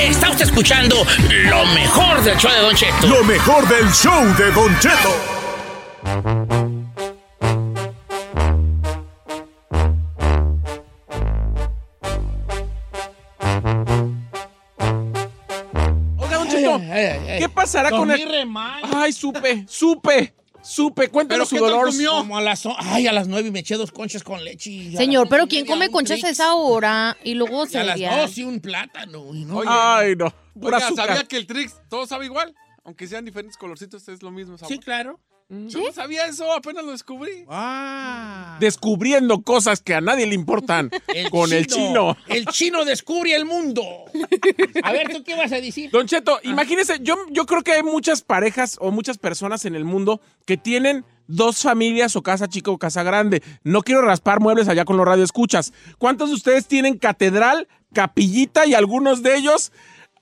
Está 0.00 0.30
usted 0.30 0.44
escuchando 0.44 0.96
lo 1.28 1.66
mejor 1.66 2.22
del 2.22 2.36
show 2.36 2.50
de 2.52 2.60
Don 2.60 2.74
Cheto. 2.74 3.06
Lo 3.08 3.24
mejor 3.24 3.66
del 3.68 3.90
show 3.92 4.24
de 4.36 4.50
Don 4.52 4.78
Cheto. 4.78 6.22
Oiga, 16.18 16.36
Don 16.38 16.48
Cheto, 16.48 16.74
Ay, 16.74 17.04
ay, 17.04 17.28
ay. 17.30 17.38
¿qué 17.40 17.48
pasará 17.48 17.90
con 17.90 18.10
el. 18.10 18.28
re 18.28 18.44
mal. 18.44 18.82
Ay, 18.94 19.12
supe, 19.12 19.64
supe, 19.68 20.34
supe. 20.62 21.08
Cuéntanos 21.08 21.48
su 21.48 21.56
dolor. 21.58 21.90
Como 22.08 22.36
a 22.38 22.40
las, 22.40 22.66
ay, 22.78 23.06
a 23.06 23.12
las 23.12 23.28
nueve 23.28 23.50
me 23.50 23.60
eché 23.60 23.76
dos 23.76 23.92
conchas 23.92 24.22
con 24.22 24.42
leche. 24.44 24.70
y 24.70 24.96
Señor, 24.96 25.28
pero 25.28 25.44
y 25.44 25.48
¿quién 25.48 25.66
come 25.66 25.90
conchas 25.90 26.22
a 26.24 26.30
esa 26.30 26.54
hora? 26.54 27.16
Y 27.24 27.34
luego 27.34 27.64
Y 27.70 27.76
a 27.76 27.84
las 27.84 27.98
dos 28.00 28.38
y 28.38 28.44
un 28.44 28.60
plátano. 28.60 29.34
y 29.34 29.44
no- 29.44 29.58
Oye, 29.58 29.68
Ay, 29.70 30.16
no. 30.16 30.32
Pura 30.58 30.76
Oiga, 30.76 30.86
azúcar. 30.86 31.06
¿sabía 31.08 31.24
que 31.24 31.36
el 31.36 31.46
Trix 31.46 31.74
todo 31.88 32.06
sabe 32.06 32.26
igual? 32.26 32.54
Aunque 32.84 33.06
sean 33.06 33.24
diferentes 33.24 33.56
colorcitos, 33.56 34.06
es 34.08 34.22
lo 34.22 34.30
mismo 34.30 34.58
sabor. 34.58 34.72
Sí, 34.72 34.78
claro. 34.78 35.20
Yo 35.52 35.80
no 35.80 35.92
sabía 35.92 36.24
eso, 36.24 36.50
apenas 36.50 36.82
lo 36.82 36.92
descubrí. 36.92 37.44
Ah. 37.46 38.56
Descubriendo 38.58 39.42
cosas 39.42 39.82
que 39.82 39.94
a 39.94 40.00
nadie 40.00 40.26
le 40.26 40.34
importan 40.34 40.90
con 41.30 41.52
el 41.52 41.66
chino. 41.66 42.16
El 42.26 42.46
chino 42.46 42.86
descubre 42.86 43.34
el 43.34 43.44
mundo. 43.44 43.82
A 44.82 44.92
ver, 44.92 45.12
¿tú 45.12 45.22
qué 45.22 45.34
vas 45.34 45.52
a 45.52 45.60
decir? 45.60 45.90
Don 45.90 46.06
Cheto, 46.06 46.40
imagínese, 46.44 47.00
yo, 47.02 47.16
yo 47.30 47.44
creo 47.44 47.62
que 47.62 47.72
hay 47.72 47.82
muchas 47.82 48.22
parejas 48.22 48.78
o 48.80 48.90
muchas 48.90 49.18
personas 49.18 49.66
en 49.66 49.74
el 49.74 49.84
mundo 49.84 50.22
que 50.46 50.56
tienen 50.56 51.04
dos 51.26 51.60
familias 51.60 52.16
o 52.16 52.22
casa 52.22 52.48
chica 52.48 52.70
o 52.70 52.78
casa 52.78 53.02
grande. 53.02 53.42
No 53.62 53.82
quiero 53.82 54.00
raspar 54.00 54.40
muebles 54.40 54.68
allá 54.68 54.86
con 54.86 54.96
los 54.96 55.06
radioescuchas. 55.06 55.74
¿Cuántos 55.98 56.30
de 56.30 56.36
ustedes 56.36 56.66
tienen 56.66 56.96
catedral, 56.96 57.68
capillita 57.92 58.64
y 58.64 58.72
algunos 58.72 59.22
de 59.22 59.36
ellos, 59.36 59.70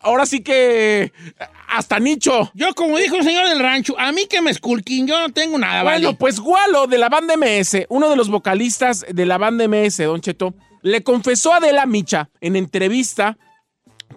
ahora 0.00 0.26
sí 0.26 0.42
que 0.42 1.12
hasta 1.68 1.98
nicho? 1.98 2.50
Yo, 2.54 2.74
como 2.74 2.96
dijo 2.98 3.16
el 3.16 3.24
señor 3.24 3.48
del 3.48 3.60
rancho, 3.60 3.98
a 3.98 4.12
mí 4.12 4.26
que 4.26 4.40
me 4.40 4.50
esculquín, 4.50 5.06
yo 5.06 5.19
no 5.19 5.32
tengo 5.32 5.58
nada, 5.58 5.82
Bueno, 5.82 6.08
¿vale? 6.08 6.16
pues 6.19 6.41
Gualo 6.41 6.86
de 6.86 6.98
la 6.98 7.08
banda 7.08 7.36
MS, 7.36 7.86
uno 7.88 8.08
de 8.10 8.16
los 8.16 8.28
vocalistas 8.28 9.06
de 9.08 9.26
la 9.26 9.38
banda 9.38 9.66
MS, 9.69 9.98
Don 9.98 10.20
Cheto, 10.20 10.54
le 10.82 11.02
confesó 11.02 11.52
a 11.52 11.56
Adela 11.56 11.86
Micha 11.86 12.30
en 12.41 12.56
entrevista 12.56 13.36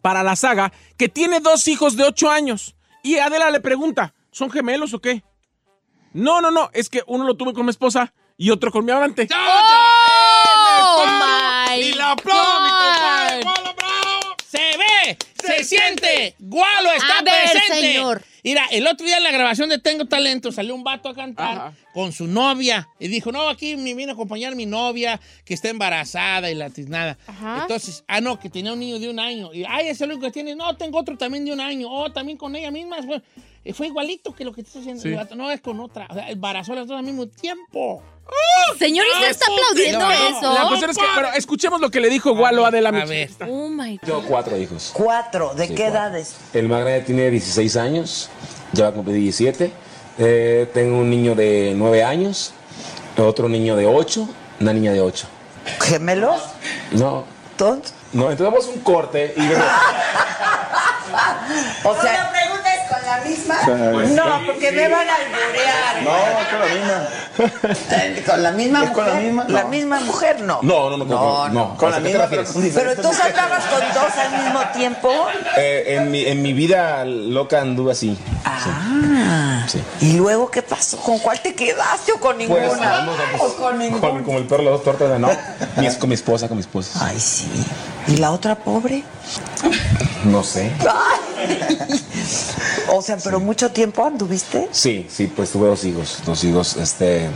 para 0.02 0.24
la 0.24 0.36
saga 0.36 0.72
que 0.98 1.10
tiene 1.10 1.40
dos 1.40 1.68
hijos 1.68 1.96
de 1.96 2.04
ocho 2.06 2.30
años. 2.32 2.76
Y 3.04 3.18
Adela 3.18 3.52
le 3.52 3.60
pregunta, 3.60 4.14
¿son 4.32 4.50
gemelos 4.50 4.94
o 4.94 5.00
qué? 5.00 5.24
No, 6.14 6.42
no, 6.42 6.52
no, 6.52 6.70
es 6.74 6.90
que 6.90 7.02
uno 7.08 7.24
lo 7.26 7.36
tuve 7.36 7.54
con 7.54 7.66
mi 7.66 7.72
esposa 7.72 8.14
y 8.38 8.50
otro 8.52 8.72
con 8.72 8.86
mi 8.86 8.92
amante. 8.92 9.28
¡Oh, 9.34 11.06
my 11.06 11.82
¡Y 11.82 11.94
la 11.94 12.16
mi 12.16 12.22
compadre! 12.22 13.36
God! 13.38 13.44
¡Gualo, 13.44 13.74
bravo! 13.76 14.36
Se 14.48 14.78
ve, 14.78 15.18
se, 15.44 15.53
siente, 15.64 16.36
Gualo 16.40 16.92
está 16.92 17.20
A 17.20 17.24
ver, 17.24 17.52
presente. 17.52 17.82
señor. 17.94 18.24
Mira, 18.44 18.66
el 18.72 18.86
otro 18.88 19.06
día 19.06 19.18
en 19.18 19.24
la 19.24 19.32
grabación 19.32 19.70
de 19.70 19.80
Tengo 19.80 20.06
Talento 20.06 20.52
salió 20.52 20.76
un 20.76 20.84
vato 20.84 21.08
a 21.08 21.16
cantar 21.16 21.58
Ajá. 21.58 21.74
con 21.94 22.12
su 22.12 22.28
novia 22.28 22.90
y 23.00 23.08
dijo, 23.08 23.32
no, 23.32 23.48
aquí 23.48 23.78
me 23.78 23.94
viene 23.94 24.12
a 24.12 24.16
acompañar 24.16 24.54
mi 24.56 24.66
novia 24.66 25.20
que 25.46 25.54
está 25.54 25.70
embarazada 25.70 26.52
y 26.52 26.56
la 26.56 26.70
tiznada. 26.70 27.18
Ajá. 27.26 27.60
Entonces, 27.62 28.04
ah, 28.08 28.20
no, 28.20 28.40
que 28.40 28.50
tenía 28.50 28.74
un 28.74 28.80
niño 28.80 29.00
de 29.00 29.10
un 29.10 29.20
año. 29.20 29.54
Y, 29.54 29.64
ay, 29.64 29.84
ese 29.86 29.92
es 29.92 30.02
el 30.02 30.10
único 30.12 30.26
que 30.26 30.32
tiene. 30.32 30.56
No, 30.56 30.76
tengo 30.76 31.00
otro 31.00 31.18
también 31.18 31.46
de 31.46 31.54
un 31.54 31.62
año. 31.62 31.88
Oh, 31.90 32.12
también 32.12 32.38
con 32.38 32.54
ella 32.56 32.70
misma. 32.70 32.98
Fue, 33.74 33.88
igualito 33.88 34.36
que 34.36 34.44
lo 34.44 34.52
que 34.54 34.62
estás 34.62 34.78
haciendo. 34.82 35.02
Sí. 35.02 35.10
El 35.10 35.16
vato, 35.16 35.36
no, 35.36 35.50
es 35.52 35.62
con 35.62 35.80
otra. 35.80 36.08
O 36.10 36.14
sea, 36.14 36.30
embarazó 36.30 36.74
a 36.74 36.76
las 36.78 36.88
dos 36.88 36.98
al 36.98 37.04
mismo 37.06 37.28
tiempo. 37.28 38.02
Señor, 38.80 39.06
¿y 39.06 39.10
usted 39.16 39.30
está 39.30 39.46
aplaudiendo 39.52 40.00
No, 40.00 40.12
eso? 40.12 40.54
La 40.54 40.68
cuestión 40.68 40.92
es 40.92 40.98
que, 40.98 41.04
pero 41.16 41.28
escuchemos 41.34 41.82
lo 41.82 41.90
que 41.92 42.00
le 42.00 42.10
dijo 42.10 42.34
Gualo 42.36 42.66
a 42.66 42.70
Adela 42.70 42.90
A 42.90 43.06
ver. 43.06 43.30
Oh, 43.48 43.68
my 43.70 43.98
God. 43.98 44.06
Tengo 44.06 44.24
cuatro 44.24 44.58
hijos. 44.58 44.92
Cuatro, 44.94 45.54
¿de 45.54 45.68
Sí, 45.68 45.76
qué 45.76 45.84
cuatro. 45.84 46.00
edades? 46.00 46.36
El 46.54 46.68
más 46.70 46.82
grande 46.82 47.02
tiene 47.02 47.30
16 47.30 47.76
años, 47.78 48.30
ya 48.72 48.86
va 48.86 48.90
a 48.92 48.94
cumplir 48.94 49.18
17. 49.18 49.72
Eh, 50.20 50.70
tengo 50.74 50.98
un 51.00 51.10
niño 51.10 51.36
de 51.36 51.74
9 51.76 52.04
años, 52.04 52.54
otro 53.18 53.50
niño 53.50 53.76
de 53.76 53.86
8, 53.88 54.28
una 54.62 54.74
niña 54.74 54.94
de 54.94 55.02
8. 55.02 55.28
¿Gemelos? 55.82 56.42
No, 56.92 57.26
¿Todos? 57.58 57.94
no, 58.14 58.32
entonces 58.32 58.46
vamos 58.46 58.68
a 58.68 58.70
un 58.72 58.80
corte 58.82 59.34
y 59.36 59.42
O 61.84 61.96
sea, 62.02 62.32
pregunta 63.24 63.54
es 63.62 63.66
con 63.66 63.80
la 63.80 63.92
misma? 64.00 64.26
No, 64.40 64.46
porque 64.46 64.72
me 64.72 64.88
van 64.90 65.08
a 65.10 65.16
alburear. 65.16 66.04
No, 66.04 66.50
con 66.50 66.60
la 66.60 66.76
misma. 66.76 67.08
Eh, 67.92 68.24
¿Con 68.26 68.44
la 68.44 68.52
misma 68.52 68.84
¿Es 68.84 68.90
con 68.92 69.06
la 69.06 69.14
mujer? 69.14 69.24
misma? 69.26 69.46
La 69.50 69.62
No. 69.64 69.68
misma 69.70 70.00
mujer, 70.02 70.42
no. 70.42 70.60
No, 70.62 70.90
no, 70.90 70.98
no, 70.98 71.06
No, 71.06 71.48
no, 71.48 71.54
no. 71.54 71.78
¿Con 71.78 71.92
la 71.92 72.00
misma? 72.00 72.28
Pero, 72.30 72.44
con 72.46 72.62
Pero 72.74 72.96
mujeres. 73.04 73.20
andabas 73.26 73.64
con 73.66 73.80
dos 73.94 74.18
al 74.18 74.44
mismo 74.44 74.60
tiempo. 74.76 75.10
Eh, 75.58 75.84
en, 75.98 76.12
mi, 76.12 76.26
en 76.26 76.42
mi 76.42 76.54
vida 76.54 77.04
loca 77.06 77.62
anduve 77.62 77.92
así. 77.94 78.18
Ah. 78.46 79.66
Sí. 79.68 79.82
¿Y 80.02 80.14
luego 80.18 80.52
qué 80.52 80.62
pasó? 80.62 80.98
¿Con 80.98 81.20
cuál 81.20 81.40
te 81.42 81.56
quedaste 81.56 82.12
o 82.12 82.20
con 82.20 82.36
Pues, 82.36 82.50
ninguna? 82.50 82.90
vamos, 82.92 83.16
¿O 83.16 83.38
vamos, 83.38 83.54
con 83.54 83.80
ninguna? 83.80 84.02
con- 84.02 84.24
como 84.24 84.38
el 84.38 84.46
perro, 84.46 84.64
las 84.64 84.74
dos 84.74 84.84
tortas 84.84 85.10
de 85.10 85.20
no. 85.20 85.30
Mi, 85.78 85.90
con 85.96 86.10
mi 86.10 86.16
esposa, 86.16 86.48
con 86.48 86.58
mi 86.58 86.62
esposa. 86.62 87.00
Ay, 87.06 87.20
sí. 87.20 87.48
¿Y 88.08 88.18
la 88.18 88.32
otra 88.32 88.56
pobre? 88.56 89.04
No 90.26 90.44
sé. 90.44 90.72
Ay. 90.82 91.33
O 92.94 93.02
sea, 93.02 93.18
pero 93.24 93.40
mucho 93.40 93.72
tiempo 93.72 94.06
anduviste. 94.06 94.70
Sí, 94.72 95.08
sí, 95.10 95.28
pues 95.28 95.52
tuve 95.52 95.68
dos 95.68 95.84
hijos. 95.84 96.20
Dos 96.26 96.44
hijos, 96.44 96.78
este. 96.78 97.30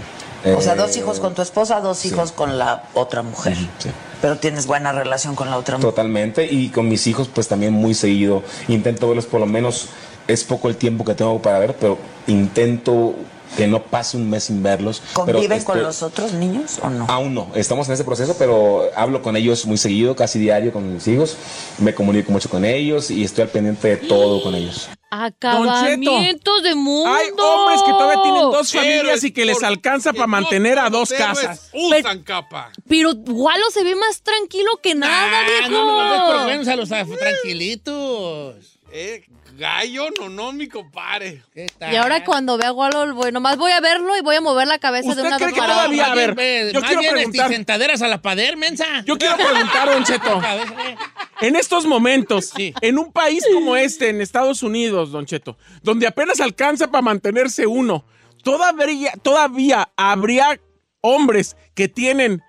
O 0.56 0.62
sea, 0.62 0.73
eh, 0.73 0.78
dos 0.78 0.95
hijos 0.97 1.19
con 1.19 1.34
tu 1.34 1.41
esposa, 1.41 1.79
dos 1.81 2.06
hijos 2.06 2.31
con 2.31 2.57
la 2.57 2.84
otra 2.94 3.22
mujer. 3.22 3.56
Sí. 3.79 3.90
Pero 4.22 4.38
tienes 4.38 4.67
buena 4.67 4.91
relación 4.91 5.35
con 5.35 5.50
la 5.50 5.57
otra 5.57 5.78
mujer. 5.78 5.91
Totalmente. 5.91 6.46
Y 6.46 6.69
con 6.69 6.88
mis 6.88 7.07
hijos, 7.07 7.29
pues 7.34 7.47
también 7.47 7.73
muy 7.73 7.94
seguido. 7.94 8.44
Intento 8.67 9.07
verlos 9.07 9.25
por 9.25 9.40
lo 9.40 9.46
menos. 9.46 9.88
Es 10.28 10.44
poco 10.44 10.67
el 10.67 10.75
tiempo 10.75 11.06
que 11.06 11.16
tengo 11.16 11.41
para 11.41 11.59
ver, 11.59 11.75
pero 11.79 11.97
intento 12.28 13.16
que 13.56 13.68
no 13.68 13.84
pase 13.84 14.18
un 14.18 14.30
mes 14.30 14.46
sin 14.46 14.62
verlos. 14.62 15.02
pero 15.25 15.38
¿Conviven 15.40 15.63
con 15.63 15.81
los 15.81 16.03
otros 16.03 16.34
niños 16.34 16.80
o 16.81 16.90
no? 16.90 17.06
Aún 17.08 17.34
no, 17.34 17.47
estamos 17.56 17.88
en 17.88 17.94
ese 17.94 18.03
proceso, 18.03 18.35
pero 18.38 18.90
hablo 18.96 19.22
con 19.22 19.35
ellos 19.38 19.66
muy 19.66 19.78
seguido, 19.78 20.16
casi 20.16 20.40
diario 20.40 20.72
con 20.74 20.94
mis 20.94 21.08
hijos. 21.08 21.38
Me 21.79 21.94
comunico 21.94 22.32
mucho 22.32 22.49
con 22.49 22.66
ellos 22.66 23.09
y 23.11 23.23
estoy 23.23 23.44
al 23.44 23.49
pendiente 23.49 23.88
de 23.88 23.97
todo 23.97 24.41
con 24.44 24.55
ellos. 24.55 24.90
Acabamientos 25.09 26.64
de 26.64 26.76
mundo. 26.76 27.09
Hay 27.14 27.28
hombres 27.29 27.82
que 27.85 27.91
todavía 27.91 28.23
tienen 28.23 28.41
dos 28.41 28.72
familias 28.72 28.99
Héroes 28.99 29.23
y 29.23 29.32
que 29.32 29.46
les 29.46 29.64
alcanza 29.64 30.11
para 30.11 30.26
no 30.26 30.32
mantener 30.32 30.79
a 30.79 30.90
dos 30.90 31.09
casas. 31.11 31.70
Usan 31.73 32.23
capa. 32.23 32.72
Pero 32.88 33.11
Walo 33.11 33.70
se 33.72 33.84
ve 33.84 33.96
más 33.96 34.22
tranquilo 34.22 34.70
que 34.82 34.96
nada, 34.96 35.40
Ah, 35.40 35.43
viejo. 35.47 35.70
no 35.72 36.11
des 36.11 36.22
por 36.22 36.43
buenos 36.43 36.67
a 36.67 36.76
los 36.76 36.91
ah, 36.91 37.05
tranquilitos. 37.20 38.55
Eh, 38.91 39.26
gallo, 39.57 40.07
no, 40.19 40.29
no, 40.29 40.51
mi 40.53 40.67
compadre. 40.67 41.41
¿Qué 41.53 41.67
tal? 41.77 41.91
Y 41.91 41.95
ahora 41.95 42.23
cuando 42.23 42.57
vea 42.57 42.69
a 42.69 42.73
Walo, 42.73 43.13
voy- 43.15 43.31
nomás 43.31 43.57
voy 43.57 43.71
a 43.71 43.79
verlo 43.81 44.15
y 44.17 44.21
voy 44.21 44.35
a 44.35 44.41
mover 44.41 44.67
la 44.67 44.79
cabeza 44.79 45.09
de 45.15 45.21
¿Usted 45.21 45.25
una 45.27 45.37
cree 45.37 45.53
que 45.53 45.59
todavía- 45.59 46.05
a 46.11 46.15
ver, 46.15 46.35
Ve, 46.35 46.71
yo 46.73 46.79
más 46.79 46.87
quiero 46.87 47.01
bien, 47.01 47.13
este, 47.17 47.29
preguntar. 47.31 47.49
sentaderas 47.51 48.01
a 48.01 48.07
la 48.07 48.21
pader, 48.21 48.55
mensa. 48.57 48.85
Yo 49.05 49.17
quiero 49.17 49.35
preguntar, 49.35 49.89
Don 49.91 50.03
Cheto. 50.03 50.41
En 51.41 51.55
estos 51.55 51.85
momentos, 51.85 52.51
Sí. 52.55 52.73
en 52.81 52.97
un 52.97 53.11
país 53.11 53.43
como 53.53 53.75
este, 53.75 54.09
en 54.09 54.21
Estados 54.21 54.63
Unidos, 54.63 55.11
Don 55.11 55.25
Cheto, 55.27 55.55
donde 55.83 56.07
apenas 56.07 56.39
alcanza 56.39 56.87
para 56.89 57.03
mantenerse 57.03 57.67
uno, 57.67 58.05
todavía, 58.43 59.11
todavía 59.21 59.89
habría 59.95 60.59
hombres 61.01 61.55
que 61.75 61.87
tienen 61.87 62.41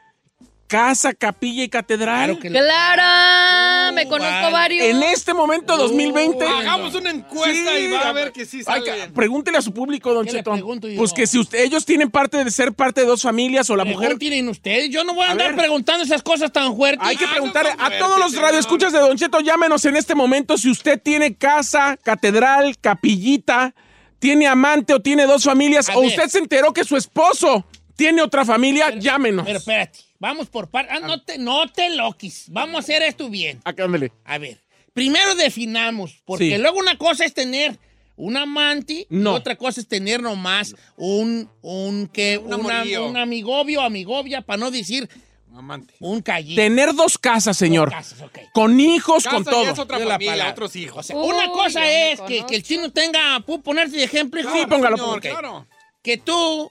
casa, 0.69 1.15
capilla 1.15 1.65
y 1.65 1.69
catedral. 1.69 2.26
Claro 2.26 2.38
que 2.41 2.50
lo- 2.50 2.61
¡Clara! 2.61 3.91
Me 3.93 4.05
Uh, 4.05 4.09
conozco 4.09 4.32
vale. 4.32 4.53
varios. 4.53 4.87
En 4.87 5.03
este 5.03 5.35
momento, 5.35 5.76
2020. 5.76 6.44
Hagamos 6.47 6.94
una 6.94 7.11
encuesta 7.11 7.73
Sí, 7.75 7.85
y 7.85 7.91
va 7.91 8.09
a 8.09 8.12
ver 8.12 8.31
que 8.32 8.44
sí 8.44 8.62
sale. 8.62 9.09
pregúntele 9.15 9.59
a 9.59 9.62
su 9.62 9.73
público, 9.73 10.12
don 10.15 10.25
¿Qué 10.26 10.32
le 10.32 10.38
Cheto. 10.38 10.53
pregunto 10.53 10.87
yo? 10.87 10.97
Pues 10.99 11.12
que 11.12 11.26
si 11.26 11.38
usted- 11.38 11.61
ellos 11.65 11.85
tienen 11.85 12.11
parte 12.11 12.44
de 12.44 12.50
ser 12.50 12.73
parte 12.75 13.00
de 13.00 13.06
dos 13.06 13.23
familias 13.23 13.69
o 13.70 13.76
la 13.76 13.85
mujer. 13.85 14.17
Pregunten 14.17 14.49
ustedes. 14.50 14.91
Yo 14.91 15.03
no 15.05 15.15
voy 15.15 15.25
a, 15.25 15.29
A 15.29 15.32
andar 15.32 15.49
ver. 15.49 15.56
preguntando 15.56 16.05
esas 16.05 16.23
cosas 16.23 16.53
tan 16.53 16.76
fuertes. 16.76 17.00
Hay 17.09 17.17
que 17.17 17.25
Ah, 17.25 17.31
preguntarle 17.32 17.75
no 17.75 17.82
está 17.82 17.97
a 17.97 17.99
todos 17.99 18.19
los 18.20 18.37
radioescuchas 18.37 18.93
de 18.93 18.99
Don 19.00 19.17
Cheto, 19.17 19.41
llámenos 19.41 19.85
en 19.87 19.97
este 19.97 20.15
momento 20.15 20.56
si 20.59 20.70
usted 20.70 21.00
tiene 21.03 21.35
casa, 21.35 21.97
catedral, 22.03 22.76
capillita, 22.79 23.75
tiene 24.19 24.47
amante 24.47 24.93
o 24.94 25.00
tiene 25.00 25.26
dos 25.26 25.44
familias, 25.44 25.88
A 25.88 25.97
o 25.97 26.00
ver. 26.03 26.11
usted 26.11 26.29
se 26.29 26.38
enteró 26.38 26.73
que 26.73 26.85
su 26.85 26.97
esposo 26.97 27.65
tiene 27.97 28.20
otra 28.23 28.44
familia, 28.44 28.91
llámenos. 28.99 29.47
Pero 29.47 29.59
espérate. 29.59 30.00
Vamos 30.19 30.49
por 30.49 30.69
partes. 30.69 30.97
Ah, 30.97 31.00
no 31.06 31.23
te, 31.23 31.38
no 31.38 31.69
te 31.70 31.91
loquis. 31.91 32.47
Vamos 32.49 32.76
a 32.76 32.79
hacer 32.81 33.03
esto 33.03 33.29
bien. 33.31 33.61
Acá, 33.65 33.85
ándele. 33.85 34.12
A 34.25 34.38
ver. 34.38 34.61
Primero 34.93 35.35
definamos. 35.37 36.23
Porque 36.25 36.50
Sí. 36.56 36.59
luego 36.59 36.79
una 36.79 36.99
cosa 36.99 37.25
es 37.25 37.32
tener 37.35 37.79
un 38.17 38.37
amante 38.37 39.06
No. 39.11 39.32
y 39.32 39.35
otra 39.37 39.55
cosa 39.56 39.81
es 39.81 39.87
tener 39.87 40.20
nomás 40.20 40.75
un, 40.97 41.49
un, 41.62 42.09
que, 42.09 42.37
Un 42.38 42.47
una- 42.55 42.82
un 43.06 43.17
amigobio, 43.17 43.81
amigobia, 43.81 44.43
para 44.43 44.56
no 44.56 44.73
decir 44.73 45.09
Amante. 45.55 45.94
un 46.00 46.20
callito. 46.20 46.61
Tener 46.61 46.94
dos 46.94 47.17
casas, 47.17 47.56
señor. 47.56 47.91
Casas, 47.91 48.20
ok. 48.23 48.38
Con 48.53 48.81
hijos, 48.81 49.23
Casa 49.23 49.37
con 49.37 49.44
todo. 49.44 49.70
es 49.70 49.79
otra 49.79 50.00
la 50.00 50.15
familia, 50.15 50.32
palabra. 50.32 50.53
otros 50.53 50.75
hijos. 50.75 50.99
O 50.99 51.03
sea, 51.05 51.17
Uy, 51.17 51.29
una 51.29 51.47
cosa 51.50 51.88
es 51.88 52.20
que, 52.23 52.44
que 52.44 52.56
el 52.56 52.65
chino 52.65 52.91
tenga, 52.91 53.38
¿puedo 53.47 53.61
ponerte 53.62 53.97
de 53.97 54.03
ejemplo? 54.03 54.41
hijo? 54.41 54.53
Sí, 54.53 54.67
póngalo, 54.67 54.97
señor, 54.97 55.19
Ok. 55.19 55.23
claro. 55.23 55.67
Que 56.03 56.17
tú 56.17 56.69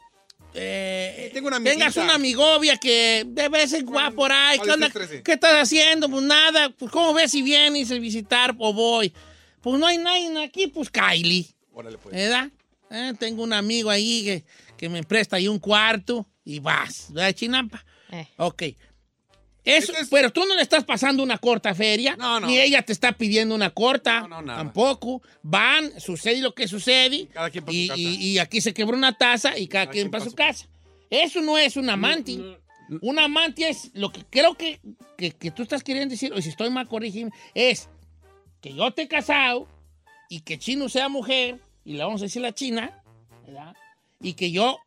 eh, 0.59 1.29
Tengo 1.33 1.47
una 1.47 1.57
amiguita. 1.57 1.79
tengas 1.79 1.97
una 1.97 2.15
amigovia 2.15 2.77
que 2.77 3.23
de 3.27 3.49
vez 3.49 3.73
en 3.73 3.85
cuando 3.85 4.15
por 4.15 4.31
ahí, 4.31 4.57
¿qué, 4.57 4.65
¿Cuál 4.65 4.71
onda? 4.71 4.87
es 4.87 4.95
el 4.95 5.01
13? 5.07 5.23
¿qué 5.23 5.33
estás 5.33 5.53
haciendo? 5.53 6.09
Pues 6.09 6.23
nada, 6.23 6.69
pues 6.71 6.91
¿cómo 6.91 7.13
ves 7.13 7.31
si 7.31 7.41
vienes 7.41 7.91
a 7.91 7.95
visitar 7.95 8.55
o 8.57 8.73
voy? 8.73 9.13
Pues 9.61 9.79
no 9.79 9.85
hay 9.87 9.97
nadie 9.97 10.43
aquí, 10.43 10.67
pues 10.67 10.89
Kylie, 10.89 11.45
Órale, 11.73 11.97
pues. 11.97 12.15
¿verdad? 12.15 12.49
Eh, 12.89 13.13
tengo 13.19 13.43
un 13.43 13.53
amigo 13.53 13.89
ahí 13.89 14.23
que, 14.23 14.43
que 14.77 14.89
me 14.89 15.03
presta 15.03 15.35
ahí 15.35 15.47
un 15.47 15.59
cuarto 15.59 16.25
y 16.45 16.59
vas, 16.59 17.07
¿verdad, 17.11 17.33
Chinampa? 17.33 17.83
Eh. 18.11 18.27
Ok. 18.37 18.63
Eso, 19.67 19.93
es- 19.93 20.07
pero 20.09 20.31
tú 20.31 20.45
no 20.45 20.55
le 20.55 20.61
estás 20.61 20.83
pasando 20.83 21.21
una 21.23 21.37
corta 21.37 21.73
feria, 21.75 22.15
No, 22.15 22.39
no. 22.39 22.47
ni 22.47 22.59
ella 22.59 22.81
te 22.81 22.93
está 22.93 23.11
pidiendo 23.11 23.53
una 23.55 23.69
corta, 23.71 24.27
No, 24.27 24.43
tampoco. 24.45 25.21
Van, 25.43 25.99
sucede 25.99 26.41
lo 26.41 26.53
que 26.55 26.67
sucede, 26.67 27.27
Cada 27.33 27.49
quien 27.49 27.63
y, 27.69 27.87
casa. 27.89 27.99
y- 27.99 28.15
y 28.31 28.37
aquí 28.39 28.61
se 28.61 28.73
quebró 28.73 28.95
una 28.97 29.17
taza 29.17 29.57
y 29.57 29.67
cada, 29.67 29.85
Cada 29.85 29.91
quien 29.93 30.03
quien 30.05 30.11
para 30.11 30.21
pa' 30.23 30.25
su 30.25 30.31
su 30.31 30.35
casa. 30.35 30.67
Eso 31.09 31.41
no 31.41 31.57
es 31.57 31.77
un 31.77 31.89
amante. 31.89 32.37
Un 33.01 33.19
amante 33.19 33.67
es 33.67 33.91
lo 33.93 34.11
que 34.11 34.23
creo 34.29 34.55
que, 34.55 34.79
que, 35.17 35.31
que 35.31 35.51
tú 35.51 35.63
estás 35.63 35.83
queriendo 35.83 36.11
decir, 36.13 36.31
o 36.33 36.41
si 36.41 36.49
estoy 36.49 36.69
mal, 36.69 36.87
corrígeme, 36.87 37.31
es 37.53 37.89
que 38.61 38.73
yo 38.73 38.91
te 38.91 39.03
he 39.03 39.07
casado 39.09 39.67
y 40.29 40.39
que 40.41 40.57
Chino 40.57 40.87
sea 40.89 41.09
mujer, 41.09 41.59
y 41.83 41.93
le 41.93 42.03
vamos 42.03 42.21
a 42.21 42.25
decir 42.25 42.41
la 42.41 42.53
China, 42.53 43.01
¿verdad? 43.45 43.75
Y 44.21 44.33
que 44.33 44.51
yo 44.51 44.79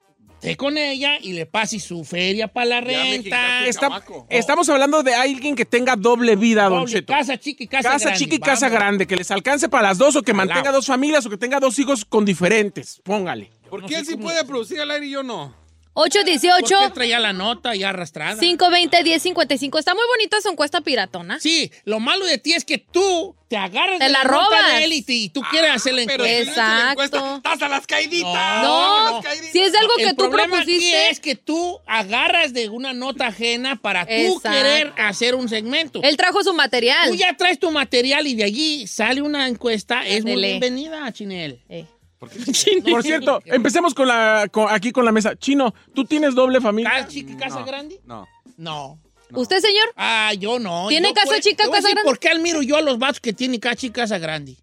esté 0.42 0.56
con 0.56 0.78
ella 0.78 1.18
y 1.20 1.32
le 1.34 1.46
pase 1.46 1.78
su 1.80 2.02
feria 2.04 2.48
para 2.48 2.66
la 2.66 2.80
renta. 2.80 3.66
Está- 3.66 4.02
estamos 4.28 4.68
hablando 4.68 5.02
de 5.02 5.14
alguien 5.14 5.54
que 5.54 5.64
tenga 5.64 5.96
doble 5.96 6.36
vida, 6.36 6.64
Don 6.64 6.80
Doble, 6.80 6.92
Cheto. 6.92 7.12
casa 7.12 7.38
chica 7.38 7.64
y 7.64 7.66
casa, 7.66 7.90
Casa 7.90 8.04
grande. 8.08 8.18
chica 8.24 8.34
y 8.36 8.38
casa 8.40 8.66
Vamos. 8.66 8.78
grande, 8.80 9.06
que 9.06 9.16
les 9.16 9.30
alcance 9.30 9.68
para 9.68 9.88
las 9.88 9.98
dos 9.98 10.16
o 10.16 10.22
que 10.22 10.32
mantenga 10.32 10.72
dos 10.72 10.86
familias 10.86 11.26
o 11.26 11.30
que 11.30 11.36
tenga 11.36 11.60
dos 11.60 11.78
hijos 11.78 12.04
con 12.04 12.24
diferentes. 12.24 13.00
Póngale. 13.04 13.50
¿Por 13.68 13.82
No 13.82 13.88
qué 13.88 13.96
él 13.96 14.06
sí 14.06 14.12
cómo- 14.12 14.24
puede 14.24 14.44
producir 14.44 14.80
al 14.80 14.90
aire 14.90 15.06
y 15.06 15.10
yo 15.10 15.22
no? 15.22 15.54
¿Por 16.00 16.08
qué 16.10 16.18
818 16.20 16.92
traía 16.94 17.18
la 17.20 17.32
nota 17.32 17.74
ya 17.74 17.90
arrastrada? 17.90 18.40
520 18.40 19.02
1055. 19.02 19.78
Está 19.78 19.94
muy 19.94 20.04
bonita 20.16 20.40
su 20.40 20.48
encuesta 20.48 20.80
piratona. 20.80 21.38
Sí, 21.40 21.70
lo 21.84 22.00
malo 22.00 22.24
de 22.24 22.38
ti 22.38 22.54
es 22.54 22.64
que 22.64 22.78
tú 22.78 23.34
te 23.48 23.56
agarras 23.56 23.98
Te 23.98 24.04
de 24.04 24.10
la 24.10 24.22
nota 24.24 24.34
robas. 24.46 24.72
de 24.76 24.84
él 24.84 24.92
y, 24.92 25.02
te- 25.02 25.12
y 25.12 25.28
tú 25.28 25.42
quieres 25.50 25.70
hacer 25.72 25.92
la 25.94 26.02
encuesta. 26.02 26.68
la 26.68 26.92
Exacto. 26.92 27.36
¡Estás 27.36 27.62
a 27.62 27.68
las 27.68 27.86
caiditas! 27.86 28.62
No, 28.62 29.10
no. 29.10 29.12
las 29.16 29.24
caiditas! 29.24 29.52
si 29.52 29.60
es 29.60 29.74
algo 29.74 29.92
que 29.96 30.04
El 30.04 30.16
tú 30.16 30.30
propusiste, 30.30 31.10
es 31.10 31.20
que 31.20 31.34
tú 31.34 31.80
agarras 31.86 32.52
de 32.52 32.68
una 32.68 32.92
nota 32.92 33.26
ajena 33.26 33.76
para 33.76 34.06
tú 34.06 34.12
Exacto. 34.12 34.50
querer 34.50 34.92
hacer 34.96 35.34
un 35.34 35.48
segmento. 35.48 36.00
él 36.02 36.16
trajo 36.16 36.42
su 36.44 36.54
material. 36.54 37.08
Tú 37.10 37.16
ya 37.16 37.36
traes 37.36 37.58
tu 37.58 37.70
material 37.70 38.26
y 38.26 38.34
de 38.36 38.44
allí 38.44 38.86
sale 38.86 39.20
una 39.20 39.48
encuesta. 39.48 40.06
Es 40.06 40.24
muy 40.24 40.36
bienvenida, 40.40 41.12
Chinel. 41.12 41.60
Eh. 41.68 41.84
Por 42.90 43.02
cierto, 43.02 43.42
empecemos 43.46 43.94
con 43.94 44.06
la, 44.08 44.46
con- 44.50 44.68
aquí 44.70 44.92
con 44.92 45.04
la 45.04 45.12
mesa. 45.12 45.36
Chino, 45.36 45.74
¿tú 45.94 46.04
tienes 46.04 46.34
doble 46.34 46.60
familia? 46.60 46.90
¿Casa 46.90 47.08
chica 47.08 47.32
y 47.32 47.36
casa 47.36 47.60
No. 47.60 47.64
grande? 47.66 48.00
No. 48.04 48.28
No. 48.56 49.00
¿Usted, 49.32 49.60
señor? 49.60 49.84
Ah, 49.96 50.32
yo 50.38 50.58
no. 50.58 50.88
¿Tiene 50.88 51.08
Yo, 51.08 51.14
casa 51.14 51.28
pues, 51.28 51.40
chica, 51.44 51.62
te 51.64 51.68
voy 51.68 51.74
a 51.74 51.76
casa 51.78 51.88
decir 51.88 51.94
grande? 51.96 52.10
¿Por 52.10 52.18
qué 52.18 52.28
admiro 52.28 52.62
yo 52.62 52.76
a 52.76 52.80
los 52.82 52.98
vatos 52.98 53.20
que 53.20 53.32
tienen 53.32 53.60
casa 53.60 53.76
chica 53.76 54.00
y 54.00 54.02
casa 54.02 54.18
grande? 54.18 54.56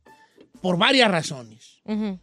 Por 0.61 0.77
varias 0.77 1.09
razones. 1.09 1.79
Ujú. 1.85 2.19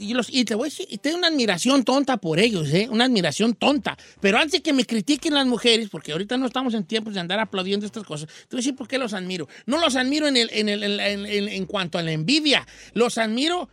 Y, 0.00 0.14
los, 0.14 0.28
y 0.30 0.44
te 0.44 0.54
voy 0.54 0.68
a 0.68 0.70
decir, 0.70 0.86
y 0.88 0.98
tengo 0.98 1.16
una 1.18 1.26
admiración 1.28 1.82
tonta 1.84 2.18
por 2.18 2.38
ellos, 2.38 2.68
¿eh? 2.72 2.86
Una 2.90 3.04
admiración 3.06 3.54
tonta. 3.54 3.96
Pero 4.20 4.38
antes 4.38 4.52
de 4.52 4.62
que 4.62 4.72
me 4.72 4.84
critiquen 4.84 5.34
las 5.34 5.44
mujeres, 5.46 5.88
porque 5.90 6.12
ahorita 6.12 6.36
no 6.36 6.46
estamos 6.46 6.74
en 6.74 6.84
tiempos 6.84 7.14
de 7.14 7.20
andar 7.20 7.40
aplaudiendo 7.40 7.84
estas 7.86 8.04
cosas, 8.04 8.28
te 8.28 8.54
voy 8.54 8.58
a 8.58 8.62
decir 8.62 8.76
por 8.76 8.86
qué 8.86 8.96
los 8.98 9.12
admiro. 9.12 9.48
No 9.66 9.78
los 9.78 9.96
admiro 9.96 10.28
en, 10.28 10.36
el, 10.36 10.50
en, 10.52 10.68
el- 10.68 10.82
en- 10.84 11.00
en- 11.00 11.26
en- 11.26 11.48
en 11.48 11.66
cuanto 11.66 11.98
a 11.98 12.02
la 12.02 12.12
envidia, 12.12 12.64
los 12.94 13.18
admiro 13.18 13.68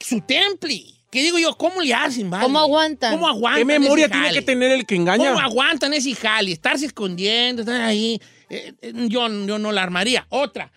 su 0.00 0.20
temple. 0.20 0.84
Que 1.10 1.22
digo 1.22 1.38
yo, 1.38 1.56
¿cómo 1.56 1.80
le 1.80 1.94
hacen, 1.94 2.28
vale? 2.28 2.44
¿Cómo 2.44 2.58
aguantan? 2.58 3.14
¿Cómo 3.14 3.26
aguantan? 3.28 3.60
¿Qué 3.60 3.64
memoria 3.64 4.04
ese 4.04 4.12
tiene 4.12 4.26
jale? 4.26 4.38
que 4.40 4.44
tener 4.44 4.72
el 4.72 4.84
que 4.84 4.94
engaña? 4.94 5.30
¿Cómo 5.30 5.40
aguantan 5.40 5.94
ese 5.94 6.14
jale? 6.14 6.52
Estarse 6.52 6.84
escondiendo, 6.84 7.62
estar 7.62 7.80
ahí. 7.80 8.20
Eh, 8.50 8.74
eh, 8.82 8.92
yo, 9.08 9.26
yo 9.46 9.58
no 9.58 9.72
la 9.72 9.82
armaría. 9.82 10.26
Otra, 10.28 10.70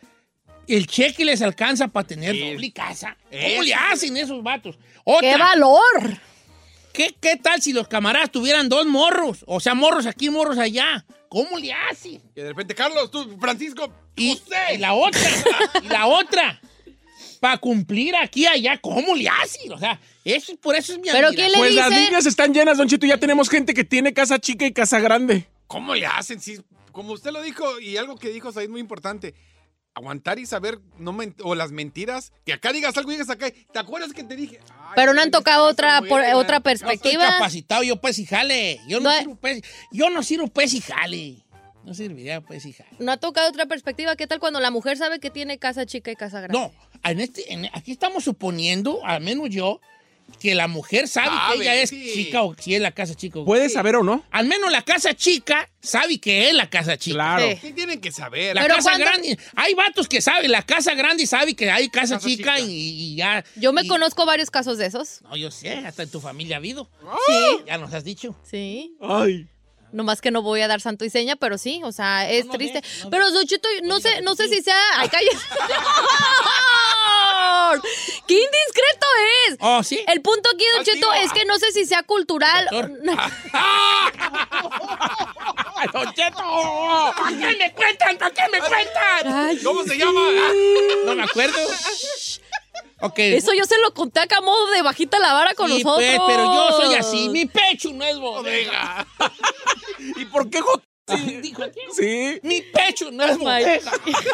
el 0.68 0.88
cheque 0.88 1.26
les 1.26 1.42
alcanza 1.42 1.90
para 1.90 2.08
tener 2.08 2.38
doble 2.40 2.72
casa. 2.72 3.18
¿Cómo 3.30 3.42
Eso. 3.44 3.64
le 3.64 3.74
hacen 3.74 4.16
esos 4.16 4.42
vatos? 4.42 4.78
¡Qué 5.20 5.36
valor! 5.38 6.18
¿qué, 6.94 7.16
qué 7.20 7.38
tal 7.38 7.62
si 7.62 7.74
los 7.74 7.88
camaradas 7.88 8.32
tuvieran 8.32 8.70
dos 8.70 8.86
morros? 8.86 9.44
O 9.48 9.60
sea, 9.60 9.74
morros 9.74 10.06
aquí, 10.06 10.30
morros 10.30 10.58
allá. 10.58 11.06
¿Cómo 11.30 11.58
le 11.58 11.72
hacen? 11.74 12.22
Y 12.36 12.42
de 12.42 12.50
repente, 12.50 12.76
Carlos, 12.76 13.10
tú, 13.12 13.38
Francisco, 13.40 13.92
Y, 14.16 14.38
José. 14.38 14.76
y 14.76 14.78
la 14.78 14.94
otra, 14.94 15.22
y 15.82 15.88
la 15.88 16.06
otra, 16.08 16.62
para 17.42 17.58
cumplir 17.58 18.16
aquí 18.16 18.46
allá, 18.46 18.78
¿cómo 18.80 19.16
le 19.16 19.28
hacen? 19.28 19.74
O 19.74 19.78
sea, 19.80 20.00
eso, 20.24 20.56
por 20.58 20.76
eso 20.76 20.94
es 20.94 21.00
mi 21.00 21.10
Pero 21.12 21.30
admiración. 21.30 21.36
¿quién 21.36 21.52
le 21.52 21.58
Pues 21.58 21.76
las 21.76 21.90
líneas 21.90 22.26
están 22.28 22.54
llenas, 22.54 22.78
Don 22.78 22.88
Chito. 22.88 23.08
Ya 23.08 23.18
tenemos 23.18 23.50
gente 23.50 23.74
que 23.74 23.84
tiene 23.84 24.14
casa 24.14 24.38
chica 24.38 24.64
y 24.68 24.72
casa 24.72 25.00
grande. 25.00 25.48
¿Cómo 25.66 25.96
le 25.96 26.06
hacen? 26.06 26.40
Sí, 26.40 26.60
como 26.92 27.14
usted 27.14 27.32
lo 27.32 27.42
dijo, 27.42 27.80
y 27.80 27.98
algo 27.98 28.16
que 28.16 28.30
dijo 28.30 28.52
Said 28.52 28.70
muy 28.70 28.80
importante. 28.80 29.34
Aguantar 29.96 30.38
y 30.38 30.46
saber, 30.46 30.80
no 31.00 31.18
o 31.44 31.56
las 31.56 31.72
mentiras, 31.72 32.32
que 32.46 32.54
acá 32.54 32.72
digas 32.72 32.96
algo 32.96 33.12
y 33.12 33.16
digas 33.16 33.30
acá. 33.32 33.48
¿Te 33.74 33.80
acuerdas 33.80 34.14
que 34.14 34.24
te 34.24 34.36
dije? 34.36 34.60
Ay, 34.70 34.92
Pero 34.96 35.14
no 35.16 35.22
han 35.22 35.32
tocado 35.32 35.66
otra, 35.66 36.02
por- 36.08 36.22
otra 36.36 36.60
perspectiva. 36.60 37.26
capacitado 37.28 37.82
yo 37.82 38.00
pues 38.00 38.20
y 38.20 38.26
jale. 38.28 38.80
Yo 38.88 39.00
no, 39.00 39.10
No, 39.12 39.18
sirvo 39.20 39.36
pues, 39.36 39.62
yo 39.92 40.10
no 40.12 40.22
sirvo 40.22 40.48
pues 40.48 40.74
y 40.76 40.80
jale. 40.82 41.44
No 41.84 41.96
serviría 41.96 42.40
pues 42.42 42.66
y 42.68 42.74
jale. 42.74 42.92
No 43.00 43.12
ha 43.12 43.18
tocado 43.18 43.50
otra 43.50 43.66
perspectiva. 43.66 44.16
¿Qué 44.16 44.28
tal 44.28 44.40
cuando 44.40 44.60
la 44.60 44.70
mujer 44.70 44.96
sabe 44.98 45.20
que 45.20 45.32
tiene 45.32 45.58
casa 45.58 45.88
chica 45.88 46.12
y 46.12 46.16
casa 46.16 46.40
grande? 46.40 46.58
No, 46.60 46.72
en 47.04 47.20
este, 47.20 47.52
en- 47.54 47.70
aquí 47.74 47.92
estamos 47.92 48.24
suponiendo, 48.24 49.06
al 49.06 49.22
menos 49.22 49.50
yo, 49.50 49.80
que 50.40 50.56
la 50.56 50.70
mujer 50.70 51.10
sabe 51.10 51.28
Sabe, 51.28 51.56
que 51.58 51.62
ella 51.64 51.76
es 51.76 51.90
sí. 51.90 52.12
chica 52.14 52.44
o 52.44 52.56
si 52.58 52.74
es 52.74 52.82
la 52.82 52.92
casa 52.92 53.16
chica. 53.16 53.44
Puede 53.44 53.68
saber 53.68 53.98
o 53.98 54.04
no. 54.04 54.24
Al 54.32 54.46
menos 54.48 54.72
la 54.72 54.82
casa 54.82 55.14
chica 55.14 55.70
sabe 55.82 56.20
que 56.20 56.48
es 56.48 56.54
la 56.54 56.70
casa 56.70 56.98
chica. 56.98 57.16
Claro. 57.16 57.50
Sí. 57.52 57.58
¿Qué 57.62 57.74
tienen 57.74 58.00
que 58.00 58.14
saber? 58.14 58.56
La 58.56 58.62
Pero 58.62 58.76
casa 58.76 58.92
cuando- 58.92 59.06
grande. 59.08 59.38
Hay 59.56 59.74
vatos 59.74 60.08
que 60.08 60.22
saben, 60.22 60.50
la 60.50 60.62
casa 60.62 60.94
grande 60.96 61.28
sabe 61.28 61.54
que 61.54 61.70
hay 61.70 61.90
casa, 61.90 62.16
Casa 62.16 62.28
chica, 62.28 62.56
chica. 62.56 62.60
Y, 62.66 62.72
y 63.12 63.16
ya. 63.18 63.44
Yo 63.58 63.74
me 63.74 63.82
y- 63.82 63.88
conozco 63.88 64.26
varios 64.26 64.50
casos 64.50 64.78
de 64.78 64.86
esos. 64.86 65.22
No, 65.24 65.36
yo 65.36 65.52
sé, 65.52 65.74
hasta 65.74 66.04
en 66.04 66.10
tu 66.10 66.22
familia 66.22 66.56
ha 66.56 66.60
habido. 66.60 66.90
Sí, 67.28 67.34
Ya 67.68 67.78
nos 67.78 67.94
has 67.94 68.06
dicho. 68.06 68.34
sí. 68.50 68.96
Ay. 69.02 69.48
Nomás 69.92 70.22
que 70.22 70.32
no 70.32 70.42
voy 70.42 70.62
a 70.62 70.68
dar 70.68 70.82
santo 70.82 71.06
y 71.06 71.10
seña, 71.10 71.36
pero 71.36 71.58
sí, 71.58 71.82
o 71.84 71.92
sea, 71.92 72.30
es 72.30 72.46
No, 72.46 72.54
no 72.54 72.58
triste. 72.58 72.82
no 73.04 73.10
pero, 73.10 73.32
Don 73.32 73.46
Cheto, 73.46 73.68
no 73.84 74.00
sé, 74.00 74.22
no 74.22 74.36
sé 74.36 74.48
si 74.48 74.62
sea. 74.62 74.78
¡Ay, 74.98 75.10
cállate! 75.10 75.38
¡Qué 78.28 78.34
indiscreto 78.36 79.06
es! 79.48 79.58
Oh, 79.60 79.84
sí. 79.84 80.04
El 80.08 80.22
punto 80.22 80.50
aquí, 80.54 80.64
Don 80.76 80.86
Castigo. 80.86 81.12
Cheto, 81.12 81.26
es 81.26 81.34
que 81.34 81.46
no 81.46 81.58
sé 81.60 81.72
si 81.72 81.86
sea 81.86 82.04
cultural. 82.04 82.68
Doctor. 82.72 82.92
¡Ay, 83.54 84.12
Don 85.94 86.14
Cheto! 86.14 87.14
¿Para 87.18 87.30
qué 87.38 87.56
me 87.58 87.74
cuentan? 87.74 88.18
¿Para 88.18 88.32
qué 88.32 88.42
me 88.52 88.60
cuentan? 88.60 89.34
Ay, 89.34 89.58
¿Cómo 89.64 89.84
se 89.84 89.98
llama? 89.98 90.22
No 91.06 91.16
me 91.16 91.24
acuerdo. 91.24 91.58
Ok. 93.02 93.20
Eso 93.20 93.54
yo 93.54 93.66
se 93.66 93.78
lo 93.80 93.94
conté 93.94 94.20
acá 94.20 94.38
a 94.38 94.42
modo 94.42 94.68
de 94.72 94.82
bajita 94.82 95.20
la 95.20 95.34
vara 95.34 95.54
con 95.54 95.68
Sí, 95.70 95.84
nosotros. 95.84 96.08
pues, 96.08 96.22
pero 96.28 96.44
yo 96.46 96.72
soy 96.82 96.96
así. 96.96 97.30
Mi 97.30 97.46
pecho 97.46 97.92
no 97.94 98.04
es 98.06 98.18
bodega. 98.20 99.08
¿Y 100.18 100.26
por 100.26 100.50
qué 100.50 100.60
Dijo 101.42 101.64
aquí. 101.64 101.80
Sí. 101.94 102.40
Mi 102.44 102.62
pecho 102.62 103.12
no 103.12 103.24
es 103.24 103.38
bodega. 103.38 103.92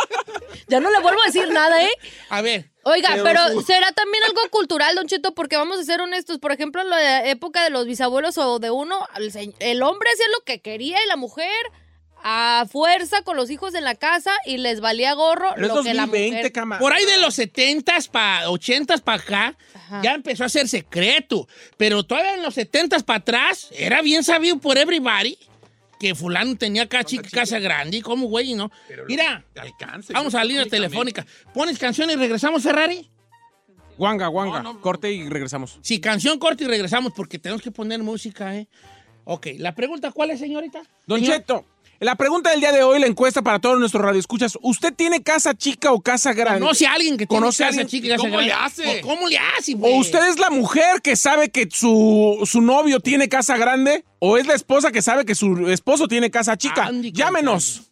ya 0.68 0.80
no 0.80 0.92
le 0.92 1.00
vuelvo 1.00 1.22
a 1.22 1.26
decir 1.26 1.50
nada, 1.50 1.84
¿eh? 1.84 1.92
A 2.30 2.42
ver. 2.42 2.72
Oiga, 2.84 3.18
Pero 3.24 3.62
será 3.62 3.92
también 3.92 4.24
algo 4.24 4.42
cultural, 4.50 4.96
Don 4.96 5.08
Cheto, 5.08 5.34
porque 5.34 5.58
vamos 5.58 5.80
a 5.80 5.84
ser 5.84 6.00
honestos. 6.00 6.38
Por 6.40 6.52
ejemplo, 6.52 6.82
en 6.82 6.90
la 6.90 7.28
época 7.28 7.64
de 7.64 7.70
los 7.70 7.86
bisabuelos 7.86 8.38
o 8.38 8.60
de 8.60 8.72
uno, 8.72 9.08
el 9.60 9.84
hombre 9.84 10.10
hacía 10.12 10.28
lo 10.30 10.44
que 10.46 10.62
quería 10.62 11.04
y 11.04 11.08
la 11.08 11.18
mujer 11.18 11.52
a 12.29 12.65
fuerza 12.69 13.22
con 13.22 13.38
los 13.38 13.50
hijos 13.50 13.74
en 13.74 13.86
la 13.86 13.96
casa 13.96 14.31
y 14.46 14.57
les 14.57 14.81
valía 14.81 15.13
gorro 15.13 15.51
Pero 15.55 15.67
es 15.67 15.74
lo 15.74 15.81
que 15.84 15.93
la 15.93 16.01
2020, 16.07 16.36
mujer. 16.38 16.51
cama. 16.51 16.77
Por 16.77 16.91
ahí 16.91 17.05
de 17.05 17.19
los 17.19 17.39
70s 17.39 18.10
para 18.10 18.50
80s 18.50 19.01
para 19.01 19.22
acá, 19.24 19.57
Ajá. 19.74 20.01
ya 20.03 20.13
empezó 20.13 20.43
a 20.43 20.50
ser 20.50 20.67
secreto. 20.67 21.48
Pero 21.77 22.03
todavía 22.03 22.34
en 22.34 22.41
los 22.43 22.57
70s 22.57 23.03
para 23.05 23.19
atrás, 23.19 23.69
era 23.72 24.01
bien 24.01 24.25
sabido 24.25 24.57
por 24.57 24.77
everybody 24.77 25.38
que 26.01 26.15
fulano 26.15 26.57
tenía 26.57 26.89
ca- 26.89 27.05
chica- 27.05 27.29
casa 27.31 27.60
grande. 27.60 28.01
¿Cómo, 28.01 28.27
güey? 28.27 28.55
No. 28.55 28.69
Mira, 29.07 29.46
Te 29.53 29.62
alcance. 29.62 30.12
vamos 30.12 30.36
a 30.36 30.39
la 30.39 30.43
línea 30.43 30.65
telefónica. 30.65 31.25
¿Pones 31.53 31.79
canción 31.79 32.10
y 32.12 32.15
regresamos, 32.15 32.62
Ferrari? 32.62 33.10
Guanga, 33.98 34.27
guanga. 34.27 34.63
Corte 34.81 35.12
y 35.13 35.27
regresamos. 35.29 35.79
Sí, 35.81 36.01
canción 36.01 36.38
corta 36.39 36.65
y 36.65 36.67
regresamos 36.67 37.13
porque 37.15 37.39
tenemos 37.39 37.62
que 37.62 37.72
poner 37.72 38.03
música, 38.03 38.53
¿eh? 38.55 38.67
Ok, 39.24 39.48
la 39.57 39.74
pregunta, 39.75 40.12
¿cuál 40.12 40.31
es, 40.31 40.39
señorita? 40.39 40.81
Don 41.05 41.19
Señor. 41.19 41.38
Cheto, 41.38 41.65
la 42.00 42.16
pregunta 42.16 42.51
del 42.51 42.60
día 42.60 42.72
de 42.72 42.84
hoy, 42.84 43.00
la 43.00 43.08
encuesta 43.08 43.42
para 43.42 43.60
todos 43.60 43.80
nuestros 43.80 44.04
radioescuchas. 44.04 44.58
¿Usted 44.62 44.94
tiene 44.94 45.24
casa 45.24 45.56
chica 45.56 45.92
o 45.92 46.01
casa 46.01 46.34
grande? 46.34 46.60
¿Conoce 46.62 46.86
a 46.86 46.94
alguien 46.94 47.18
que 47.18 47.25
tiene 47.25 47.39
¿Conoce 47.42 47.63
a 47.63 47.68
casa 47.68 47.82
alguien? 47.82 47.88
chica 47.88 48.06
y 48.06 48.10
¿Y 48.10 48.12
casa 48.12 48.24
cómo 48.30 48.42
le 48.42 48.54
hace? 48.54 49.00
¿O 49.00 49.01
¿Cómo 49.01 49.27
le 49.27 49.38
hace, 49.38 49.74
güey? 49.74 49.94
¿O 49.94 49.98
usted 49.98 50.27
es 50.27 50.39
la 50.39 50.50
mujer 50.50 51.01
que 51.01 51.16
sabe 51.16 51.50
que 51.50 51.68
su, 51.72 52.39
su 52.46 52.62
novio 52.62 53.00
tiene 53.00 53.30
casa 53.30 53.58
grande? 53.58 54.06
¿O 54.20 54.38
es 54.38 54.46
la 54.48 54.54
esposa 54.54 54.92
que 54.92 55.01
sabe 55.01 55.25
que 55.25 55.36
su 55.36 55.70
esposo 55.70 56.08
tiene 56.08 56.30
casa 56.30 56.58
chica? 56.58 56.86
Andy, 56.86 57.12
Llámenos. 57.12 57.84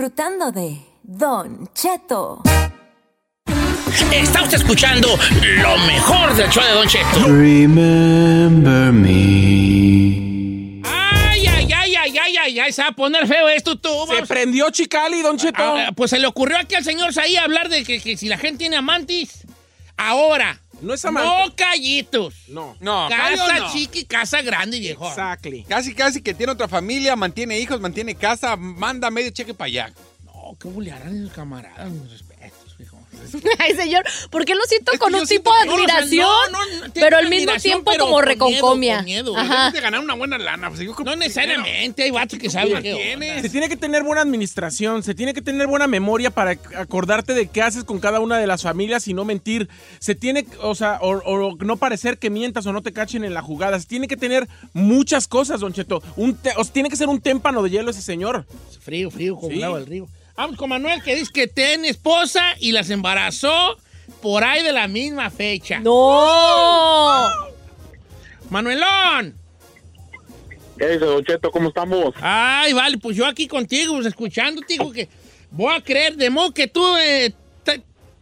Disfrutando 0.00 0.50
de 0.50 0.80
Don 1.02 1.68
Cheto. 1.74 2.42
Está 4.10 4.42
usted 4.42 4.56
escuchando 4.56 5.08
lo 5.08 5.76
mejor 5.80 6.34
del 6.34 6.48
show 6.48 6.64
de 6.64 6.72
Don 6.72 6.88
Cheto. 6.88 7.26
Remember 7.26 8.92
me. 8.94 10.80
Ay, 10.84 11.46
ay, 11.46 11.70
ay, 11.70 11.96
ay, 11.96 12.18
ay, 12.18 12.36
ay, 12.38 12.58
ay, 12.60 12.72
se 12.72 12.80
va 12.80 12.88
a 12.88 12.92
poner 12.92 13.26
feo 13.26 13.46
esto 13.50 13.78
tú. 13.78 13.90
Se 14.06 14.14
Vamos. 14.14 14.28
prendió 14.28 14.70
Chicali, 14.70 15.20
Don 15.20 15.36
Cheto. 15.36 15.62
Ah, 15.62 15.92
pues 15.94 16.08
se 16.08 16.18
le 16.18 16.26
ocurrió 16.26 16.56
aquí 16.56 16.76
al 16.76 16.84
señor 16.84 17.12
Saí 17.12 17.36
hablar 17.36 17.68
de 17.68 17.84
que, 17.84 18.00
que 18.00 18.16
si 18.16 18.26
la 18.28 18.38
gente 18.38 18.56
tiene 18.60 18.76
amantes. 18.76 19.46
Ahora. 19.98 20.58
No 20.82 20.94
es 20.94 21.04
amante. 21.04 21.28
No 21.28 21.54
callitos. 21.56 22.34
No. 22.48 22.76
No, 22.80 23.08
Casa 23.08 23.58
no. 23.58 23.72
chica 23.72 23.98
y 23.98 24.04
casa 24.04 24.42
grande, 24.42 24.78
viejo. 24.78 25.08
Exactly. 25.08 25.64
Casi, 25.64 25.94
casi 25.94 26.22
que 26.22 26.34
tiene 26.34 26.52
otra 26.52 26.68
familia, 26.68 27.16
mantiene 27.16 27.58
hijos, 27.58 27.80
mantiene 27.80 28.14
casa, 28.14 28.56
manda 28.56 29.10
medio 29.10 29.30
cheque 29.30 29.54
para 29.54 29.66
allá. 29.66 29.92
No, 30.24 30.56
¿qué 30.60 30.68
bulearán 30.68 31.16
esos 31.16 31.32
camaradas? 31.32 31.90
Ay, 33.58 33.74
señor, 33.74 34.02
¿por 34.30 34.44
qué 34.44 34.54
lo 34.54 34.62
siento 34.64 34.92
Es 34.92 34.98
con 34.98 35.14
un 35.14 35.26
tipo 35.26 35.52
de 35.54 35.60
que 35.62 35.66
no, 35.66 35.74
o 35.74 35.76
sea, 35.86 35.98
admiración? 35.98 36.28
no, 36.52 36.58
no, 36.80 36.86
no, 36.86 36.92
pero 36.94 37.16
al 37.16 37.28
mismo 37.28 37.52
tiempo 37.56 37.90
pero 37.90 38.04
como 38.04 38.16
con 38.16 38.24
miedo, 38.24 38.34
reconcomia. 38.50 38.96
con 38.96 39.04
miedo. 39.04 39.34
Debes 39.34 39.72
de 39.72 39.80
ganar 39.80 40.00
una 40.00 40.14
buena 40.14 40.38
lana. 40.38 40.68
Pues, 40.70 40.80
yo 40.80 40.94
No 41.04 41.16
necesariamente, 41.16 42.02
hay 42.04 42.10
vatos 42.10 42.38
que 42.38 42.50
saben 42.50 42.82
qué. 42.82 43.38
Se 43.42 43.48
tiene 43.48 43.68
que 43.68 43.76
tener 43.76 44.02
buena 44.02 44.22
administración, 44.22 45.02
se 45.02 45.14
tiene 45.14 45.34
que 45.34 45.42
tener 45.42 45.66
buena 45.66 45.86
memoria 45.86 46.30
para 46.30 46.52
acordarte 46.76 47.34
de 47.34 47.46
qué 47.48 47.62
haces 47.62 47.84
con 47.84 48.00
cada 48.00 48.20
una 48.20 48.38
de 48.38 48.46
las 48.46 48.62
familias 48.62 49.06
y 49.08 49.14
no 49.14 49.24
mentir. 49.24 49.68
Se 49.98 50.14
tiene, 50.14 50.46
o 50.62 50.74
sea, 50.74 50.98
o, 51.02 51.10
o 51.24 51.56
no 51.64 51.76
parecer 51.76 52.18
que 52.18 52.30
mientas 52.30 52.66
o 52.66 52.72
no 52.72 52.82
te 52.82 52.92
cachen 52.92 53.24
en 53.24 53.34
la 53.34 53.42
jugada. 53.42 53.78
Se 53.80 53.86
tiene 53.86 54.08
que 54.08 54.16
tener 54.16 54.48
muchas 54.72 55.28
cosas, 55.28 55.60
Don 55.60 55.72
Cheto. 55.72 56.02
Un 56.16 56.34
te- 56.36 56.52
o 56.56 56.64
sea, 56.64 56.72
tiene 56.72 56.88
que 56.88 56.96
ser 56.96 57.08
un 57.08 57.20
témpano 57.20 57.62
de 57.62 57.70
hielo 57.70 57.90
ese 57.90 58.02
señor. 58.02 58.46
Frío, 58.80 59.10
frío, 59.10 59.36
como 59.36 59.50
Sí. 59.50 59.56
el 59.58 59.64
agua 59.64 59.78
del 59.78 59.86
río. 59.86 60.08
Vamos 60.40 60.56
con 60.56 60.70
Manuel, 60.70 61.02
que 61.02 61.14
dice 61.16 61.30
que 61.30 61.46
tiene 61.48 61.90
esposa 61.90 62.40
y 62.60 62.72
las 62.72 62.88
embarazó 62.88 63.76
por 64.22 64.42
ahí 64.42 64.62
de 64.62 64.72
la 64.72 64.88
misma 64.88 65.28
fecha. 65.28 65.80
¡No! 65.80 67.28
Manuelón. 68.48 69.34
¿Qué 70.78 70.92
dice, 70.92 71.04
Don 71.04 71.22
Cheto? 71.22 71.50
¿Cómo 71.50 71.68
estamos? 71.68 72.14
Ay, 72.22 72.72
vale, 72.72 72.96
pues 72.96 73.18
yo 73.18 73.26
aquí 73.26 73.46
contigo, 73.46 73.96
pues 73.96 74.06
escuchándote, 74.06 74.78
digo 74.78 74.90
que 74.90 75.10
voy 75.50 75.74
a 75.74 75.82
creer 75.82 76.16
de 76.16 76.30
modo 76.30 76.54
que 76.54 76.68
tú 76.68 76.96
eh, 76.96 77.34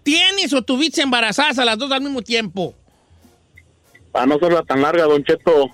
tienes 0.03 0.53
o 0.53 0.63
tuviste 0.63 1.03
embarazadas 1.03 1.61
a 1.61 1.65
las 1.65 1.79
dos 1.79 1.93
al 1.93 2.01
mismo 2.01 2.21
tiempo. 2.21 2.75
Para 4.11 4.27
no 4.27 4.41
serla 4.41 4.63
tan 4.63 4.83
larga, 4.83 5.05
Don 5.05 5.23
Cheto, 5.23 5.71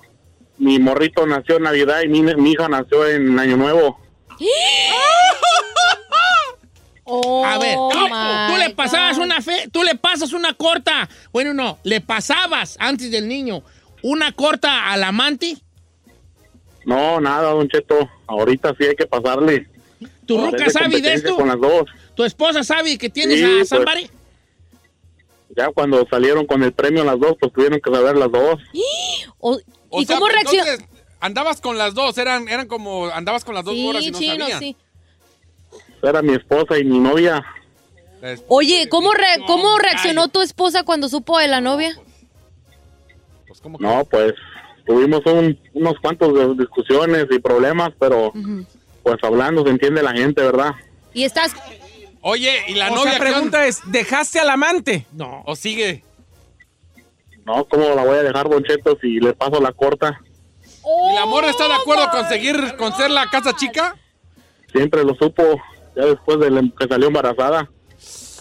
mi 0.58 0.78
morrito 0.78 1.26
nació 1.26 1.56
en 1.56 1.62
Navidad 1.62 2.02
y 2.02 2.08
mi, 2.08 2.20
mi 2.20 2.52
hija 2.52 2.68
nació 2.68 3.08
en 3.08 3.38
Año 3.38 3.56
Nuevo. 3.56 4.03
Oh, 7.06 7.44
A 7.44 7.58
ver, 7.58 7.76
tú, 7.76 7.98
my 8.08 8.52
tú 8.54 8.56
le 8.58 8.70
pasabas 8.74 9.16
God. 9.18 9.24
una 9.24 9.42
fe, 9.42 9.68
tú 9.70 9.82
le 9.82 9.94
pasas 9.94 10.32
una 10.32 10.54
corta, 10.54 11.06
bueno, 11.32 11.52
no, 11.52 11.78
le 11.82 12.00
pasabas 12.00 12.76
antes 12.80 13.10
del 13.10 13.28
niño 13.28 13.62
una 14.02 14.32
corta 14.32 14.90
al 14.90 15.02
amante. 15.04 15.56
No, 16.86 17.20
nada, 17.20 17.50
Don 17.50 17.68
Cheto. 17.68 18.08
Ahorita 18.26 18.74
sí 18.78 18.84
hay 18.84 18.94
que 18.96 19.06
pasarle. 19.06 19.66
¿Tu 20.26 20.36
ruca 20.38 20.68
sabe 20.70 21.00
de 21.00 21.14
esto? 21.14 21.36
con 21.36 21.48
las 21.48 21.58
dos. 21.60 21.84
¿Tu 22.14 22.24
esposa 22.24 22.62
sabe 22.62 22.96
que 22.98 23.08
tienes 23.10 23.38
Sí, 23.38 23.44
a 23.44 23.48
pues. 23.58 23.68
somebody? 23.68 24.10
Ya 25.56 25.68
cuando 25.68 26.06
salieron 26.10 26.46
con 26.46 26.62
el 26.62 26.72
premio 26.72 27.04
las 27.04 27.18
dos, 27.18 27.36
pues 27.40 27.52
tuvieron 27.52 27.80
que 27.80 27.90
saber 27.90 28.16
las 28.16 28.30
dos. 28.30 28.60
O- 29.38 29.58
O 29.90 30.00
¿Y 30.02 30.06
sea, 30.06 30.16
cómo 30.16 30.28
reaccionó? 30.28 30.64
Andabas 31.24 31.60
con 31.62 31.78
las 31.78 31.94
dos, 31.94 32.18
eran, 32.18 32.48
eran 32.48 32.66
como, 32.68 33.06
andabas 33.06 33.44
con 33.44 33.54
las 33.54 33.64
dos 33.64 33.74
horas 33.78 34.02
y 34.02 34.06
Sí, 34.06 34.10
no 34.12 34.18
chino, 34.18 34.38
sabían. 34.40 34.58
sí. 34.58 34.76
Era 36.02 36.20
mi 36.20 36.34
esposa 36.34 36.78
y 36.78 36.84
mi 36.84 36.98
novia. 36.98 37.42
Oye, 38.48 38.88
¿cómo, 38.90 39.12
re- 39.12 39.38
No, 39.38 39.46
¿cómo 39.46 39.78
reaccionó 39.78 40.28
tu 40.28 40.42
esposa 40.42 40.82
cuando 40.82 41.08
supo 41.08 41.38
de 41.38 41.48
la 41.48 41.60
novia? 41.62 41.98
Pues, 43.46 43.60
¿cómo 43.60 43.78
que? 43.78 43.84
No, 43.84 44.04
pues 44.04 44.34
tuvimos 44.86 45.20
un- 45.24 45.58
unos 45.72 45.94
cuantos 46.02 46.34
de 46.34 46.62
discusiones 46.62 47.26
y 47.30 47.38
problemas, 47.38 47.90
pero 47.98 48.32
pues 49.02 49.16
hablando 49.22 49.64
se 49.64 49.70
entiende 49.70 50.02
la 50.02 50.12
gente, 50.12 50.42
¿verdad? 50.42 50.72
Y 51.14 51.24
estás... 51.24 51.52
Oye, 52.20 52.52
¿y 52.68 52.74
la 52.74 52.90
o 52.90 52.94
novia 52.96 53.18
pregunta 53.18 53.66
es, 53.66 53.80
¿dejaste 53.86 54.40
al 54.40 54.48
amante? 54.50 55.06
No. 55.12 55.42
¿O 55.46 55.56
sigue? 55.56 56.02
No, 57.46 57.64
¿cómo 57.66 57.90
la 57.94 58.02
voy 58.04 58.16
a 58.16 58.22
dejar, 58.22 58.48
Don 58.48 58.62
Cheto, 58.64 58.96
si 59.00 59.20
le 59.20 59.32
paso 59.34 59.60
la 59.60 59.72
corta? 59.72 60.20
¿Y 61.10 61.14
la 61.14 61.26
morra 61.26 61.50
está 61.50 61.66
de 61.68 61.74
acuerdo 61.74 62.10
con 62.10 62.28
seguir, 62.28 62.76
con 62.76 62.94
ser 62.96 63.10
la 63.10 63.28
casa 63.30 63.54
chica? 63.56 63.96
Siempre 64.72 65.04
lo 65.04 65.14
supo, 65.14 65.42
ya 65.96 66.04
después 66.06 66.38
de 66.40 66.70
que 66.78 66.88
salió 66.88 67.06
embarazada. 67.08 67.70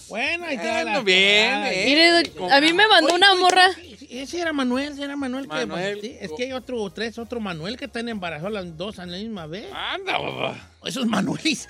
Bueno, 0.09 0.45
ahí 0.45 0.57
Bueno, 0.57 0.91
la- 0.91 0.99
bien, 1.01 1.63
eh. 1.65 1.83
Mire, 1.85 2.51
a 2.53 2.61
mí 2.61 2.73
me 2.73 2.87
mandó 2.87 3.07
Oye, 3.07 3.15
una 3.15 3.35
morra. 3.35 3.65
Ese 4.09 4.41
era 4.41 4.53
Manuel, 4.53 4.93
ese 4.93 5.03
era 5.03 5.15
Manuel. 5.15 5.45
que- 5.49 5.65
Manuel. 5.65 5.99
sí, 6.01 6.15
es 6.19 6.31
que 6.37 6.43
hay 6.43 6.53
otro, 6.53 6.87
tres, 6.91 7.17
otro 7.17 7.39
Manuel 7.39 7.77
que 7.77 7.85
están 7.85 8.07
embarazados 8.09 8.53
las 8.53 8.77
dos 8.77 8.99
a 8.99 9.07
la 9.07 9.17
misma 9.17 9.47
vez. 9.47 9.65
Anda, 9.73 10.19
papá. 10.19 10.69
Esos 10.85 11.07
Manuelis. 11.07 11.67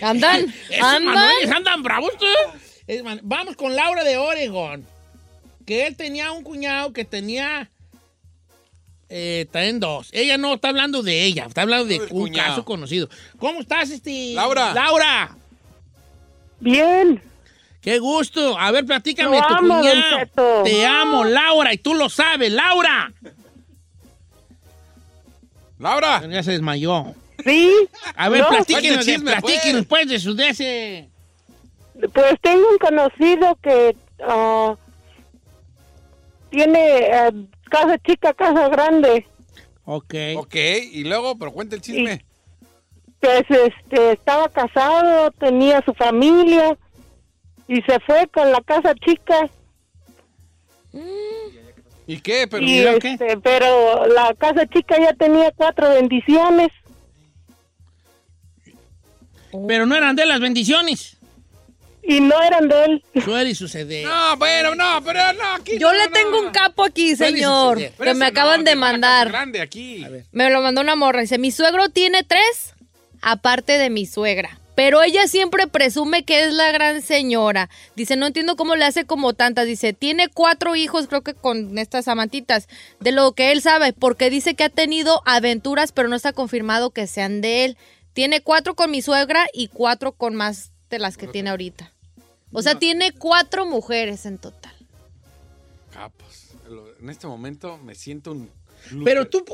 Andan, 0.00 0.46
Esos 0.70 0.82
andan. 0.82 1.04
Manuelis 1.14 1.50
andan 1.50 1.82
bravos, 1.82 2.12
tú. 2.16 2.26
Vamos 3.22 3.56
con 3.56 3.76
Laura 3.76 4.02
de 4.04 4.16
Oregon. 4.16 4.86
Que 5.66 5.86
él 5.86 5.96
tenía 5.96 6.30
un 6.32 6.42
cuñado 6.42 6.92
que 6.94 7.04
tenía. 7.04 7.70
Eh, 9.16 9.46
también 9.52 9.78
dos. 9.78 10.08
Ella 10.10 10.36
no 10.38 10.54
está 10.54 10.70
hablando 10.70 11.04
de 11.04 11.22
ella, 11.22 11.44
está 11.46 11.62
hablando 11.62 11.84
de 11.84 12.00
un 12.00 12.08
cuñado. 12.08 12.48
caso 12.48 12.64
conocido. 12.64 13.08
¿Cómo 13.38 13.60
estás, 13.60 13.90
este? 13.90 14.32
Laura. 14.34 14.74
Laura. 14.74 15.36
Bien. 16.58 17.22
Qué 17.80 18.00
gusto. 18.00 18.58
A 18.58 18.72
ver, 18.72 18.84
platícame 18.84 19.38
Lo 19.40 19.46
tu 19.46 19.54
amo, 19.54 19.78
cuñado. 19.78 20.64
Te 20.64 20.84
amo, 20.84 21.22
Laura, 21.22 21.72
y 21.72 21.78
tú 21.78 21.94
lo 21.94 22.08
sabes, 22.08 22.50
Laura. 22.50 23.12
Laura. 25.78 26.26
Ya 26.28 26.42
se 26.42 26.50
desmayó. 26.50 27.14
Sí. 27.44 27.72
A 28.16 28.28
ver, 28.28 28.40
No, 28.40 28.48
platíquenos, 28.48 28.96
cuente 28.96 28.98
de, 28.98 29.16
chisme, 29.16 29.30
platíquenos, 29.30 29.86
pues, 29.86 30.08
de 30.08 30.18
su 30.18 30.34
de 30.34 30.48
ese. 30.48 31.08
Pues 32.12 32.34
tengo 32.40 32.68
un 32.68 32.78
conocido 32.78 33.56
que 33.62 33.94
ah, 34.26 34.74
tiene 36.50 36.98
eh, 36.98 37.30
casa 37.74 37.98
chica, 37.98 38.32
casa 38.32 38.68
grande. 38.68 39.26
Ok. 39.84 40.14
Ok, 40.36 40.54
y 40.92 41.04
luego, 41.04 41.36
pero 41.36 41.52
cuenta 41.52 41.74
el 41.74 41.82
chisme. 41.82 42.24
Pues 43.20 43.44
este, 43.48 44.12
estaba 44.12 44.48
casado, 44.48 45.30
tenía 45.32 45.82
su 45.84 45.92
familia 45.94 46.76
y 47.66 47.80
se 47.82 47.98
fue 48.00 48.28
con 48.28 48.52
la 48.52 48.60
casa 48.60 48.94
chica. 48.94 49.48
¿Y 52.06 52.20
qué? 52.20 52.46
Pero, 52.46 52.64
y 52.64 52.98
qué? 53.00 53.12
este, 53.12 53.38
pero 53.38 54.06
la 54.06 54.34
casa 54.34 54.66
chica 54.66 54.96
ya 54.98 55.12
tenía 55.14 55.50
cuatro 55.52 55.88
bendiciones. 55.90 56.68
Pero 59.66 59.86
no 59.86 59.96
eran 59.96 60.16
de 60.16 60.26
las 60.26 60.40
bendiciones. 60.40 61.16
Y 62.06 62.20
no 62.20 62.40
eran 62.42 62.68
de 62.68 62.84
él. 62.84 63.04
Suele 63.24 63.54
suceder. 63.54 64.04
No, 64.06 64.36
bueno, 64.36 64.74
no, 64.74 65.02
pero 65.04 65.32
no, 65.32 65.54
aquí 65.54 65.78
Yo 65.78 65.90
no, 65.90 65.98
le 65.98 66.06
no, 66.06 66.12
tengo 66.12 66.30
no. 66.42 66.48
un 66.48 66.52
capo 66.52 66.84
aquí, 66.84 67.16
señor. 67.16 67.78
Pero 67.96 68.12
que 68.12 68.14
me 68.14 68.26
acaban 68.26 68.64
de 68.64 68.74
mandar. 68.76 69.28
grande 69.28 69.60
aquí. 69.60 70.04
Me 70.32 70.50
lo 70.50 70.60
mandó 70.60 70.82
una 70.82 70.96
morra. 70.96 71.22
Dice, 71.22 71.38
mi 71.38 71.50
suegro 71.50 71.88
tiene 71.88 72.22
tres, 72.22 72.74
aparte 73.22 73.78
de 73.78 73.88
mi 73.90 74.04
suegra. 74.06 74.58
Pero 74.74 75.02
ella 75.02 75.28
siempre 75.28 75.68
presume 75.68 76.24
que 76.24 76.44
es 76.44 76.52
la 76.52 76.72
gran 76.72 77.00
señora. 77.00 77.70
Dice, 77.94 78.16
no 78.16 78.26
entiendo 78.26 78.56
cómo 78.56 78.74
le 78.74 78.84
hace 78.84 79.04
como 79.04 79.32
tantas. 79.32 79.66
Dice, 79.66 79.92
tiene 79.92 80.28
cuatro 80.28 80.74
hijos, 80.74 81.06
creo 81.06 81.22
que 81.22 81.32
con 81.34 81.78
estas 81.78 82.08
amantitas, 82.08 82.68
de 82.98 83.12
lo 83.12 83.32
que 83.32 83.52
él 83.52 83.62
sabe, 83.62 83.92
porque 83.92 84.30
dice 84.30 84.54
que 84.54 84.64
ha 84.64 84.68
tenido 84.68 85.22
aventuras, 85.26 85.92
pero 85.92 86.08
no 86.08 86.16
está 86.16 86.32
confirmado 86.32 86.90
que 86.90 87.06
sean 87.06 87.40
de 87.40 87.64
él. 87.64 87.76
Tiene 88.14 88.40
cuatro 88.40 88.74
con 88.74 88.90
mi 88.90 89.00
suegra 89.00 89.46
y 89.54 89.68
cuatro 89.68 90.12
con 90.12 90.34
más 90.34 90.72
de 90.90 90.98
las 90.98 91.16
que 91.16 91.28
tiene 91.28 91.50
ahorita. 91.50 91.92
O 92.54 92.62
sea, 92.62 92.78
tiene 92.78 93.12
cuatro 93.12 93.66
mujeres 93.66 94.24
en 94.26 94.38
total. 94.38 94.72
Capos. 95.92 96.48
Lo- 96.68 96.96
En 96.98 97.10
este 97.10 97.26
momento 97.26 97.76
me 97.78 97.94
siento 97.94 98.32
un. 98.32 98.50
Pero 99.04 99.26
tú, 99.28 99.44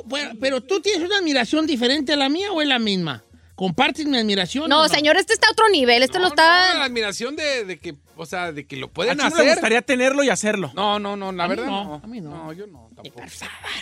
pero 0.40 0.60
tú 0.60 0.80
tienes 0.80 1.06
una 1.06 1.18
admiración 1.18 1.66
diferente 1.66 2.12
a 2.12 2.16
la 2.16 2.28
mía 2.28 2.52
o 2.52 2.60
es 2.62 2.68
la 2.68 2.78
misma. 2.78 3.22
¿Compartes 3.60 4.06
mi 4.06 4.16
admiración? 4.16 4.70
No, 4.70 4.88
señor, 4.88 5.18
este 5.18 5.34
está 5.34 5.48
a 5.48 5.50
otro 5.52 5.68
nivel. 5.68 6.02
Este 6.02 6.18
lo 6.18 6.30
No, 6.30 6.34
la 6.34 6.68
está... 6.70 6.82
admiración 6.82 7.36
de, 7.36 7.66
de 7.66 7.78
que, 7.78 7.94
o 8.16 8.24
sea, 8.24 8.52
de 8.52 8.66
que 8.66 8.74
lo 8.76 8.86
A 8.86 8.90
pueden 8.90 9.18
Chino 9.18 9.26
hacer. 9.28 9.44
le 9.44 9.50
gustaría 9.52 9.82
tenerlo 9.82 10.24
y 10.24 10.30
hacerlo. 10.30 10.72
No, 10.74 10.98
no, 10.98 11.14
no, 11.14 11.30
la 11.30 11.44
A 11.44 11.46
verdad 11.46 11.66
no, 11.66 11.84
no. 11.84 12.00
a 12.02 12.06
mí 12.06 12.22
no. 12.22 12.30
No, 12.30 12.52
yo 12.54 12.66
no, 12.66 12.88
tampoco. 12.96 13.20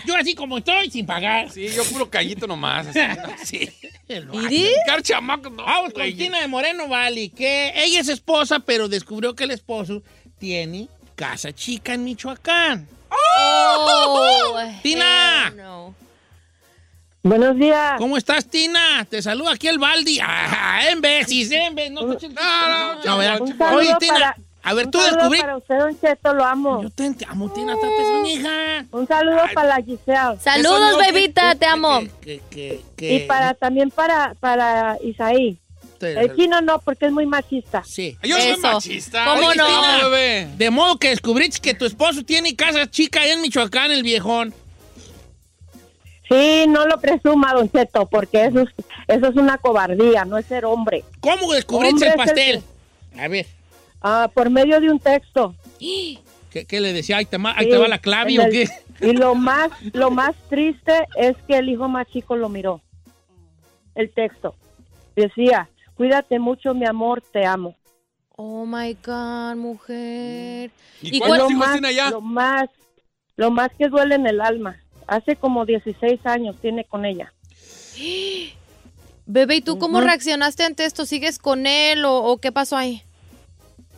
Yo 0.04 0.16
así 0.16 0.34
como 0.34 0.58
estoy, 0.58 0.90
sin 0.90 1.06
pagar. 1.06 1.52
Sí, 1.52 1.68
yo 1.68 1.84
puro 1.84 2.10
callito 2.10 2.48
nomás. 2.48 2.88
así, 2.88 3.00
sí. 3.44 3.70
¿Iri? 4.08 4.68
Car 4.84 5.00
chamaco, 5.00 5.48
no. 5.48 5.62
Vamos 5.64 5.92
con 5.92 6.02
güey. 6.02 6.14
Tina 6.14 6.40
de 6.40 6.48
Moreno 6.48 6.88
Valley, 6.88 7.28
que 7.28 7.72
ella 7.76 8.00
es 8.00 8.08
esposa, 8.08 8.58
pero 8.58 8.88
descubrió 8.88 9.36
que 9.36 9.44
el 9.44 9.52
esposo 9.52 10.02
tiene 10.38 10.88
casa 11.14 11.52
chica 11.52 11.94
en 11.94 12.02
Michoacán. 12.02 12.88
Oh, 13.10 14.58
¡Tina! 14.82 15.50
no. 15.50 15.94
Buenos 17.22 17.56
días. 17.56 17.94
¿Cómo 17.98 18.16
estás, 18.16 18.46
Tina? 18.46 19.04
Te 19.08 19.20
saluda 19.22 19.52
aquí 19.52 19.66
el 19.68 19.78
Baldi. 19.78 20.20
Ah, 20.22 20.80
en 20.90 21.00
veces, 21.00 21.50
en 21.50 21.74
veces. 21.74 21.90
No, 21.92 22.02
no, 22.02 22.14
no, 23.04 23.28
no, 23.28 23.76
Oye, 23.76 23.94
Tina, 23.98 24.12
para- 24.14 24.36
a 24.62 24.74
ver, 24.74 24.86
un 24.86 24.90
tú 24.92 24.98
descubrí. 25.00 25.40
para 25.40 25.56
usted, 25.56 25.78
Don 25.78 26.00
Cheto, 26.00 26.34
lo 26.34 26.44
amo. 26.44 26.82
Yo 26.82 26.90
te 26.90 27.14
amo, 27.26 27.50
Tina, 27.52 27.74
tate 27.74 28.04
su 28.04 28.26
hija. 28.26 28.84
Un 28.92 29.06
saludo 29.08 29.38
para 29.54 29.68
la 29.68 29.76
Giselle. 29.82 30.38
Saludos, 30.40 30.98
bebita, 30.98 31.54
te 31.54 31.66
amo. 31.66 32.00
Que, 32.20 32.40
que, 32.50 32.82
que, 32.96 33.14
Y 33.14 33.18
para 33.26 33.54
también 33.54 33.90
para, 33.90 34.34
para 34.38 34.96
Isaí. 35.02 35.58
te- 35.98 36.20
El 36.20 36.36
chino 36.36 36.60
no, 36.60 36.78
porque 36.80 37.06
es 37.06 37.12
muy 37.12 37.26
machista. 37.26 37.82
Sí. 37.84 38.16
Yo 38.22 38.38
soy 38.38 38.56
machista. 38.58 39.24
¿Cómo 39.24 39.48
Oye, 39.48 39.56
no? 39.56 39.66
Tina, 39.66 39.98
bebé. 40.04 40.48
De 40.56 40.70
modo 40.70 40.96
que 40.98 41.08
descubriste 41.10 41.60
que 41.60 41.74
tu 41.74 41.84
esposo 41.84 42.22
tiene 42.24 42.54
casa 42.54 42.88
chica 42.88 43.20
ahí 43.22 43.30
en 43.30 43.40
Michoacán, 43.42 43.90
el 43.90 44.02
viejón. 44.02 44.54
Sí, 46.28 46.66
no 46.68 46.86
lo 46.86 47.00
presuma, 47.00 47.54
Don 47.54 47.70
Cheto, 47.70 48.06
porque 48.06 48.44
eso 48.44 48.60
es, 48.60 48.68
eso 49.06 49.26
es 49.28 49.36
una 49.36 49.56
cobardía, 49.58 50.24
no 50.24 50.36
es 50.36 50.46
ser 50.46 50.64
hombre. 50.66 51.04
¿Cómo 51.20 51.52
descubriste 51.52 51.94
Hombre 51.94 52.08
el 52.10 52.14
pastel? 52.16 52.62
A 53.18 53.28
ver, 53.28 53.46
Ah, 54.00 54.30
por 54.32 54.48
medio 54.50 54.80
de 54.80 54.90
un 54.90 55.00
texto. 55.00 55.54
¿qué, 56.50 56.64
qué 56.66 56.80
le 56.80 56.92
decía? 56.92 57.16
¿Ahí 57.16 57.24
te, 57.24 57.36
ma- 57.38 57.54
ahí 57.56 57.64
Sí, 57.64 57.70
te 57.72 57.78
va 57.78 57.88
la 57.88 57.98
clave 57.98 58.38
o 58.38 58.42
el- 58.42 58.50
qué? 58.52 58.68
Y 59.00 59.12
lo 59.12 59.34
más, 59.34 59.70
lo 59.92 60.10
más 60.10 60.34
triste 60.48 60.92
es 61.16 61.36
que 61.46 61.56
el 61.58 61.68
hijo 61.68 61.88
más 61.88 62.06
chico 62.08 62.36
lo 62.36 62.48
miró. 62.48 62.80
El 63.94 64.10
texto. 64.12 64.54
Decía, 65.16 65.68
cuídate 65.94 66.38
mucho, 66.38 66.74
mi 66.74 66.86
amor, 66.86 67.22
te 67.32 67.44
amo. 67.44 67.74
Oh 68.36 68.64
my 68.66 68.94
God, 69.04 69.56
mujer. 69.56 70.70
¿Y 71.02 71.16
¿Y 71.16 71.18
cuántos 71.18 71.38
cuál- 71.38 71.50
hijos 71.50 71.54
más, 71.66 71.72
tiene 71.72 71.88
allá? 71.88 72.10
Lo 72.10 72.20
más, 72.20 72.68
lo 73.36 73.50
más 73.50 73.70
que 73.76 73.88
duele 73.88 74.14
en 74.14 74.26
el 74.28 74.40
alma. 74.40 74.76
Hace 75.08 75.36
como 75.36 75.64
16 75.64 76.24
años 76.26 76.54
tiene 76.60 76.84
con 76.84 77.04
ella. 77.06 77.32
Bebé, 79.26 79.56
¿y 79.56 79.60
tú 79.62 79.78
cómo 79.78 80.00
reaccionaste 80.00 80.64
ante 80.64 80.84
esto? 80.84 81.04
¿Sigues 81.04 81.38
con 81.38 81.66
él 81.66 82.04
o, 82.04 82.16
o 82.24 82.38
qué 82.38 82.52
pasó 82.52 82.76
ahí? 82.76 83.02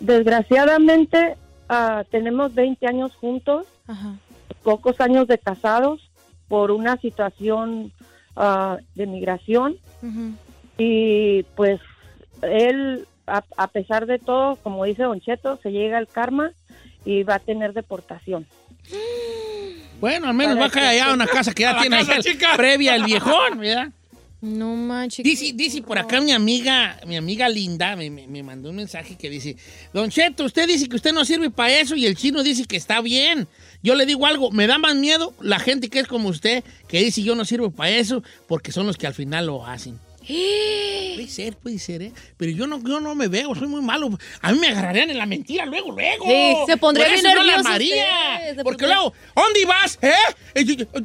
Desgraciadamente, 0.00 1.37
ah, 1.68 2.04
tenemos 2.11 2.54
20 2.54 2.87
años 2.87 3.14
juntos, 3.14 3.66
Ajá. 3.87 4.14
pocos 4.62 5.00
años 5.00 5.28
de 5.28 5.38
casados 5.38 6.11
por 6.48 6.70
una 6.70 6.96
situación 6.96 7.92
ah, 8.35 8.78
de 8.94 9.06
migración. 9.06 9.76
Y 10.78 11.42
pues 11.54 11.80
él, 12.42 13.06
a, 13.26 13.44
a 13.56 13.66
pesar 13.68 14.06
de 14.06 14.18
todo, 14.18 14.56
como 14.56 14.85
dice 14.85 15.02
Don 15.02 15.20
Cheto, 15.20 15.58
se 15.62 15.70
llega 15.70 15.98
el 15.98 16.08
karma 16.08 16.52
y 17.04 17.22
va 17.24 17.35
a 17.35 17.40
tener 17.40 17.72
deportación. 17.72 18.46
Bueno, 20.00 20.28
al 20.28 20.34
menos 20.34 20.58
va 20.58 20.66
a 20.66 20.70
caer 20.70 20.86
allá 20.88 21.10
a 21.10 21.14
una 21.14 21.26
casa 21.28 21.52
que 21.52 21.62
ya 21.62 21.78
tiene 21.80 21.96
ahí 21.96 22.06
previa 22.56 22.94
el 22.96 23.04
viejón, 23.04 23.58
¿verdad? 23.58 23.88
No 24.42 24.74
manches. 24.74 25.22
Dice, 25.22 25.52
dice 25.54 25.82
por 25.82 25.98
acá 25.98 26.18
mi 26.22 26.32
amiga, 26.32 26.98
mi 27.06 27.14
amiga 27.18 27.46
Linda 27.50 27.94
me, 27.94 28.08
me- 28.08 28.26
me 28.26 28.42
mandó 28.42 28.70
un 28.70 28.76
mensaje 28.76 29.14
que 29.16 29.28
dice, 29.28 29.56
Don 29.92 30.08
Cheto, 30.08 30.44
usted 30.44 30.66
dice 30.66 30.88
que 30.88 30.96
usted 30.96 31.12
no 31.12 31.26
sirve 31.26 31.50
para 31.50 31.78
eso 31.78 31.94
y 31.94 32.06
el 32.06 32.16
chino 32.16 32.42
dice 32.42 32.64
que 32.64 32.78
está 32.78 33.02
bien. 33.02 33.46
Yo 33.82 33.94
le 33.94 34.06
digo 34.06 34.24
algo, 34.26 34.50
me 34.50 34.66
da 34.66 34.78
más 34.78 34.94
miedo 34.96 35.34
la 35.42 35.58
gente 35.58 35.90
que 35.90 36.00
es 36.00 36.06
como 36.06 36.30
usted, 36.30 36.64
que 36.88 37.04
dice 37.04 37.22
yo 37.22 37.34
no 37.34 37.44
sirvo 37.44 37.70
para 37.70 37.90
eso, 37.90 38.22
porque 38.48 38.72
son 38.72 38.86
los 38.86 38.96
que 38.96 39.06
al 39.06 39.12
final 39.14 39.44
lo 39.46 39.66
hacen. 39.66 39.98
Puede 40.26 41.28
ser, 41.28 41.56
puede 41.56 41.78
ser, 41.78 42.02
¿eh? 42.02 42.12
Pero 42.37 42.52
yo 42.52 42.66
no, 42.66 42.83
yo 42.83 43.00
no 43.00 43.14
me 43.14 43.28
veo, 43.28 43.54
soy 43.54 43.68
muy 43.68 43.83
malo. 43.83 44.11
A 44.40 44.52
mí 44.52 44.59
me 44.59 44.68
agarrarían 44.68 45.11
en 45.11 45.18
la 45.18 45.26
mentira 45.26 45.64
luego, 45.66 45.92
luego. 45.92 46.24
Sí, 46.26 46.54
se 46.66 46.76
pondría 46.76 47.06
Por 47.06 47.14
bien 47.14 47.24
yo 47.24 47.28
la 47.30 47.35
nervioso 47.44 47.59
armaría. 47.68 47.94
usted, 48.35 48.56
se 48.56 48.64
Porque 48.64 48.85
pondría- 48.85 48.94
luego, 48.96 49.14
¿dónde 49.35 49.64
vas? 49.64 49.98
¿Eh? 50.02 50.12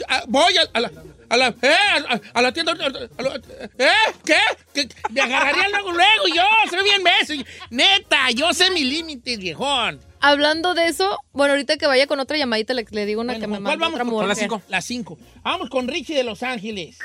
Ah, 0.07 0.23
Voy 0.27 0.53
a, 0.73 0.79
la... 0.79 0.91
A 1.27 1.37
la, 1.37 1.47
eh, 1.47 1.73
a, 2.07 2.21
a 2.33 2.41
la 2.43 2.51
tienda. 2.53 2.73
a 2.73 2.75
la- 3.23 3.35
¿Eh? 3.79 3.89
¿Qué? 4.23 4.35
¿Qué? 4.75 4.87
Me 5.09 5.21
agarrarían 5.21 5.71
luego, 5.71 5.91
luego. 5.91 6.27
Yo 6.35 6.43
soy 6.69 6.83
bien 6.83 7.01
beso. 7.03 7.33
Neta, 7.71 8.29
yo 8.31 8.53
sé 8.53 8.69
mi 8.69 8.83
límite, 8.83 9.35
viejón. 9.37 9.99
Hablando 10.21 10.75
de 10.75 10.87
eso, 10.87 11.17
bueno, 11.33 11.53
ahorita 11.53 11.77
que 11.77 11.87
vaya 11.87 12.05
con 12.07 12.19
otra 12.19 12.37
llamadita 12.37 12.73
le, 12.75 12.85
le 12.91 13.05
digo 13.07 13.21
una 13.21 13.33
Bueno, 13.33 13.41
que 13.43 13.47
me 13.47 13.55
¿con 13.57 13.63
¿Cuál 13.65 13.77
vamos? 13.77 13.99
otra 13.99 14.05
Con 14.11 14.27
las 14.27 14.37
cinco. 14.39 14.61
Las 14.69 14.85
cinco. 14.85 15.17
Vamos 15.43 15.69
con 15.69 15.87
Richie 15.87 16.15
de 16.15 16.23
Los 16.23 16.43
Ángeles. 16.43 16.99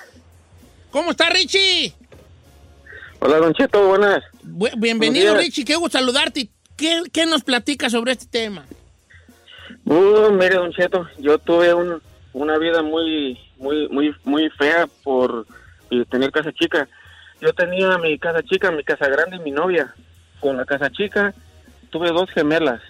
¿Cómo 0.90 1.12
está, 1.12 1.30
Richie? 1.30 1.94
Hola, 3.20 3.38
Don 3.38 3.54
Cheto, 3.54 3.86
buenas. 3.86 4.22
Bu- 4.44 4.72
bienvenido. 4.78 5.36
Richie. 5.36 5.64
Qué 5.64 5.76
gusto 5.76 5.98
saludarte. 5.98 6.48
¿Qué, 6.76 7.02
¿Qué 7.12 7.26
nos 7.26 7.44
platicas 7.44 7.92
sobre 7.92 8.12
este 8.12 8.26
tema? 8.26 8.64
Uh, 9.84 10.30
mire, 10.32 10.56
Don 10.56 10.72
Cheto, 10.72 11.06
yo 11.18 11.38
tuve 11.38 11.74
un, 11.74 12.00
una 12.32 12.58
vida 12.58 12.82
muy, 12.82 13.38
muy, 13.58 13.88
muy, 13.88 14.14
muy 14.24 14.48
fea 14.50 14.88
por 15.02 15.46
eh, 15.90 16.04
tener 16.10 16.30
casa 16.32 16.52
chica. 16.52 16.88
Yo 17.40 17.52
tenía 17.52 17.96
mi 17.98 18.18
casa 18.18 18.42
chica, 18.42 18.70
mi 18.70 18.82
casa 18.82 19.08
grande 19.08 19.36
y 19.36 19.40
mi 19.40 19.50
novia. 19.50 19.94
Con 20.40 20.56
la 20.56 20.64
casa 20.64 20.90
chica 20.90 21.34
tuve 21.90 22.10
dos 22.12 22.30
gemelas 22.30 22.80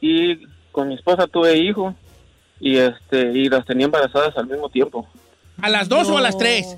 y 0.00 0.46
con 0.72 0.88
mi 0.88 0.94
esposa 0.94 1.26
tuve 1.26 1.56
hijo 1.56 1.94
y 2.60 2.76
este 2.76 3.32
y 3.32 3.48
las 3.48 3.64
tenía 3.64 3.86
embarazadas 3.86 4.36
al 4.36 4.46
mismo 4.46 4.68
tiempo. 4.68 5.08
¿A 5.60 5.68
las 5.68 5.88
dos 5.88 6.08
o 6.08 6.18
a 6.18 6.20
las 6.20 6.36
tres? 6.38 6.76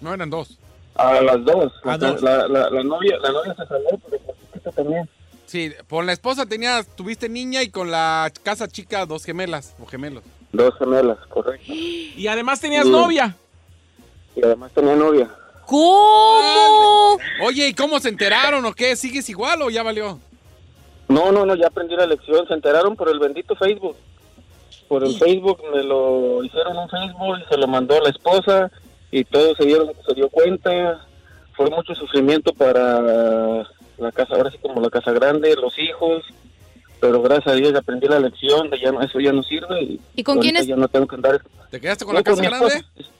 No 0.00 0.12
eran 0.12 0.30
dos. 0.30 0.58
A 0.94 1.20
las 1.20 1.44
dos. 1.44 1.72
A 1.84 1.88
La, 1.96 1.98
dos. 1.98 2.22
la- 2.22 2.48
la- 2.48 2.70
la 2.70 2.82
novia, 2.82 3.18
la 3.18 3.30
novia 3.32 3.54
se 3.54 3.66
salió, 3.66 3.88
pero 4.08 4.22
la 4.26 4.32
chiquita 4.34 4.72
también. 4.72 5.08
Sí, 5.46 5.72
por 5.86 6.04
la 6.04 6.12
esposa 6.12 6.44
tenías, 6.46 6.86
tuviste 6.96 7.28
niña 7.28 7.62
y 7.62 7.70
con 7.70 7.90
la 7.90 8.32
casa 8.42 8.66
chica 8.66 9.06
dos 9.06 9.24
gemelas 9.24 9.76
o 9.80 9.86
gemelos. 9.86 10.24
Dos 10.52 10.74
gemelas, 10.78 11.18
correcto. 11.28 11.64
Y 11.72 12.26
además 12.28 12.60
tenías 12.60 12.86
novia. 12.86 13.36
Y 14.34 14.42
además 14.44 14.72
tenía 14.72 14.94
novia. 14.96 15.30
¿Cómo? 15.66 17.18
Oye, 17.42 17.68
¿y 17.68 17.74
cómo 17.74 17.98
se 18.00 18.08
enteraron 18.08 18.64
o 18.64 18.72
qué? 18.72 18.96
¿Sigues 18.96 19.28
igual 19.28 19.62
o 19.62 19.70
ya 19.70 19.82
valió? 19.82 20.18
No, 21.08 21.30
no, 21.32 21.46
no, 21.46 21.54
ya 21.54 21.68
aprendí 21.68 21.94
la 21.96 22.06
lección. 22.06 22.46
Se 22.48 22.54
enteraron 22.54 22.96
por 22.96 23.08
el 23.08 23.18
bendito 23.18 23.54
Facebook. 23.56 23.96
Por 24.88 25.04
el 25.04 25.14
Facebook 25.18 25.60
me 25.74 25.82
lo 25.82 26.42
hicieron 26.44 26.76
un 26.76 26.88
Facebook 26.88 27.38
y 27.44 27.48
se 27.52 27.56
lo 27.58 27.66
mandó 27.66 27.96
a 27.96 28.02
la 28.04 28.10
esposa 28.10 28.70
y 29.10 29.24
todos 29.24 29.56
se 29.56 29.64
dieron, 29.66 29.90
se 30.06 30.14
dio 30.14 30.28
cuenta. 30.28 31.04
Fue 31.56 31.68
mucho 31.70 31.94
sufrimiento 31.94 32.52
para 32.52 33.00
la 33.98 34.12
casa, 34.12 34.34
ahora 34.34 34.50
sí 34.50 34.58
como 34.58 34.80
la 34.80 34.90
casa 34.90 35.10
grande, 35.12 35.54
los 35.56 35.78
hijos. 35.78 36.22
Pero 37.00 37.20
gracias 37.22 37.48
a 37.48 37.56
Dios 37.56 37.72
ya 37.72 37.78
aprendí 37.80 38.06
la 38.08 38.20
lección 38.20 38.70
de 38.70 38.80
ya 38.80 38.90
no, 38.92 39.02
eso 39.02 39.20
ya 39.20 39.32
no 39.32 39.42
sirve. 39.42 39.82
Y, 39.82 40.00
¿Y 40.16 40.22
con 40.22 40.38
quién 40.38 40.56
ahorita 40.56 40.60
es? 40.62 40.66
Ya 40.68 40.76
no 40.76 40.88
tengo 40.88 41.06
que 41.06 41.16
andar. 41.16 41.40
¿Te 41.70 41.80
quedaste 41.80 42.04
con 42.04 42.14
No, 42.14 42.20
la 42.20 42.24
casa 42.24 42.42
grande? 42.42 42.66
esposa. 42.66 43.10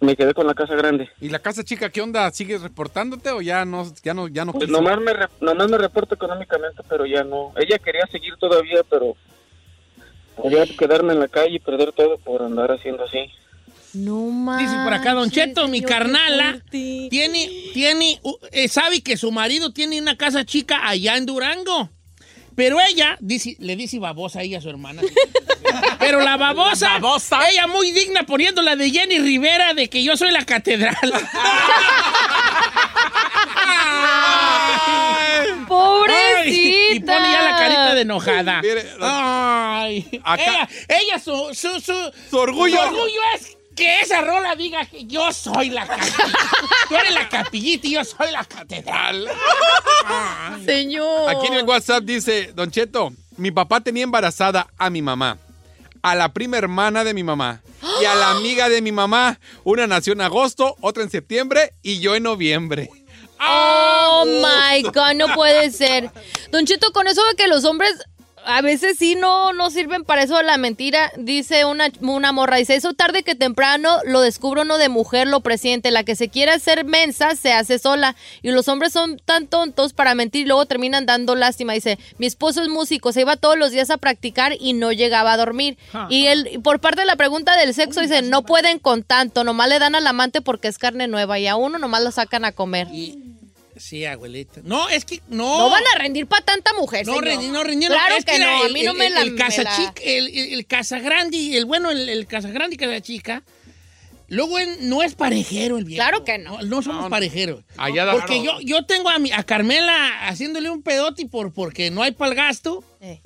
Me 0.00 0.16
quedé 0.16 0.32
con 0.32 0.46
la 0.46 0.54
casa 0.54 0.74
grande. 0.74 1.10
¿Y 1.20 1.28
la 1.28 1.38
casa 1.40 1.62
chica 1.62 1.90
qué 1.90 2.00
onda? 2.00 2.30
¿Sigues 2.30 2.62
reportándote 2.62 3.30
o 3.32 3.42
ya 3.42 3.64
no, 3.66 3.84
ya 4.02 4.14
no, 4.14 4.28
ya 4.28 4.44
no 4.46 4.52
Pues 4.52 4.68
nomás 4.70 4.98
me, 4.98 5.12
re- 5.12 5.28
nomás 5.42 5.68
me 5.68 5.76
reporto 5.76 6.14
económicamente, 6.14 6.82
pero 6.88 7.04
ya 7.04 7.22
no. 7.22 7.52
Ella 7.56 7.78
quería 7.78 8.06
seguir 8.06 8.34
todavía, 8.38 8.80
pero 8.88 9.14
podía 10.42 10.66
quedarme 10.66 11.12
en 11.12 11.20
la 11.20 11.28
calle 11.28 11.56
y 11.56 11.58
perder 11.58 11.92
todo 11.92 12.18
por 12.18 12.42
andar 12.42 12.72
haciendo 12.72 13.04
así. 13.04 13.30
No 13.92 14.26
más. 14.26 14.60
Dice 14.60 14.76
por 14.84 14.92
acá, 14.92 15.14
Don 15.14 15.30
Cheto, 15.30 15.66
mi 15.68 15.82
carnala 15.82 16.60
tiene, 16.70 17.50
tiene, 17.72 18.20
uh, 18.22 18.36
eh, 18.52 18.68
sabe 18.68 19.02
que 19.02 19.16
su 19.16 19.32
marido 19.32 19.72
tiene 19.72 20.00
una 20.00 20.16
casa 20.16 20.44
chica 20.44 20.88
allá 20.88 21.16
en 21.16 21.26
Durango. 21.26 21.90
Pero 22.54 22.78
ella, 22.80 23.16
dice, 23.20 23.56
le 23.58 23.74
dice 23.74 23.98
babosa 23.98 24.40
ahí 24.40 24.54
a 24.54 24.60
su 24.60 24.68
hermana. 24.68 25.02
Pero 25.98 26.20
la 26.20 26.36
babosa, 26.36 26.98
ella 27.50 27.66
muy 27.66 27.90
digna 27.92 28.24
poniéndola 28.24 28.76
de 28.76 28.90
Jenny 28.90 29.18
Rivera 29.18 29.74
de 29.74 29.88
que 29.88 30.02
yo 30.02 30.16
soy 30.16 30.30
la 30.30 30.44
catedral. 30.44 30.94
Pobrecita. 35.68 36.40
Ay, 36.40 36.96
y 36.96 37.00
pone 37.00 37.32
ya 37.32 37.42
la 37.42 37.56
carita 37.56 37.94
de 37.94 38.00
enojada. 38.02 38.60
Mire, 38.62 38.86
Ay. 39.00 40.20
Acá- 40.24 40.44
Ella, 40.44 40.68
ella 40.88 41.18
su, 41.18 41.32
su, 41.54 41.80
su, 41.80 41.94
Su 42.30 42.36
orgullo. 42.38 42.76
su 42.76 42.82
orgullo 42.82 43.20
es 43.36 43.56
que 43.76 44.00
esa 44.00 44.20
rola 44.20 44.54
diga 44.56 44.84
que 44.84 45.06
yo 45.06 45.32
soy 45.32 45.70
la 45.70 45.86
capillita. 45.86 46.28
Tú 46.88 46.96
eres 46.96 47.14
la 47.14 47.28
capillita 47.28 47.86
y 47.86 47.92
yo 47.92 48.04
soy 48.04 48.30
la 48.32 48.44
catedral. 48.44 49.28
Señor. 50.64 51.30
Aquí 51.30 51.46
en 51.46 51.54
el 51.54 51.64
WhatsApp 51.64 52.02
dice, 52.04 52.52
Don 52.54 52.70
Cheto, 52.70 53.12
mi 53.36 53.50
papá 53.50 53.80
tenía 53.80 54.02
embarazada 54.04 54.66
a 54.76 54.90
mi 54.90 55.02
mamá, 55.02 55.38
a 56.02 56.14
la 56.14 56.32
prima 56.32 56.58
hermana 56.58 57.04
de 57.04 57.14
mi 57.14 57.22
mamá 57.22 57.62
y 58.00 58.04
a 58.04 58.14
la 58.14 58.30
amiga 58.32 58.68
de 58.68 58.82
mi 58.82 58.92
mamá. 58.92 59.38
Una 59.64 59.86
nació 59.86 60.12
en 60.12 60.20
agosto, 60.22 60.76
otra 60.80 61.02
en 61.02 61.10
septiembre 61.10 61.72
y 61.82 62.00
yo 62.00 62.14
en 62.14 62.24
noviembre. 62.24 62.90
Oh 63.40 64.24
my 64.26 64.82
God, 64.82 65.14
no 65.16 65.34
puede 65.34 65.70
ser. 65.70 66.10
Don 66.50 66.66
Cheto, 66.66 66.92
con 66.92 67.06
eso 67.06 67.22
de 67.24 67.34
que 67.36 67.48
los 67.48 67.64
hombres 67.64 67.92
a 68.44 68.62
veces 68.62 68.96
sí 68.98 69.14
no, 69.14 69.52
no 69.52 69.70
sirven 69.70 70.04
para 70.04 70.22
eso 70.22 70.36
de 70.36 70.42
la 70.42 70.56
mentira, 70.56 71.12
dice 71.16 71.64
una, 71.64 71.88
una 72.00 72.32
morra, 72.32 72.56
dice, 72.56 72.74
eso 72.74 72.94
tarde 72.94 73.22
que 73.22 73.34
temprano 73.34 73.98
lo 74.04 74.20
descubro 74.20 74.62
uno 74.62 74.78
de 74.78 74.88
mujer, 74.88 75.26
lo 75.26 75.40
presiente, 75.40 75.90
la 75.90 76.04
que 76.04 76.16
se 76.16 76.28
quiere 76.28 76.52
hacer 76.52 76.84
mensa 76.84 77.36
se 77.36 77.52
hace 77.52 77.78
sola. 77.78 78.16
Y 78.42 78.50
los 78.50 78.68
hombres 78.68 78.92
son 78.92 79.18
tan 79.18 79.46
tontos 79.46 79.92
para 79.92 80.14
mentir 80.14 80.42
y 80.42 80.46
luego 80.46 80.66
terminan 80.66 81.06
dando 81.06 81.34
lástima. 81.34 81.72
Dice, 81.72 81.98
mi 82.18 82.26
esposo 82.26 82.62
es 82.62 82.68
músico, 82.68 83.12
se 83.12 83.22
iba 83.22 83.36
todos 83.36 83.58
los 83.58 83.72
días 83.72 83.90
a 83.90 83.98
practicar 83.98 84.54
y 84.58 84.72
no 84.72 84.92
llegaba 84.92 85.32
a 85.32 85.36
dormir. 85.36 85.78
Y 86.08 86.26
él, 86.26 86.60
por 86.62 86.80
parte 86.80 87.00
de 87.00 87.06
la 87.06 87.16
pregunta 87.16 87.56
del 87.56 87.74
sexo, 87.74 88.00
dice, 88.00 88.22
no 88.22 88.42
pueden 88.42 88.78
con 88.78 89.02
tanto, 89.02 89.44
nomás 89.44 89.68
le 89.68 89.78
dan 89.78 89.94
al 89.94 90.06
amante 90.06 90.40
porque 90.40 90.68
es 90.68 90.78
carne 90.78 91.08
nueva 91.08 91.38
y 91.38 91.46
a 91.46 91.56
uno 91.56 91.78
nomás 91.78 92.02
lo 92.02 92.10
sacan 92.10 92.44
a 92.44 92.52
comer. 92.52 92.88
Sí, 93.80 94.04
abuelita. 94.04 94.60
No, 94.62 94.88
es 94.90 95.04
que 95.04 95.20
no. 95.28 95.58
No 95.58 95.70
van 95.70 95.82
a 95.94 95.98
rendir 95.98 96.26
para 96.26 96.44
tanta 96.44 96.72
mujer, 96.74 97.06
No, 97.06 97.14
señor. 97.18 97.42
no 97.52 97.64
rindieron. 97.64 97.96
Claro 97.96 98.16
Es 98.16 98.24
que, 98.24 98.38
no, 98.38 98.62
a 98.62 98.66
el- 98.66 98.72
mí 98.74 98.82
no 98.82 98.92
el- 98.92 98.98
me 98.98 99.10
la... 99.10 99.22
El, 99.22 99.30
me 99.32 99.38
casa 99.38 99.62
la- 99.62 99.74
chica, 99.76 100.02
el, 100.04 100.28
el, 100.28 100.52
el 100.52 100.66
casa 100.66 100.98
grande 101.00 101.36
y 101.38 101.56
el 101.56 101.64
bueno, 101.64 101.90
el, 101.90 102.08
el 102.08 102.26
casa 102.26 102.48
grande 102.50 102.74
y 102.74 102.78
casa 102.78 103.00
chica. 103.00 103.42
Luego 104.28 104.58
en- 104.60 104.88
no 104.88 105.02
es 105.02 105.14
parejero 105.14 105.78
el 105.78 105.84
viejo. 105.84 105.98
Claro 106.02 106.24
que 106.24 106.38
no. 106.38 106.60
No, 106.62 106.82
somos 106.82 107.08
parejeros. 107.10 107.64
Allá 107.76 108.12
porque 108.12 108.42
yo, 108.44 108.60
yo 108.60 108.84
tengo 108.84 109.08
a, 109.08 109.18
mi, 109.18 109.32
a 109.32 109.42
Carmela 109.42 110.28
haciéndole 110.28 110.70
un 110.70 110.82
pedote 110.82 111.26
por, 111.26 111.52
porque 111.52 111.90
no 111.90 112.02
hay 112.02 112.12
para 112.12 112.30
el 112.30 112.36
gasto. 112.36 112.84
Eh. 113.00 113.20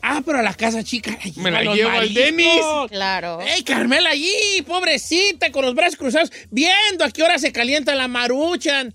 Ah, 0.00 0.22
pero 0.24 0.38
a 0.38 0.42
la 0.42 0.54
casa 0.54 0.82
chica. 0.82 1.16
Me 1.36 1.50
la 1.50 1.62
llevo 1.62 1.90
al. 1.90 2.14
Denis. 2.14 2.62
Claro. 2.88 3.40
¡Ey, 3.42 3.62
Carmela 3.62 4.10
allí, 4.10 4.32
pobrecita, 4.66 5.52
con 5.52 5.64
los 5.64 5.74
brazos 5.74 5.96
cruzados, 5.98 6.32
viendo 6.50 7.04
a 7.04 7.10
qué 7.10 7.22
hora 7.22 7.38
se 7.38 7.52
calienta 7.52 7.94
la 7.94 8.08
maruchan! 8.08 8.94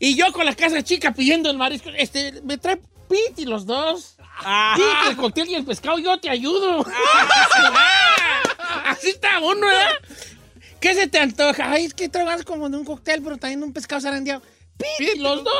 Y 0.00 0.16
yo 0.16 0.32
con 0.32 0.44
la 0.46 0.54
casa 0.54 0.82
chica 0.82 1.12
pidiendo 1.12 1.50
el 1.50 1.56
marisco. 1.56 1.90
Este, 1.96 2.40
me 2.42 2.58
trae 2.58 2.80
piti 3.08 3.44
los 3.44 3.64
dos. 3.66 4.16
Piti, 4.74 5.08
el 5.10 5.16
cóctel 5.16 5.48
y 5.48 5.54
el 5.54 5.64
pescado, 5.64 5.98
yo 5.98 6.18
te 6.18 6.28
ayudo. 6.28 6.84
Así 8.86 9.10
está 9.10 9.38
uno, 9.40 9.66
¿verdad? 9.66 9.92
¿Qué 10.80 10.94
se 10.94 11.06
te 11.08 11.18
antoja? 11.18 11.70
Ay, 11.72 11.86
es 11.86 11.94
que 11.94 12.08
trabajas 12.08 12.44
como 12.44 12.68
de 12.68 12.76
un 12.76 12.84
cóctel, 12.84 13.22
pero 13.22 13.36
también 13.38 13.62
un 13.62 13.72
pescado 13.72 14.00
zarandeado. 14.00 14.42
¡Piti, 14.98 15.18
los 15.20 15.44
dos! 15.44 15.52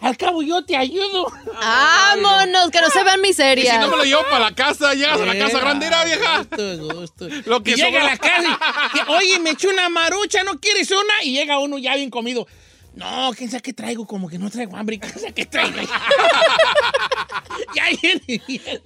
Al 0.00 0.16
cabo, 0.16 0.42
yo 0.42 0.64
te 0.64 0.74
ayudo. 0.74 1.26
¡Vámonos! 1.60 2.70
Que 2.70 2.80
no 2.80 2.88
se 2.88 3.04
vean 3.04 3.20
Y 3.20 3.22
si 3.24 3.28
miserias. 3.28 3.78
no 3.80 3.88
me 3.88 3.96
lo 3.98 4.04
llevo 4.04 4.22
para 4.22 4.46
la 4.46 4.54
casa, 4.54 4.94
llegas 4.94 5.20
a 5.20 5.26
la 5.26 5.38
casa 5.38 5.58
Eh, 5.58 5.60
grande, 5.60 5.86
era 5.86 6.04
vieja. 6.04 6.38
gusto, 6.38 6.94
gusto. 6.94 7.28
Lo 7.44 7.62
que 7.62 7.72
Y 7.72 7.74
llega 7.74 8.00
a 8.00 8.04
la 8.04 8.16
casa 8.16 8.58
y, 8.94 8.98
que, 8.98 9.12
oye, 9.12 9.38
me 9.38 9.50
eché 9.50 9.68
una 9.68 9.90
marucha, 9.90 10.42
¿no 10.44 10.58
quieres 10.58 10.90
una? 10.90 11.22
Y 11.24 11.32
llega 11.32 11.58
uno 11.58 11.76
ya 11.78 11.94
bien 11.94 12.08
comido. 12.10 12.46
No, 12.94 13.32
quién 13.36 13.50
sabe 13.50 13.62
qué 13.62 13.72
traigo, 13.72 14.06
como 14.06 14.28
que 14.28 14.38
no 14.38 14.50
traigo 14.50 14.76
hambre, 14.76 14.98
quién 14.98 15.12
sabe 15.14 15.32
qué 15.32 15.46
traigo. 15.46 15.76
ya 17.74 17.84
viene 18.00 18.20
bien, 18.26 18.40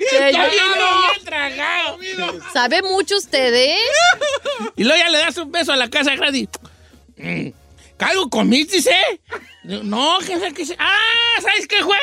ya 0.08 0.28
viene 0.28 0.48
bien 0.48 1.24
tragado. 1.24 1.98
¿Sabe 2.52 2.82
mucho 2.82 3.16
usted, 3.16 3.52
eh? 3.54 3.76
Y 4.76 4.84
luego 4.84 4.98
ya 4.98 5.08
le 5.10 5.18
das 5.18 5.36
un 5.38 5.50
beso 5.50 5.72
a 5.72 5.76
la 5.76 5.88
casa 5.90 6.14
grande. 6.14 6.38
y, 6.38 6.48
mm, 7.22 7.52
¿Algo 7.98 8.28
comiste, 8.30 8.78
eh? 8.78 9.20
No, 9.64 10.18
quién 10.24 10.38
sabe 10.38 10.52
qué 10.54 10.64
se- 10.66 10.76
Ah, 10.78 11.40
¿sabes 11.42 11.66
qué 11.66 11.82
fue? 11.82 11.96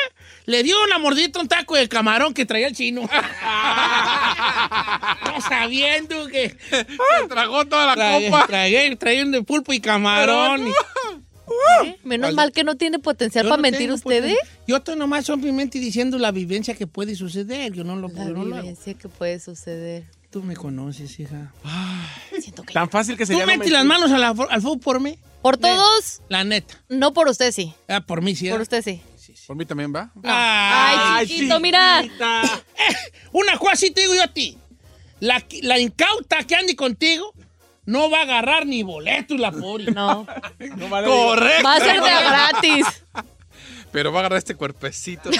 Le 0.46 0.62
dio 0.62 0.76
una 0.84 0.98
mordita 0.98 1.38
a 1.38 1.42
un 1.42 1.48
taco 1.48 1.74
de 1.76 1.88
camarón 1.88 2.34
que 2.34 2.44
traía 2.44 2.66
el 2.66 2.74
chino. 2.76 3.02
no 5.26 5.40
sabiendo 5.40 6.26
que... 6.28 6.54
Se 6.70 6.84
tragó 7.28 7.64
toda 7.64 7.86
la 7.86 7.94
Tragué, 7.94 8.28
copa. 8.30 8.46
tragué, 8.46 8.96
tragué 8.96 9.22
un 9.22 9.30
de 9.32 9.42
pulpo 9.42 9.72
y 9.72 9.80
camarón. 9.80 10.68
y- 10.68 10.72
Menos 12.04 12.28
¿Cuál? 12.28 12.34
mal 12.34 12.52
que 12.52 12.64
no 12.64 12.76
tiene 12.76 12.98
potencial 12.98 13.44
Yo 13.44 13.50
para 13.50 13.58
no 13.58 13.62
mentir 13.62 13.80
tengo, 13.82 13.94
usted, 13.94 14.20
pues, 14.22 14.32
¿eh? 14.32 14.38
Yo 14.66 14.76
estoy 14.76 14.96
nomás 14.96 15.26
simplemente 15.26 15.78
diciendo 15.78 16.18
la 16.18 16.30
vivencia 16.30 16.74
que 16.74 16.86
puede 16.86 17.14
suceder. 17.16 17.72
Yo 17.72 17.84
no 17.84 17.96
lo, 17.96 18.08
La 18.08 18.24
yo 18.24 18.30
no 18.30 18.44
lo 18.44 18.54
hago. 18.56 18.62
vivencia 18.62 18.94
que 18.94 19.08
puede 19.08 19.38
suceder. 19.40 20.04
Tú 20.30 20.42
me 20.42 20.56
conoces, 20.56 21.18
hija. 21.20 21.52
Siento 22.40 22.62
que... 22.64 22.72
Tan 22.72 22.90
fácil 22.90 23.16
que 23.16 23.24
¿Tú 23.24 23.28
sería 23.32 23.46
no 23.46 23.52
metes 23.52 23.70
las 23.70 23.84
manos 23.84 24.10
la- 24.10 24.28
al 24.28 24.60
fuego 24.62 24.78
por 24.78 25.00
mí? 25.00 25.18
Por 25.42 25.58
todos, 25.58 26.22
La 26.28 26.42
neta. 26.42 26.82
no 26.88 27.12
por 27.12 27.28
usted 27.28 27.52
sí. 27.52 27.74
Ah, 27.86 28.00
por 28.00 28.22
mí, 28.22 28.34
sí. 28.34 28.48
Por 28.48 28.60
¿eh? 28.60 28.62
usted 28.62 28.82
sí. 28.82 29.02
Por 29.46 29.56
mí 29.56 29.66
también 29.66 29.94
va. 29.94 30.10
Ay, 30.22 31.26
chiquito, 31.26 31.60
mira. 31.60 32.02
Eh, 32.76 32.94
una 33.32 33.56
cosa 33.58 33.76
sí 33.76 33.90
te 33.90 34.00
digo 34.02 34.14
yo 34.14 34.22
a 34.22 34.28
ti. 34.28 34.58
La, 35.20 35.42
la 35.62 35.78
incauta 35.78 36.42
que 36.44 36.54
ande 36.56 36.74
contigo 36.74 37.32
no 37.86 38.10
va 38.10 38.18
a 38.18 38.22
agarrar 38.22 38.66
ni 38.66 38.82
boletos 38.82 39.38
la 39.38 39.52
pobre. 39.52 39.90
No. 39.92 40.26
No 40.76 40.88
vale, 40.88 41.06
Correcto. 41.06 41.64
Va 41.64 41.74
a 41.74 41.80
ser 41.80 42.00
de 42.00 42.10
gratis. 42.10 43.04
Pero 43.94 44.10
va 44.10 44.18
a 44.18 44.20
agarrar 44.22 44.38
este 44.38 44.56
cuerpecito. 44.56 45.30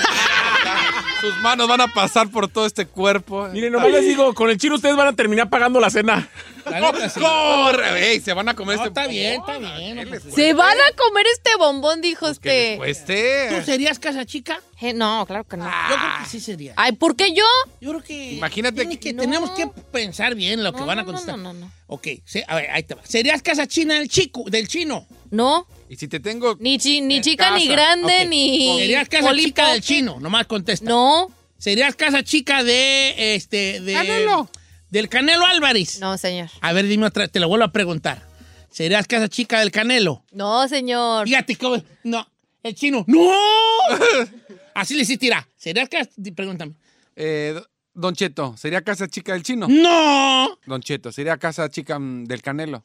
Sus 1.21 1.37
manos 1.39 1.67
van 1.67 1.81
a 1.81 1.89
pasar 1.89 2.31
por 2.31 2.47
todo 2.49 2.67
este 2.67 2.87
cuerpo. 2.87 3.49
Miren, 3.49 3.73
nomás 3.73 3.91
les 3.91 4.07
digo, 4.07 4.33
con 4.33 4.49
el 4.49 4.59
chino 4.59 4.77
ustedes 4.77 4.95
van 4.95 5.09
a 5.09 5.13
terminar 5.13 5.51
pagando 5.51 5.81
la 5.81 5.91
cena. 5.91 6.29
Sí. 6.65 7.21
¡Corre! 7.21 8.13
Ey, 8.13 8.21
se 8.21 8.33
van 8.33 8.49
a 8.49 8.55
comer 8.55 8.77
No, 8.77 8.85
este 8.85 8.89
está 9.01 9.07
bien, 9.11 9.41
está 9.41 9.59
bien. 9.59 9.97
no, 10.09 10.31
Se 10.35 10.53
van 10.55 10.77
a 10.79 10.97
comer 10.97 11.27
este 11.33 11.57
bombón, 11.57 12.01
dijo 12.01 12.21
Pues 12.27 12.33
usted. 12.37 12.77
cueste. 12.77 13.49
¿Tú 13.51 13.65
serías 13.67 13.99
casa 13.99 14.25
chica? 14.25 14.61
Eh, 14.81 14.93
no, 14.93 15.25
claro 15.27 15.45
que 15.45 15.57
no. 15.57 15.65
Yo 15.65 15.97
creo 15.97 16.09
que 16.23 16.29
sí 16.31 16.39
sería. 16.41 16.75
Ay, 16.77 16.93
¿por 16.93 17.17
qué 17.17 17.35
yo? 17.35 17.45
Yo 17.81 17.91
creo 17.91 18.03
que. 18.05 18.33
Imagínate 18.35 18.89
que- 18.89 19.01
que 19.01 19.13
No. 19.13 19.23
tenemos 19.23 19.51
que 19.51 19.67
pensar 19.67 20.35
bien 20.37 20.63
lo 20.63 20.73
que 20.73 20.81
No, 20.81 20.87
van 20.87 21.01
a 21.01 21.05
contestar. 21.05 21.37
no, 21.39 21.53
no, 21.53 21.61
no. 21.61 21.73
Ok, 21.89 22.07
se- 22.25 22.45
a 22.47 22.55
ver, 22.55 22.71
ahí 22.71 22.83
te 22.85 22.95
va. 22.95 23.03
¿Serías 23.05 23.43
casa 23.43 23.67
china 23.67 23.95
del 23.95 24.09
chico, 24.09 24.45
del 24.47 24.69
chino? 24.69 25.07
No, 25.35 25.67
Y 25.89 25.97
si 25.97 26.09
te 26.09 26.21
tengo. 26.21 26.57
ni, 26.61 26.79
chi- 26.79 27.01
ni 27.01 27.21
chica, 27.21 27.51
ni 27.57 27.67
grande, 27.69 28.27
ni... 28.27 28.79
¿Serías 28.79 29.09
casa 29.09 29.35
chica 29.35 29.73
del 29.73 29.81
chino? 29.83 30.19
Nomás 30.21 30.47
contesta. 30.47 30.89
No, 30.89 31.29
¿Serías 31.59 31.97
casa 31.97 32.23
chica 32.23 32.63
de 32.63 33.35
este 33.35 33.81
de 33.81 33.93
Canelo. 33.95 34.49
del 34.91 35.09
Canelo 35.09 35.45
Álvarez? 35.47 35.99
no, 36.01 36.17
señor. 36.19 36.51
A 36.61 36.73
ver, 36.73 36.87
dime 36.87 37.07
otra, 37.07 37.27
te 37.29 37.41
lo 37.41 37.49
vuelvo 37.49 37.65
a 37.65 37.73
preguntar. 37.73 38.23
¿Serías 38.71 39.07
casa 39.07 39.29
chica 39.29 39.61
del 39.61 39.71
Canelo? 39.71 40.25
No, 40.33 40.67
señor. 40.69 41.27
Fíjate 41.27 41.57
cómo 41.57 41.83
no, 42.03 42.27
el 42.63 42.75
chino. 42.75 43.05
¡No! 43.07 43.31
Así 44.75 44.95
le 44.95 45.05
sí 45.05 45.17
tira. 45.17 45.47
¿Serías 45.57 45.89
casa 45.89 46.11
pregúntame? 46.35 46.75
Eh, 47.17 47.61
Don 47.93 48.15
Cheto, 48.15 48.57
¿sería 48.57 48.83
casa 48.83 49.07
chica 49.09 49.33
del 49.35 49.43
chino? 49.45 49.67
No. 49.69 50.59
Don 50.67 50.83
Cheto, 50.83 51.13
¿sería 51.13 51.37
casa 51.39 51.69
chica 51.71 51.99
mm, 51.99 52.25
del 52.25 52.43
canelo? 52.43 52.85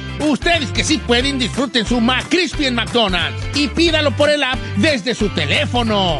Ustedes 0.21 0.71
que 0.71 0.83
sí 0.83 0.97
pueden, 0.99 1.39
disfruten 1.39 1.85
su 1.85 1.99
McCrispy 1.99 2.65
en 2.65 2.75
McDonald's 2.75 3.43
y 3.55 3.67
pídalo 3.67 4.11
por 4.15 4.29
el 4.29 4.43
app 4.43 4.59
desde 4.77 5.15
su 5.15 5.29
teléfono. 5.29 6.19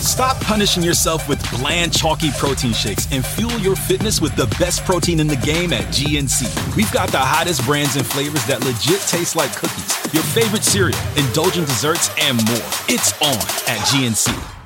Stop 0.00 0.40
punishing 0.40 0.82
yourself 0.82 1.28
with 1.28 1.38
bland, 1.60 1.92
chalky 1.92 2.30
protein 2.38 2.72
shakes 2.72 3.06
and 3.12 3.24
fuel 3.24 3.56
your 3.60 3.76
fitness 3.76 4.20
with 4.20 4.34
the 4.36 4.46
best 4.58 4.84
protein 4.84 5.20
in 5.20 5.28
the 5.28 5.36
game 5.36 5.72
at 5.72 5.84
GNC. 5.92 6.74
We've 6.74 6.90
got 6.92 7.10
the 7.10 7.18
hottest 7.18 7.64
brands 7.64 7.94
and 7.94 8.06
flavors 8.06 8.44
that 8.46 8.64
legit 8.64 9.00
taste 9.02 9.36
like 9.36 9.54
cookies, 9.54 10.14
your 10.14 10.22
favorite 10.22 10.64
cereal, 10.64 10.98
indulgent 11.16 11.68
desserts, 11.68 12.10
and 12.20 12.36
more. 12.48 12.68
It's 12.88 13.12
on 13.20 13.36
at 13.68 13.78
GNC. 13.86 14.57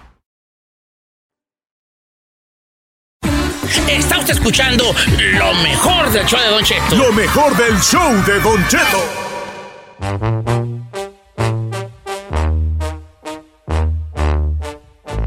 Está 3.89 4.19
usted 4.19 4.35
escuchando 4.35 4.95
lo 5.39 5.55
mejor 5.55 6.11
del 6.11 6.25
show 6.27 6.41
de 6.41 6.49
Don 6.49 6.65
Cheto. 6.65 6.97
Lo 6.97 7.13
mejor 7.13 7.57
del 7.57 7.79
show 7.81 8.13
de 8.27 8.41
Don 8.41 8.69
Cheto. 8.69 10.13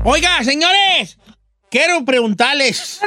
Oiga, 0.03 0.43
señores, 0.43 1.17
quiero 1.69 2.03
preguntarles. 2.05 2.99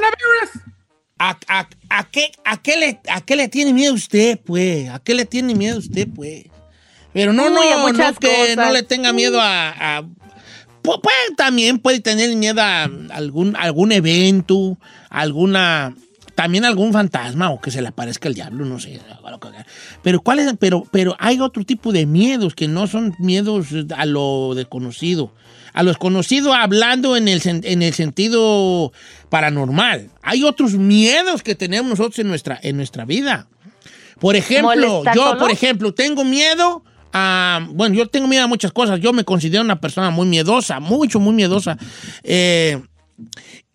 ¿A, 1.21 1.37
a- 1.49 1.69
a 1.91 2.09
qué, 2.11 2.31
a, 2.45 2.63
qué 2.63 2.77
le, 2.77 3.01
¿A 3.09 3.21
qué 3.21 3.35
le 3.37 3.49
tiene 3.49 3.73
miedo 3.73 3.95
usted, 3.95 4.39
pues? 4.45 4.89
¿A 4.91 5.01
qué 5.01 5.15
le 5.15 5.25
tiene 5.25 5.55
miedo 5.55 5.79
usted, 5.79 6.07
pues? 6.15 6.45
Pero 7.13 7.33
no, 7.33 7.51
no, 7.51 7.79
muchas 7.79 8.15
no, 8.15 8.19
que 8.21 8.29
cosas. 8.29 8.57
no 8.57 8.73
le 8.73 8.83
tenga 8.83 9.13
miedo 9.13 9.39
a... 9.41 10.05
también 11.37 11.79
puede 11.79 12.01
tener 12.01 12.35
miedo 12.37 12.61
a 12.63 12.85
algún, 13.11 13.57
algún 13.57 13.91
evento, 13.93 14.79
alguna... 15.11 15.95
También 16.35 16.65
algún 16.65 16.93
fantasma 16.93 17.51
o 17.51 17.61
que 17.61 17.73
se 17.73 17.83
le 17.83 17.89
aparezca 17.89 18.29
el 18.29 18.35
diablo, 18.35 18.65
no 18.65 18.79
sé. 18.79 19.01
Pero, 20.03 20.21
¿cuál 20.21 20.39
es? 20.39 20.55
Pero, 20.61 20.85
pero 20.93 21.17
hay 21.19 21.41
otro 21.41 21.65
tipo 21.65 21.91
de 21.91 22.07
miedos 22.07 22.55
que 22.55 22.69
no 22.69 22.87
son 22.87 23.13
miedos 23.19 23.67
a 23.97 24.07
lo 24.07 24.55
desconocido. 24.55 25.33
A 25.73 25.83
lo 25.83 25.91
desconocido 25.91 26.55
hablando 26.55 27.17
en 27.17 27.27
el, 27.27 27.43
en 27.45 27.83
el 27.83 27.93
sentido 27.93 28.93
paranormal. 29.31 30.11
Hay 30.23 30.45
otros 30.45 30.75
miedos 30.75 31.43
que 31.43 31.57
tenemos 31.57 31.91
nosotros 31.91 32.21
en 32.21 32.29
nuestra, 32.29 32.59
en 32.63 32.77
nuestra 32.77 33.05
vida. 33.05 33.49
Por 34.21 34.37
ejemplo, 34.37 34.77
¿Molestar 34.77 35.15
yo, 35.15 35.39
por 35.39 35.51
ejemplo, 35.51 35.93
tengo 35.95 36.25
miedo 36.25 36.85
a. 37.13 37.67
Bueno, 37.71 37.95
yo 37.95 38.07
tengo 38.07 38.27
miedo 38.27 38.45
a 38.45 38.49
muchas 38.49 38.73
cosas. 38.73 39.01
Yo 39.01 39.13
me 39.13 39.25
considero 39.25 39.63
una 39.63 39.81
persona 39.81 40.11
muy 40.11 40.27
miedosa, 40.27 40.81
mucho, 40.81 41.21
muy 41.21 41.35
miedosa. 41.35 41.79
Eh, 42.23 42.81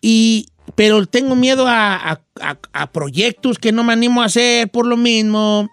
y. 0.00 0.48
Pero 0.74 1.04
tengo 1.06 1.34
miedo 1.36 1.66
a, 1.68 1.94
a- 1.94 2.20
a- 2.40 2.58
a 2.72 2.92
proyectos 2.92 3.58
que 3.58 3.70
no 3.72 3.84
me 3.84 3.92
animo 3.92 4.22
a 4.22 4.26
hacer 4.26 4.68
por 4.70 4.86
lo 4.86 4.96
mismo. 4.96 5.68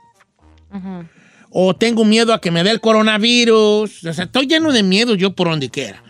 O 1.49 1.75
tengo 1.75 2.05
miedo 2.05 2.33
a 2.33 2.39
que 2.39 2.51
me 2.51 2.63
dé 2.63 2.71
el 2.71 2.79
coronavirus. 2.81 4.03
O 4.05 4.13
sea, 4.13 4.23
estoy 4.25 4.47
lleno 4.47 4.71
de 4.71 4.83
miedo 4.83 5.15
yo 5.15 5.33
por 5.35 5.49
donde 5.49 5.69
quiera. 5.69 6.03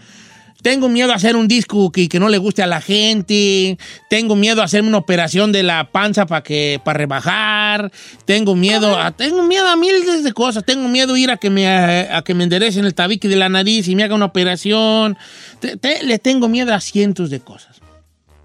Tengo 0.61 0.89
miedo 0.89 1.11
a 1.11 1.15
hacer 1.15 1.35
un 1.35 1.47
disco 1.47 1.91
que, 1.91 2.07
que 2.07 2.19
no 2.19 2.29
le 2.29 2.37
guste 2.37 2.61
a 2.61 2.67
la 2.67 2.81
gente. 2.81 3.79
Tengo 4.11 4.35
miedo 4.35 4.61
a 4.61 4.65
hacerme 4.65 4.89
una 4.89 4.99
operación 4.99 5.51
de 5.51 5.63
la 5.63 5.91
panza 5.91 6.27
para 6.27 6.43
que 6.43 6.79
para 6.85 6.99
rebajar. 6.99 7.91
Tengo 8.25 8.55
miedo 8.55 8.99
a 8.99 9.09
tengo 9.09 9.41
miedo 9.41 9.67
a 9.67 9.75
miles 9.75 10.23
de 10.23 10.33
cosas. 10.33 10.63
Tengo 10.63 10.87
miedo 10.87 11.15
a 11.15 11.19
ir 11.19 11.31
a 11.31 11.37
que 11.37 11.49
me 11.49 11.67
a, 11.67 12.17
a 12.17 12.21
que 12.23 12.35
me 12.35 12.43
enderecen 12.43 12.85
el 12.85 12.93
tabique 12.93 13.27
de 13.27 13.37
la 13.37 13.49
nariz 13.49 13.87
y 13.87 13.95
me 13.95 14.03
haga 14.03 14.13
una 14.13 14.25
operación. 14.25 15.17
Te- 15.59 15.77
te- 15.77 16.03
le 16.03 16.19
tengo 16.19 16.47
miedo 16.47 16.71
a 16.75 16.79
cientos 16.79 17.31
de 17.31 17.39
cosas. 17.39 17.80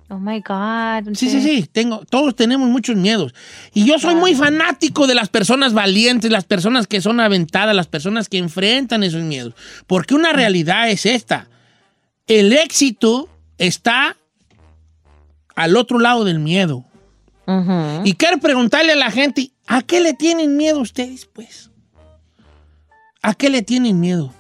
Oh 0.08 0.18
my 0.18 0.40
God. 0.40 1.14
Sí, 1.14 1.28
sí, 1.28 1.42
sí, 1.42 1.68
tengo, 1.70 2.04
todos 2.08 2.36
tenemos 2.36 2.68
muchos 2.68 2.94
miedos. 2.94 3.34
Y 3.74 3.84
yo 3.84 3.98
soy 3.98 4.14
muy 4.14 4.36
fanático 4.36 5.08
de 5.08 5.16
las 5.16 5.28
personas 5.28 5.72
valientes, 5.72 6.30
las 6.30 6.44
personas 6.44 6.86
que 6.86 7.00
son 7.00 7.18
aventadas, 7.18 7.74
las 7.74 7.88
personas 7.88 8.28
que 8.28 8.38
enfrentan 8.38 9.02
esos 9.02 9.22
miedos. 9.22 9.54
Porque 9.88 10.14
una 10.14 10.32
realidad 10.32 10.90
es 10.90 11.06
esta. 11.06 11.48
El 12.28 12.52
éxito 12.52 13.28
está 13.58 14.16
al 15.56 15.76
otro 15.76 15.98
lado 15.98 16.24
del 16.24 16.38
miedo. 16.38 16.84
Y 18.04 18.14
quiero 18.14 18.38
preguntarle 18.38 18.92
a 18.92 18.96
la 18.96 19.10
gente, 19.10 19.52
¿a 19.66 19.82
qué 19.82 20.00
le 20.00 20.14
tienen 20.14 20.56
miedo 20.56 20.80
ustedes, 20.80 21.26
pues? 21.26 21.70
¿A 23.22 23.34
qué 23.34 23.50
le 23.50 23.62
tienen 23.62 24.00
miedo? 24.00 24.32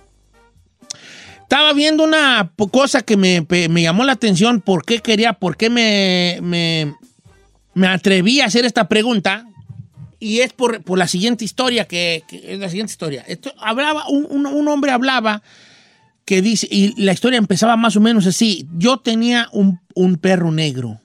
Estaba 1.46 1.72
viendo 1.74 2.02
una 2.02 2.50
cosa 2.72 3.02
que 3.02 3.16
me, 3.16 3.46
me 3.68 3.82
llamó 3.82 4.02
la 4.02 4.12
atención, 4.12 4.60
por 4.60 4.84
qué 4.84 4.98
quería, 4.98 5.34
por 5.34 5.56
qué 5.56 5.70
me, 5.70 6.40
me, 6.42 6.92
me 7.72 7.86
atreví 7.86 8.40
a 8.40 8.46
hacer 8.46 8.64
esta 8.64 8.88
pregunta. 8.88 9.46
Y 10.18 10.40
es 10.40 10.52
por, 10.52 10.82
por 10.82 10.98
la 10.98 11.06
siguiente 11.06 11.44
historia, 11.44 11.84
que, 11.86 12.24
es 12.30 12.58
la 12.58 12.68
siguiente 12.68 12.90
historia. 12.90 13.24
Hablaba, 13.58 14.08
un, 14.08 14.26
un- 14.28 14.46
un 14.46 14.66
hombre 14.68 14.90
hablaba 14.90 15.42
que 16.24 16.42
dice, 16.42 16.66
y 16.68 17.00
la 17.00 17.12
historia 17.12 17.38
empezaba 17.38 17.76
más 17.76 17.94
o 17.94 18.00
menos 18.00 18.26
así. 18.26 18.66
Yo 18.76 18.96
tenía 18.98 19.48
un, 19.52 19.78
un 19.94 20.16
perro 20.16 20.50
negro, 20.50 21.00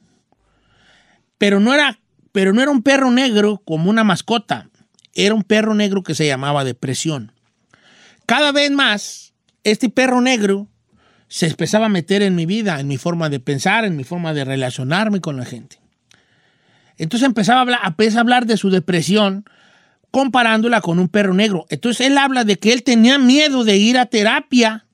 pero 1.37 1.59
no, 1.59 1.71
era, 1.73 1.99
pero 2.31 2.51
no 2.53 2.61
era 2.63 2.71
un 2.71 2.81
perro 2.81 3.11
negro 3.11 3.61
como 3.63 3.89
una 3.91 4.03
mascota, 4.03 4.69
era 5.13 5.35
un 5.35 5.43
perro 5.43 5.75
negro 5.75 6.01
que 6.01 6.15
se 6.15 6.25
llamaba 6.25 6.63
depresión. 6.63 7.31
Cada 8.25 8.51
vez 8.51 8.71
más, 8.71 9.30
este 9.63 9.89
perro 9.89 10.21
negro 10.21 10.67
se 11.27 11.47
empezaba 11.47 11.85
a 11.85 11.89
meter 11.89 12.21
en 12.21 12.35
mi 12.35 12.45
vida, 12.45 12.79
en 12.79 12.87
mi 12.87 12.97
forma 12.97 13.29
de 13.29 13.39
pensar, 13.39 13.85
en 13.85 13.95
mi 13.95 14.03
forma 14.03 14.33
de 14.33 14.43
relacionarme 14.43 15.21
con 15.21 15.37
la 15.37 15.45
gente. 15.45 15.79
Entonces 16.97 17.25
empezaba 17.25 17.59
a 17.59 17.61
hablar, 17.61 17.79
a 17.83 18.19
hablar 18.19 18.45
de 18.45 18.57
su 18.57 18.69
depresión 18.69 19.45
comparándola 20.11 20.81
con 20.81 20.99
un 20.99 21.07
perro 21.07 21.33
negro. 21.33 21.65
Entonces 21.69 22.07
él 22.07 22.17
habla 22.17 22.43
de 22.43 22.59
que 22.59 22.73
él 22.73 22.83
tenía 22.83 23.17
miedo 23.17 23.63
de 23.63 23.77
ir 23.77 23.97
a 23.97 24.07
terapia 24.07 24.85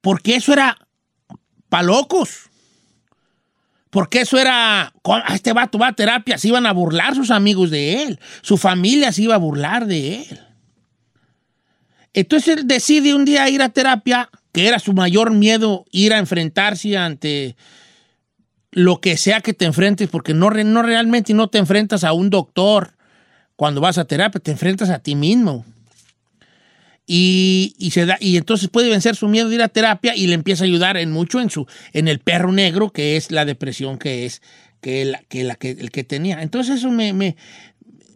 porque 0.00 0.36
eso 0.36 0.52
era 0.52 0.78
pa' 1.68 1.82
locos. 1.82 2.48
Porque 3.90 4.22
eso 4.22 4.38
era, 4.38 4.92
"Con- 5.02 5.22
a 5.24 5.34
este 5.34 5.52
vato 5.52 5.78
va 5.78 5.88
a 5.88 5.92
terapia, 5.92 6.38
se 6.38 6.48
iban 6.48 6.66
a 6.66 6.72
burlar 6.72 7.14
sus 7.14 7.30
amigos 7.30 7.70
de 7.70 8.02
él, 8.02 8.20
su 8.42 8.56
familia 8.56 9.12
se 9.12 9.22
iba 9.22 9.34
a 9.34 9.38
burlar 9.38 9.86
de 9.86 10.22
él. 10.22 10.47
Entonces 12.20 12.58
él 12.58 12.66
decide 12.66 13.14
un 13.14 13.24
día 13.24 13.48
ir 13.48 13.62
a 13.62 13.68
terapia, 13.68 14.28
que 14.50 14.66
era 14.66 14.80
su 14.80 14.92
mayor 14.92 15.30
miedo, 15.30 15.84
ir 15.92 16.12
a 16.12 16.18
enfrentarse 16.18 16.96
ante 16.96 17.54
lo 18.72 19.00
que 19.00 19.16
sea 19.16 19.40
que 19.40 19.54
te 19.54 19.66
enfrentes, 19.66 20.08
porque 20.08 20.34
no, 20.34 20.50
no 20.50 20.82
realmente 20.82 21.32
no 21.32 21.48
te 21.48 21.58
enfrentas 21.58 22.02
a 22.02 22.12
un 22.12 22.28
doctor 22.28 22.96
cuando 23.54 23.80
vas 23.80 23.98
a 23.98 24.04
terapia, 24.04 24.40
te 24.40 24.50
enfrentas 24.50 24.90
a 24.90 24.98
ti 24.98 25.14
mismo. 25.14 25.64
Y, 27.06 27.76
y 27.78 27.92
se 27.92 28.04
da, 28.04 28.18
y 28.18 28.36
entonces 28.36 28.68
puede 28.68 28.90
vencer 28.90 29.14
su 29.14 29.28
miedo 29.28 29.48
de 29.48 29.54
ir 29.54 29.62
a 29.62 29.68
terapia 29.68 30.16
y 30.16 30.26
le 30.26 30.34
empieza 30.34 30.64
a 30.64 30.66
ayudar 30.66 30.96
en 30.96 31.12
mucho 31.12 31.40
en, 31.40 31.50
su, 31.50 31.68
en 31.92 32.08
el 32.08 32.18
perro 32.18 32.50
negro, 32.50 32.90
que 32.90 33.16
es 33.16 33.30
la 33.30 33.44
depresión 33.44 33.96
que 33.96 34.26
es 34.26 34.42
que 34.80 35.04
la 35.04 35.22
que, 35.54 35.70
el 35.70 35.90
que 35.92 36.02
tenía. 36.02 36.42
Entonces 36.42 36.78
eso 36.78 36.90
me, 36.90 37.12
me, 37.12 37.36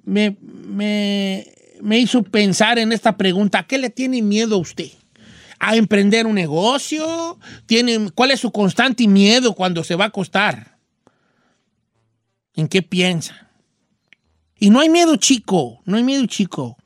me, 0.05 0.37
me 1.83 1.99
hizo 1.99 2.23
pensar 2.23 2.79
en 2.79 2.93
esta 2.93 3.17
pregunta. 3.17 3.59
¿A 3.61 3.67
qué 3.67 3.77
le 3.77 3.91
tiene 3.91 4.23
miedo 4.23 4.55
a 4.55 4.59
usted? 4.59 4.91
¿A 5.59 5.77
emprender 5.77 6.27
un 6.27 6.35
negocio? 6.37 7.39
¿Tiene, 7.67 8.11
¿Cuál 8.15 8.31
es 8.31 8.41
su 8.41 8.53
constante 8.53 9.07
miedo 9.09 9.55
cuando 9.55 9.83
se 9.85 9.97
va 9.97 10.05
a 10.05 10.09
acostar? 10.09 10.79
¿En 12.55 12.69
qué 12.69 12.83
piensa? 12.83 13.49
Y 14.59 14.71
no 14.71 14.81
hay 14.81 14.89
miedo 14.89 15.17
chico, 15.17 15.81
no 15.85 15.97
hay 15.97 16.05
miedo 16.05 16.25
chico. 16.27 16.77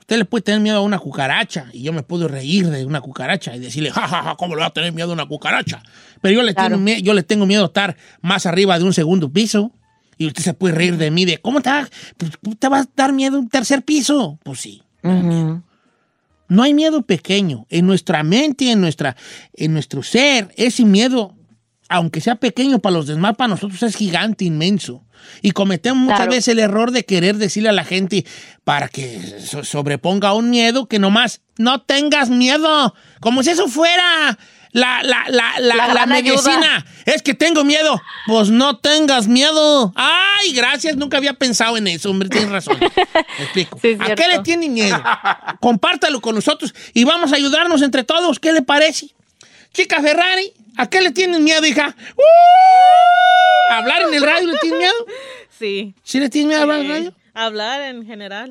Usted 0.00 0.16
le 0.16 0.24
puede 0.24 0.42
tener 0.42 0.60
miedo 0.60 0.78
a 0.78 0.80
una 0.80 0.98
cucaracha 0.98 1.66
y 1.72 1.82
yo 1.82 1.92
me 1.92 2.02
puedo 2.02 2.28
reír 2.28 2.68
de 2.70 2.86
una 2.86 3.02
cucaracha 3.02 3.54
y 3.54 3.58
decirle, 3.58 3.90
jajaja, 3.90 4.22
ja, 4.22 4.30
ja, 4.30 4.36
¿cómo 4.36 4.54
le 4.54 4.62
va 4.62 4.68
a 4.68 4.72
tener 4.72 4.92
miedo 4.92 5.10
a 5.10 5.12
una 5.12 5.26
cucaracha? 5.26 5.82
Pero 6.22 6.36
yo 6.36 6.42
le, 6.42 6.54
Claro. 6.54 6.76
tengo, 6.82 7.00
yo 7.02 7.12
le 7.12 7.22
tengo 7.22 7.44
miedo 7.44 7.64
a 7.64 7.66
estar 7.66 7.96
más 8.22 8.46
arriba 8.46 8.78
de 8.78 8.84
un 8.84 8.94
segundo 8.94 9.30
piso 9.30 9.72
y 10.18 10.26
usted 10.26 10.42
se 10.42 10.52
puede 10.54 10.74
reír 10.74 10.96
de 10.96 11.10
mí 11.10 11.24
de, 11.24 11.38
¿cómo 11.38 11.60
te 11.60 11.70
va, 11.70 11.88
pues, 12.16 12.32
¿cómo 12.42 12.56
te 12.56 12.68
va 12.68 12.80
a 12.80 12.86
dar 12.96 13.12
miedo 13.12 13.38
un 13.38 13.48
tercer 13.48 13.82
piso? 13.82 14.38
Pues 14.42 14.60
sí. 14.60 14.82
No 16.48 16.62
hay 16.62 16.72
miedo 16.74 17.02
pequeño. 17.02 17.66
En 17.68 17.86
nuestra 17.86 18.22
mente, 18.22 18.70
en, 18.70 18.80
nuestra, 18.80 19.16
en 19.54 19.72
nuestro 19.74 20.02
ser, 20.02 20.52
ese 20.56 20.84
miedo, 20.84 21.34
aunque 21.90 22.20
sea 22.22 22.36
pequeño 22.36 22.78
para 22.78 22.94
los 22.96 23.06
demás, 23.06 23.36
para 23.36 23.48
nosotros 23.48 23.82
es 23.82 23.96
gigante, 23.96 24.44
inmenso. 24.46 25.04
Y 25.42 25.50
cometemos 25.50 25.98
muchas 26.02 26.18
Claro. 26.20 26.30
veces 26.30 26.48
el 26.48 26.58
error 26.60 26.90
de 26.90 27.04
querer 27.04 27.36
decirle 27.36 27.68
a 27.68 27.72
la 27.72 27.84
gente 27.84 28.24
para 28.64 28.88
que 28.88 29.20
so- 29.40 29.64
sobreponga 29.64 30.32
un 30.32 30.48
miedo 30.48 30.86
que 30.86 30.98
nomás 30.98 31.42
no 31.58 31.82
tengas 31.82 32.30
miedo. 32.30 32.94
Como 33.20 33.42
si 33.42 33.50
eso 33.50 33.68
fuera 33.68 34.38
la, 34.72 35.02
la, 35.02 35.24
la, 35.28 35.58
la, 35.58 35.94
La 35.94 36.06
medicina. 36.06 36.84
Es 37.06 37.22
que 37.22 37.34
tengo 37.34 37.64
miedo. 37.64 38.00
Pues 38.26 38.50
no 38.50 38.76
tengas 38.78 39.26
miedo. 39.26 39.92
Ay, 39.96 40.52
gracias. 40.52 40.96
Nunca 40.96 41.16
había 41.16 41.34
pensado 41.34 41.76
en 41.76 41.86
eso, 41.88 42.10
hombre. 42.10 42.28
Tienes 42.28 42.50
razón. 42.50 42.76
Me 43.38 43.44
explico. 43.44 43.78
Sí, 43.80 43.96
¿A 44.00 44.14
qué 44.14 44.28
le 44.28 44.40
tiene 44.40 44.68
miedo? 44.68 45.02
Compártalo 45.60 46.20
con 46.20 46.34
nosotros 46.34 46.74
y 46.94 47.04
vamos 47.04 47.32
a 47.32 47.36
ayudarnos 47.36 47.82
entre 47.82 48.04
todos. 48.04 48.38
¿Qué 48.38 48.52
le 48.52 48.62
parece? 48.62 49.08
Chica 49.72 50.00
Ferrari, 50.00 50.52
¿a 50.76 50.88
qué 50.88 51.00
le 51.00 51.10
tienes 51.12 51.40
miedo, 51.40 51.64
hija? 51.66 51.94
¡Uh! 52.16 53.72
¿Hablar 53.72 54.02
en 54.02 54.14
el 54.14 54.22
radio 54.22 54.48
le 54.48 54.58
tienes 54.58 54.78
miedo? 54.78 54.94
Sí. 55.58 55.92
¿Sí 56.04 56.20
le 56.20 56.28
tienes 56.28 56.46
miedo 56.48 56.60
a 56.60 56.62
hablar 56.62 56.78
en 56.80 56.86
el 56.86 56.92
radio? 56.92 57.14
Hablar 57.34 57.80
en 57.82 58.06
general. 58.06 58.48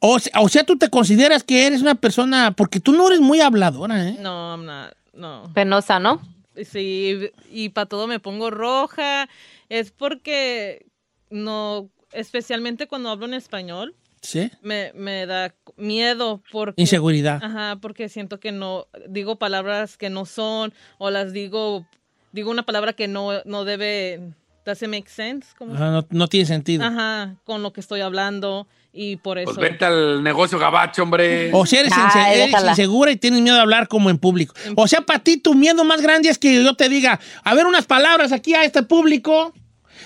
O, 0.00 0.18
se- 0.18 0.30
o 0.38 0.46
sea, 0.50 0.62
tú 0.62 0.76
te 0.76 0.90
consideras 0.90 1.42
que 1.42 1.66
eres 1.66 1.80
una 1.80 1.94
persona, 1.94 2.50
porque 2.54 2.80
tú 2.80 2.92
no 2.92 3.06
eres 3.08 3.20
muy 3.20 3.40
habladora, 3.40 4.06
¿eh? 4.10 4.16
No, 4.20 4.50
I'm 4.54 4.66
not. 4.66 4.92
No. 5.14 5.50
Penosa, 5.54 5.98
¿no? 5.98 6.20
Sí, 6.64 7.30
y 7.50 7.70
para 7.70 7.86
todo 7.86 8.06
me 8.06 8.20
pongo 8.20 8.50
roja. 8.50 9.28
Es 9.68 9.90
porque 9.90 10.86
no, 11.30 11.90
especialmente 12.12 12.86
cuando 12.86 13.10
hablo 13.10 13.26
en 13.26 13.34
español, 13.34 13.94
¿Sí? 14.20 14.50
me, 14.62 14.92
me 14.94 15.26
da 15.26 15.54
miedo 15.76 16.42
porque... 16.50 16.80
Inseguridad. 16.80 17.42
Ajá, 17.42 17.76
porque 17.80 18.08
siento 18.08 18.40
que 18.40 18.52
no, 18.52 18.86
digo 19.08 19.36
palabras 19.36 19.96
que 19.98 20.10
no 20.10 20.24
son, 20.24 20.72
o 20.98 21.10
las 21.10 21.32
digo, 21.32 21.86
digo 22.32 22.50
una 22.50 22.64
palabra 22.64 22.92
que 22.94 23.08
no, 23.08 23.30
no 23.44 23.64
debe, 23.64 24.32
doesn't 24.64 24.88
make 24.90 25.08
sense. 25.08 25.48
no, 25.60 26.06
no 26.10 26.26
tiene 26.28 26.46
sentido. 26.46 26.84
Ajá, 26.84 27.34
con 27.44 27.62
lo 27.62 27.72
que 27.72 27.80
estoy 27.80 28.00
hablando, 28.00 28.66
y 28.92 29.16
por 29.16 29.38
eso... 29.38 29.52
Pues 29.54 29.58
vete 29.72 29.84
al 29.84 30.22
negocio 30.22 30.58
gabacho, 30.58 31.02
hombre. 31.02 31.50
O 31.52 31.66
sea, 31.66 31.80
eres, 31.80 31.92
Ay, 31.94 32.02
inse- 32.02 32.32
eres 32.34 32.46
déjala. 32.46 32.70
insegura 32.70 33.10
y 33.10 33.16
tienes 33.16 33.40
miedo 33.40 33.56
de 33.56 33.62
hablar 33.62 33.88
como 33.88 34.08
en 34.10 34.18
público. 34.18 34.54
O 34.76 34.86
sea, 34.88 35.00
para 35.02 35.18
ti 35.18 35.36
tu 35.36 35.54
miedo 35.54 35.84
más 35.84 36.00
grande 36.00 36.28
es 36.28 36.38
que 36.38 36.62
yo 36.62 36.74
te 36.74 36.88
diga, 36.88 37.18
a 37.42 37.54
ver 37.54 37.66
unas 37.66 37.86
palabras 37.86 38.32
aquí 38.32 38.54
a 38.54 38.64
este 38.64 38.82
público. 38.84 39.52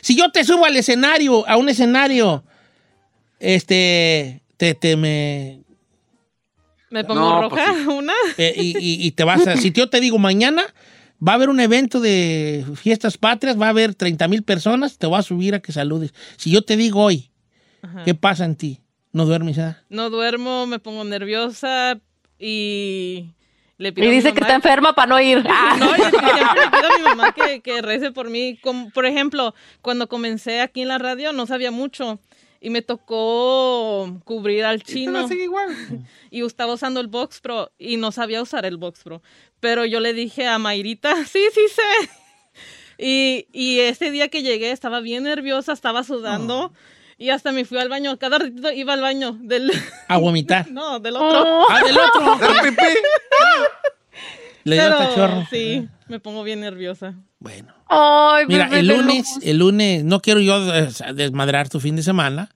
Si 0.00 0.16
yo 0.16 0.30
te 0.32 0.42
subo 0.44 0.64
al 0.64 0.76
escenario, 0.76 1.46
a 1.48 1.56
un 1.56 1.68
escenario, 1.68 2.44
este, 3.40 4.42
te, 4.56 4.74
te 4.74 4.96
me... 4.96 5.60
¿Me 6.90 7.04
pongo 7.04 7.20
No, 7.20 7.48
pues 7.50 7.62
roja 7.66 7.74
sí. 7.82 7.86
una? 7.88 8.12
eh, 8.38 8.54
y, 8.56 8.78
y- 8.78 9.06
y 9.06 9.10
te 9.12 9.24
vas 9.24 9.46
a... 9.46 9.56
Si 9.56 9.70
yo 9.72 9.90
te 9.90 10.00
digo 10.00 10.18
mañana, 10.18 10.62
va 11.26 11.33
a 11.33 11.35
haber 11.37 11.48
un 11.50 11.61
evento 11.61 12.00
de 12.00 12.64
fiestas 12.76 13.18
patrias, 13.18 13.61
va 13.61 13.66
a 13.66 13.70
haber 13.70 13.94
30 13.94 14.28
mil 14.28 14.42
personas, 14.42 14.98
te 14.98 15.07
voy 15.07 15.18
a 15.18 15.22
subir 15.22 15.54
a 15.54 15.61
que 15.61 15.72
saludes. 15.72 16.12
Si 16.37 16.50
yo 16.50 16.62
te 16.62 16.76
digo 16.76 17.02
hoy, 17.02 17.31
Ajá. 17.83 18.04
¿qué 18.04 18.14
pasa 18.14 18.44
en 18.44 18.57
ti? 18.57 18.81
¿No 19.12 19.24
duermes? 19.26 19.59
ah? 19.59 19.83
No 19.88 20.11
duermo, 20.11 20.66
me 20.66 20.78
pongo 20.78 21.02
nerviosa 21.04 21.98
y 22.38 23.31
le 23.78 23.92
pido 23.92 24.04
Y 24.04 24.09
a 24.09 24.11
mi 24.11 24.16
dice 24.16 24.33
que 24.33 24.40
está 24.40 24.54
enferma 24.54 24.92
para 24.92 25.09
no 25.09 25.20
ir. 25.20 25.44
Ah. 25.48 25.76
No, 25.78 25.96
yo 25.96 26.11
siempre 26.11 26.20
le 26.20 26.70
pido 26.70 26.92
a 26.92 26.98
mi 26.98 27.02
mamá 27.04 27.33
que, 27.33 27.61
que 27.61 27.81
rece 27.83 28.12
por 28.12 28.28
mí. 28.31 28.59
Como, 28.62 28.90
por 28.90 29.07
ejemplo, 29.07 29.54
cuando 29.83 30.09
comencé 30.09 30.61
aquí 30.61 30.83
en 30.83 30.88
la 30.88 30.98
radio 30.98 31.33
no 31.33 31.46
sabía 31.46 31.70
mucho 31.70 32.20
y 32.60 32.70
me 32.70 32.82
tocó 32.82 34.20
cubrir 34.24 34.64
al 34.64 34.82
chino. 34.82 35.28
Y 36.30 36.44
estaba 36.44 36.74
usando 36.74 37.00
el 37.00 37.06
Box 37.06 37.40
Pro 37.40 37.72
y 37.78 37.96
no 37.96 38.12
sabía 38.12 38.42
usar 38.42 38.66
el 38.66 38.76
Box 38.76 39.02
Pro. 39.02 39.22
Pero 39.60 39.84
yo 39.84 40.00
le 40.00 40.12
dije 40.12 40.46
a 40.46 40.58
Mayrita, 40.58 41.24
sí, 41.24 41.40
sí 41.52 41.62
sé. 41.68 42.10
Y, 42.98 43.46
y 43.52 43.80
ese 43.80 44.10
día 44.10 44.28
que 44.28 44.42
llegué 44.42 44.72
estaba 44.72 45.00
bien 45.00 45.24
nerviosa, 45.24 45.72
estaba 45.72 46.02
sudando. 46.04 46.72
Y 47.16 47.30
hasta 47.30 47.50
me 47.50 47.64
fui 47.64 47.78
al 47.78 47.88
baño. 47.88 48.16
Cada 48.18 48.38
ratito 48.38 48.70
iba 48.72 48.92
al 48.92 49.00
baño 49.00 49.36
del... 49.40 49.72
A 50.06 50.18
vomitar. 50.18 50.68
No, 50.70 51.00
del 51.00 51.16
otro. 51.16 51.66
Ah, 51.68 51.82
del 51.84 51.98
otro. 51.98 52.38
Le 54.64 54.74
dio 54.74 54.96
cachorro. 54.98 55.46
Sí, 55.50 55.88
me 56.08 56.20
pongo 56.20 56.42
bien 56.44 56.60
nerviosa. 56.60 57.14
Bueno. 57.38 57.77
Ay, 57.88 58.44
Mira, 58.48 58.64
bebé 58.66 58.81
el 58.81 58.87
lunes, 58.88 59.38
el 59.42 59.59
lunes, 59.59 60.05
no 60.05 60.20
quiero 60.20 60.40
yo 60.40 60.64
des- 60.66 61.03
desmadrar 61.14 61.68
tu 61.68 61.81
fin 61.81 61.96
de 61.96 62.03
semana, 62.03 62.51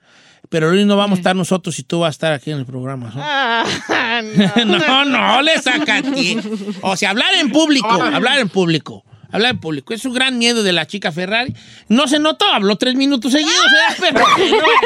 pero 0.50 0.66
el 0.66 0.72
lunes 0.72 0.86
no 0.86 0.96
vamos 0.96 1.18
a 1.18 1.20
estar 1.20 1.34
nosotros 1.36 1.78
y 1.78 1.82
tú 1.84 2.00
vas 2.00 2.08
a 2.08 2.10
estar 2.10 2.32
aquí 2.32 2.50
en 2.50 2.58
el 2.58 2.66
programa. 2.66 3.10
¿no? 3.14 3.20
Ah, 3.22 3.64
no, 4.66 5.04
no, 5.06 5.42
le 5.42 5.58
saca 5.62 5.96
a 5.98 6.02
ti. 6.02 6.38
O 6.82 6.96
sea, 6.96 7.10
hablar 7.10 7.34
en 7.40 7.50
público, 7.50 7.88
hablar 7.90 8.38
en 8.40 8.48
público. 8.48 9.04
Hablar 9.34 9.52
en 9.52 9.60
público. 9.60 9.94
Es 9.94 10.04
un 10.04 10.12
gran 10.12 10.36
miedo 10.36 10.62
de 10.62 10.72
la 10.74 10.86
chica 10.86 11.10
Ferrari. 11.10 11.54
No 11.88 12.06
se 12.06 12.18
notó, 12.18 12.44
habló 12.52 12.76
tres 12.76 12.96
minutos 12.96 13.32
seguidos. 13.32 13.54
¿eh? 14.02 14.12
Pero, 14.14 14.24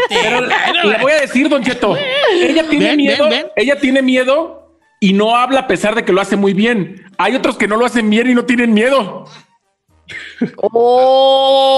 Pero 0.09 0.41
le, 0.43 0.89
le 0.93 0.99
voy 1.03 1.11
a 1.11 1.21
decir, 1.23 1.49
Don 1.49 1.65
Cheto, 1.65 1.97
ella 2.33 2.69
tiene 2.69 2.85
Ven, 2.87 2.97
miedo, 2.97 3.25
ven, 3.25 3.31
ven. 3.43 3.47
ella 3.57 3.81
tiene 3.81 4.03
miedo 4.03 4.79
y 5.01 5.15
no 5.15 5.35
habla 5.35 5.61
a 5.63 5.67
pesar 5.67 5.97
de 5.97 6.05
que 6.05 6.13
lo 6.13 6.21
hace 6.21 6.37
muy 6.37 6.55
bien. 6.55 7.05
Hay 7.19 7.35
otros 7.35 7.57
que 7.57 7.67
no 7.67 7.77
lo 7.77 7.87
hacen 7.87 8.09
bien 8.09 8.31
y 8.31 8.35
no 8.35 8.45
tienen 8.45 8.73
miedo. 8.73 9.25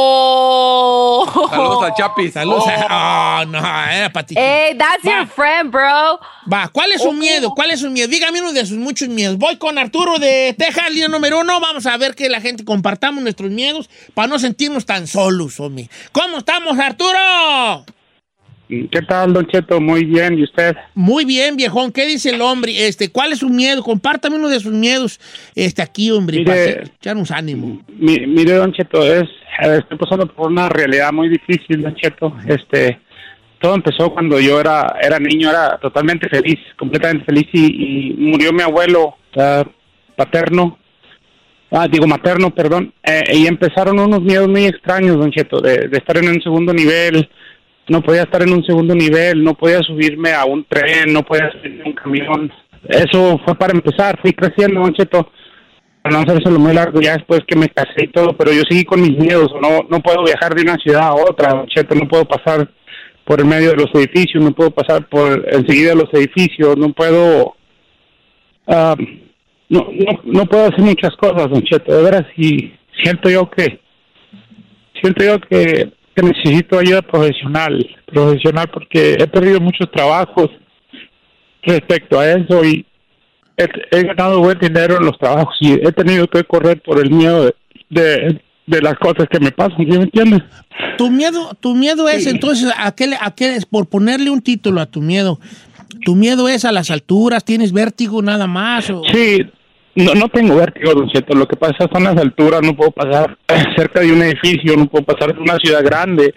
Oh. 0.01 0.29
Saludos 1.51 1.85
al 1.85 1.95
Chapi. 1.95 2.31
Saludos. 2.31 2.65
Oh, 2.67 3.45
no, 3.49 3.59
era 3.59 4.11
para 4.13 4.27
ti. 4.27 4.35
Hey, 4.37 4.77
that's 4.77 5.05
Va. 5.05 5.21
your 5.21 5.27
friend, 5.27 5.71
bro. 5.71 6.21
Va, 6.51 6.69
¿cuál 6.69 6.93
es 6.93 7.03
su 7.03 7.13
miedo? 7.13 7.53
¿Cuál 7.55 7.71
es 7.71 7.81
su 7.81 7.91
miedo? 7.91 8.09
Dígame 8.09 8.41
uno 8.41 8.53
de 8.53 8.67
sus 8.67 8.79
muchos 8.79 9.09
miedos. 9.09 9.39
Voy 9.39 9.57
con 9.57 9.79
Arturo 9.79 10.19
de 10.19 10.55
Texas, 10.59 10.91
línea 10.91 11.09
número 11.09 11.41
uno. 11.41 11.61
Vamos 11.61 11.87
a 11.87 11.97
ver 11.97 12.15
que 12.15 12.29
la 12.29 12.41
gente 12.41 12.65
compartamos 12.65 13.23
nuestros 13.23 13.51
miedos 13.51 13.89
para 14.15 14.29
no 14.29 14.39
sentirnos 14.39 14.85
tan 14.87 15.07
solos, 15.07 15.59
hombre. 15.61 15.89
¿Cómo 16.13 16.39
estamos, 16.39 16.79
Arturo? 16.79 17.85
¿Qué 18.69 19.01
tal, 19.09 19.33
Don 19.33 19.47
Cheto? 19.47 19.81
Muy 19.81 20.05
bien, 20.05 20.39
¿y 20.39 20.45
usted? 20.45 20.77
Muy 20.95 21.25
bien, 21.25 21.57
viejón. 21.57 21.91
¿Qué 21.91 22.07
dice 22.07 22.31
el 22.31 22.43
hombre? 22.43 22.87
Este, 22.87 23.11
¿cuál 23.11 23.33
es 23.33 23.39
su 23.39 23.49
miedo? 23.49 23.83
Compártame 23.83 24.37
uno 24.37 24.49
de 24.51 24.61
sus 24.61 24.73
miedos 24.73 25.19
este, 25.55 25.81
aquí, 25.81 26.11
hombre, 26.11 26.39
Mire- 26.41 26.45
para 26.75 26.83
echarnos 27.01 27.31
ánimo. 27.31 27.81
Mi- 27.99 28.27
mire, 28.27 28.53
Don 28.55 28.73
Cheto, 28.75 29.03
es, 29.07 29.25
estoy 29.63 29.97
pasando 29.97 30.27
por 30.27 30.51
una 30.51 30.69
realidad 30.69 31.13
muy 31.15 31.31
difícil, 31.31 31.81
Don 31.81 31.95
Cheto. 31.95 32.35
Este, 32.47 33.01
todo 33.59 33.75
empezó 33.75 34.13
cuando 34.13 34.39
yo 34.39 34.61
era, 34.61 34.97
era 35.03 35.19
niño, 35.19 35.49
era 35.49 35.79
totalmente 35.79 36.29
feliz, 36.29 36.59
completamente 36.79 37.25
feliz, 37.25 37.47
y, 37.55 37.65
y 38.13 38.15
murió 38.19 38.53
mi 38.53 38.61
abuelo 38.63 39.17
ah, 39.39 39.65
paterno, 40.15 40.79
ah, 41.71 41.89
digo 41.91 42.07
materno, 42.07 42.55
perdón, 42.55 42.93
eh, 43.03 43.23
y 43.33 43.47
empezaron 43.47 43.99
unos 43.99 44.21
miedos 44.21 44.47
muy 44.47 44.67
extraños, 44.67 45.17
Don 45.17 45.31
Cheto, 45.33 45.59
de, 45.63 45.89
de 45.89 45.97
estar 45.97 46.19
en 46.19 46.29
un 46.29 46.43
segundo 46.43 46.75
nivel, 46.75 47.31
no 47.89 48.03
podía 48.03 48.23
estar 48.23 48.43
en 48.43 48.53
un 48.53 48.65
segundo 48.65 48.95
nivel, 48.95 49.43
no 49.43 49.55
podía 49.55 49.81
subirme 49.81 50.33
a 50.33 50.45
un 50.45 50.65
tren, 50.65 51.13
no 51.13 51.23
podía 51.23 51.51
subirme 51.53 51.83
a 51.85 51.87
un 51.87 51.93
camión. 51.95 52.53
Eso 52.89 53.41
fue 53.45 53.55
para 53.55 53.73
empezar, 53.73 54.19
fui 54.21 54.33
creciendo, 54.33 54.81
Don 54.81 54.93
Cheto. 54.93 55.31
Para 56.03 56.23
no 56.23 56.33
hacerlo 56.33 56.59
muy 56.59 56.73
largo, 56.73 57.01
ya 57.01 57.15
después 57.15 57.41
que 57.47 57.57
me 57.57 57.69
casé 57.69 58.05
y 58.05 58.09
todo, 58.09 58.37
pero 58.37 58.53
yo 58.53 58.63
seguí 58.69 58.85
con 58.85 59.01
mis 59.03 59.19
miedos, 59.19 59.51
no, 59.61 59.81
no 59.91 60.01
puedo 60.01 60.25
viajar 60.25 60.55
de 60.55 60.63
una 60.63 60.77
ciudad 60.77 61.03
a 61.03 61.15
otra, 61.15 61.51
Don 61.51 61.67
no 61.99 62.09
puedo 62.09 62.25
pasar 62.25 62.71
por 63.25 63.41
el 63.41 63.47
medio 63.47 63.71
de 63.71 63.77
los 63.77 63.91
edificios, 63.95 64.43
no 64.43 64.53
puedo 64.53 64.71
pasar 64.71 65.07
por 65.09 65.45
enseguida 65.51 65.95
los 65.95 66.09
edificios, 66.15 66.79
no 66.79 66.93
puedo, 66.93 67.57
ah, 68.69 68.95
no, 69.69 69.89
no, 69.93 70.21
no 70.25 70.47
puedo 70.47 70.69
hacer 70.69 70.81
muchas 70.81 71.15
cosas, 71.17 71.51
Don 71.51 71.63
Cheto, 71.63 71.95
de 71.95 72.03
veras, 72.03 72.25
y 72.37 72.73
siento 73.03 73.29
yo 73.29 73.51
que, 73.51 73.81
siento 75.03 75.25
yo 75.25 75.41
que, 75.41 75.93
que 76.19 76.27
necesito 76.27 76.79
ayuda 76.79 77.03
profesional, 77.03 77.79
profesional 78.07 78.69
porque 78.73 79.13
he 79.13 79.27
perdido 79.27 79.61
muchos 79.61 79.91
trabajos 79.91 80.51
respecto 81.63 82.19
a 82.19 82.29
eso 82.33 82.65
y 82.65 82.85
he, 83.57 83.69
he 83.93 84.03
ganado 84.03 84.41
buen 84.41 84.59
dinero 84.59 84.97
en 84.97 85.07
los 85.07 85.17
trabajos 85.19 85.55
y 85.61 85.75
he 85.75 85.93
tenido 85.93 86.27
que 86.27 86.43
correr 86.45 86.83
por 86.83 86.99
el 86.99 87.11
miedo 87.11 87.45
de, 87.45 87.55
de, 87.91 88.43
de 88.67 88.83
las 88.83 88.95
cosas 88.95 89.27
que 89.31 89.39
me 89.39 89.53
pasan, 89.53 89.79
¿sí 89.79 89.87
me 89.87 90.05
entiendes? 90.05 90.43
Tu 90.97 91.11
miedo, 91.11 91.57
tu 91.61 91.75
miedo 91.75 92.09
es 92.09 92.27
entonces, 92.27 92.73
¿a 92.77 92.93
qué, 92.93 93.11
a 93.21 93.31
qué 93.33 93.55
es? 93.55 93.65
Por 93.65 93.89
ponerle 93.89 94.31
un 94.31 94.43
título 94.43 94.81
a 94.81 94.87
tu 94.87 95.01
miedo. 95.01 95.39
¿Tu 96.05 96.15
miedo 96.15 96.49
es 96.49 96.65
a 96.65 96.73
las 96.73 96.91
alturas? 96.91 97.45
¿Tienes 97.45 97.73
vértigo 97.73 98.23
nada 98.23 98.47
más? 98.47 98.91
O... 98.91 99.03
Sí, 99.13 99.39
no, 99.95 100.15
no 100.15 100.29
tengo 100.29 100.57
vértigo, 100.57 100.95
don 100.95 101.09
Cheto. 101.09 101.35
Lo 101.35 101.47
que 101.47 101.57
pasa 101.57 101.89
son 101.93 102.05
las 102.05 102.17
alturas. 102.17 102.63
No 102.63 102.77
puedo 102.77 102.91
pasar 102.91 103.37
cerca 103.77 104.01
de 104.01 104.13
un 104.13 104.23
edificio, 104.23 104.77
no 104.77 104.87
puedo 104.87 105.05
pasar 105.05 105.35
de 105.35 105.41
una 105.41 105.57
ciudad 105.57 105.85
grande. 105.85 106.35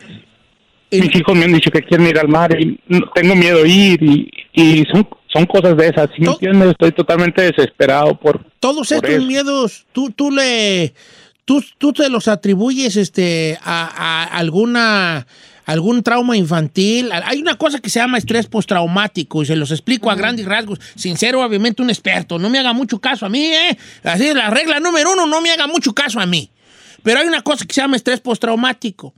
Mis 0.91 1.15
hijos 1.15 1.37
me 1.37 1.45
han 1.45 1.53
dicho 1.53 1.71
que 1.71 1.83
quieren 1.83 2.07
ir 2.07 2.19
al 2.19 2.27
mar 2.27 2.53
y 2.59 2.77
tengo 3.15 3.33
miedo 3.33 3.63
a 3.63 3.67
ir 3.67 4.03
y, 4.03 4.29
y 4.51 4.83
son, 4.91 5.07
son 5.33 5.45
cosas 5.45 5.77
de 5.77 5.87
esas, 5.87 6.09
¿sí 6.13 6.21
me 6.21 6.31
entiendes? 6.31 6.71
Estoy 6.71 6.91
totalmente 6.91 7.43
desesperado 7.43 8.15
por... 8.19 8.43
Todos 8.59 8.89
por 8.89 8.97
estos 8.97 9.09
eso. 9.09 9.25
miedos, 9.25 9.85
tú, 9.93 10.11
tú 10.11 10.31
le, 10.31 10.93
tú, 11.45 11.63
tú 11.77 11.93
te 11.93 12.09
los 12.09 12.27
atribuyes, 12.27 12.97
este, 12.97 13.57
a, 13.63 13.85
a 13.85 14.37
alguna, 14.37 15.27
algún 15.71 16.03
trauma 16.03 16.35
infantil. 16.35 17.09
Hay 17.11 17.39
una 17.39 17.55
cosa 17.55 17.79
que 17.79 17.89
se 17.89 17.99
llama 17.99 18.17
estrés 18.17 18.47
postraumático 18.47 19.41
y 19.41 19.45
se 19.45 19.55
los 19.55 19.71
explico 19.71 20.11
a 20.11 20.15
grandes 20.15 20.45
rasgos. 20.45 20.79
Sincero, 20.95 21.43
obviamente 21.43 21.81
un 21.81 21.89
experto. 21.89 22.37
No 22.37 22.49
me 22.49 22.59
haga 22.59 22.73
mucho 22.73 22.99
caso 22.99 23.25
a 23.25 23.29
mí, 23.29 23.45
¿eh? 23.45 23.77
Así 24.03 24.27
es 24.27 24.35
la 24.35 24.49
regla 24.49 24.79
número 24.81 25.13
uno, 25.13 25.25
no 25.25 25.39
me 25.39 25.49
haga 25.49 25.67
mucho 25.67 25.93
caso 25.93 26.19
a 26.19 26.25
mí. 26.25 26.51
Pero 27.03 27.19
hay 27.19 27.27
una 27.27 27.41
cosa 27.41 27.65
que 27.65 27.73
se 27.73 27.81
llama 27.81 27.95
estrés 27.95 28.19
postraumático. 28.19 29.13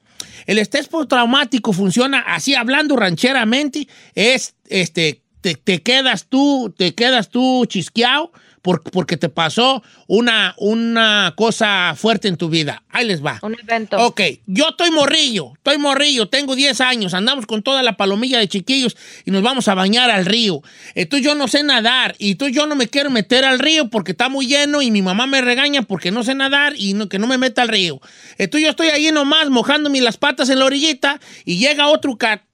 El 0.46 0.60
estrés 0.60 0.88
postraumático 0.88 1.74
funciona 1.74 2.20
así, 2.20 2.54
hablando 2.54 2.96
rancheramente, 2.96 3.88
es, 4.14 4.54
este, 4.70 5.22
te, 5.42 5.56
te 5.56 5.82
quedas 5.82 6.28
tú, 6.30 6.74
te 6.78 6.94
quedas 6.94 7.30
tú 7.30 7.66
chisqueado 7.66 8.32
porque 8.64 9.18
te 9.18 9.28
pasó 9.30 9.84
una, 10.08 10.56
una 10.58 11.34
cosa 11.36 11.94
fuerte 11.98 12.30
en 12.30 12.38
tu 12.38 12.48
vida. 12.50 12.82
Ahí 12.90 13.06
les 13.06 13.24
va. 13.24 13.40
Un 13.42 13.56
evento. 13.60 13.98
Ok, 13.98 14.22
yo 14.46 14.70
estoy 14.70 14.90
morrillo, 14.90 15.52
estoy 15.56 15.78
morrillo, 15.78 16.30
tengo 16.30 16.56
10 16.56 16.80
años, 16.80 17.14
andamos 17.14 17.46
con 17.46 17.62
toda 17.62 17.84
la 17.84 17.98
palomilla 17.98 18.40
de 18.40 18.48
chiquillos 18.48 18.96
y 19.26 19.32
nos 19.32 19.42
vamos 19.44 19.68
a 19.68 19.76
bañar 19.76 20.10
al 20.10 20.26
río. 20.26 20.62
Entonces 20.96 21.26
yo 21.26 21.36
no 21.36 21.50
sé 21.50 21.62
nadar 21.64 22.16
y 22.20 22.32
entonces 22.32 22.56
yo 22.56 22.66
no 22.66 22.76
me 22.76 22.88
quiero 22.88 23.10
meter 23.10 23.44
al 23.44 23.60
río 23.60 23.90
porque 23.90 24.12
está 24.14 24.30
muy 24.30 24.48
lleno 24.48 24.82
y 24.82 24.92
mi 24.92 25.02
mamá 25.02 25.28
me 25.28 25.42
regaña 25.42 25.82
porque 25.82 26.12
no 26.12 26.24
sé 26.24 26.34
nadar 26.34 26.74
y 26.78 26.94
no- 26.94 27.10
que 27.10 27.20
no 27.20 27.28
me 27.28 27.38
meta 27.38 27.64
al 27.64 27.68
río. 27.68 28.00
Entonces 28.38 28.64
yo 28.64 28.70
estoy 28.70 28.88
ahí 28.88 29.12
nomás 29.12 29.50
mojándome 29.50 30.00
las 30.00 30.16
patas 30.16 30.50
en 30.50 30.60
la 30.60 30.66
orillita 30.66 31.20
y 31.44 31.58
llega 31.58 31.88
otro 31.90 32.18
ca- 32.18 32.46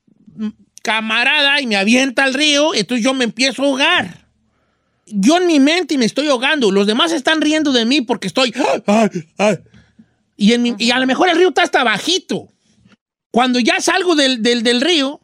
camarada 0.82 1.62
y 1.62 1.68
me 1.68 1.76
avienta 1.76 2.24
al 2.24 2.34
río, 2.34 2.74
entonces 2.74 3.04
yo 3.04 3.14
me 3.14 3.26
empiezo 3.26 3.62
a 3.64 3.66
ahogar. 3.66 4.29
Yo 5.12 5.38
en 5.38 5.48
mi 5.48 5.60
mente 5.60 5.98
me 5.98 6.06
estoy 6.06 6.28
ahogando, 6.28 6.72
los 6.72 6.88
demás 6.88 7.12
están 7.12 7.42
riendo 7.42 7.72
de 7.72 7.86
mí 7.86 8.02
porque 8.02 8.28
estoy... 8.28 8.54
Y, 10.38 10.54
en 10.54 10.62
mi- 10.62 10.76
y 10.78 10.92
a 10.92 11.00
lo 11.00 11.06
mejor 11.08 11.30
el 11.30 11.38
río 11.38 11.50
está 11.50 11.64
hasta 11.64 11.84
bajito. 11.84 12.48
Cuando 13.32 13.60
ya 13.60 13.80
salgo 13.82 14.16
del, 14.16 14.42
del- 14.42 14.64
del 14.64 14.82
río, 14.82 15.20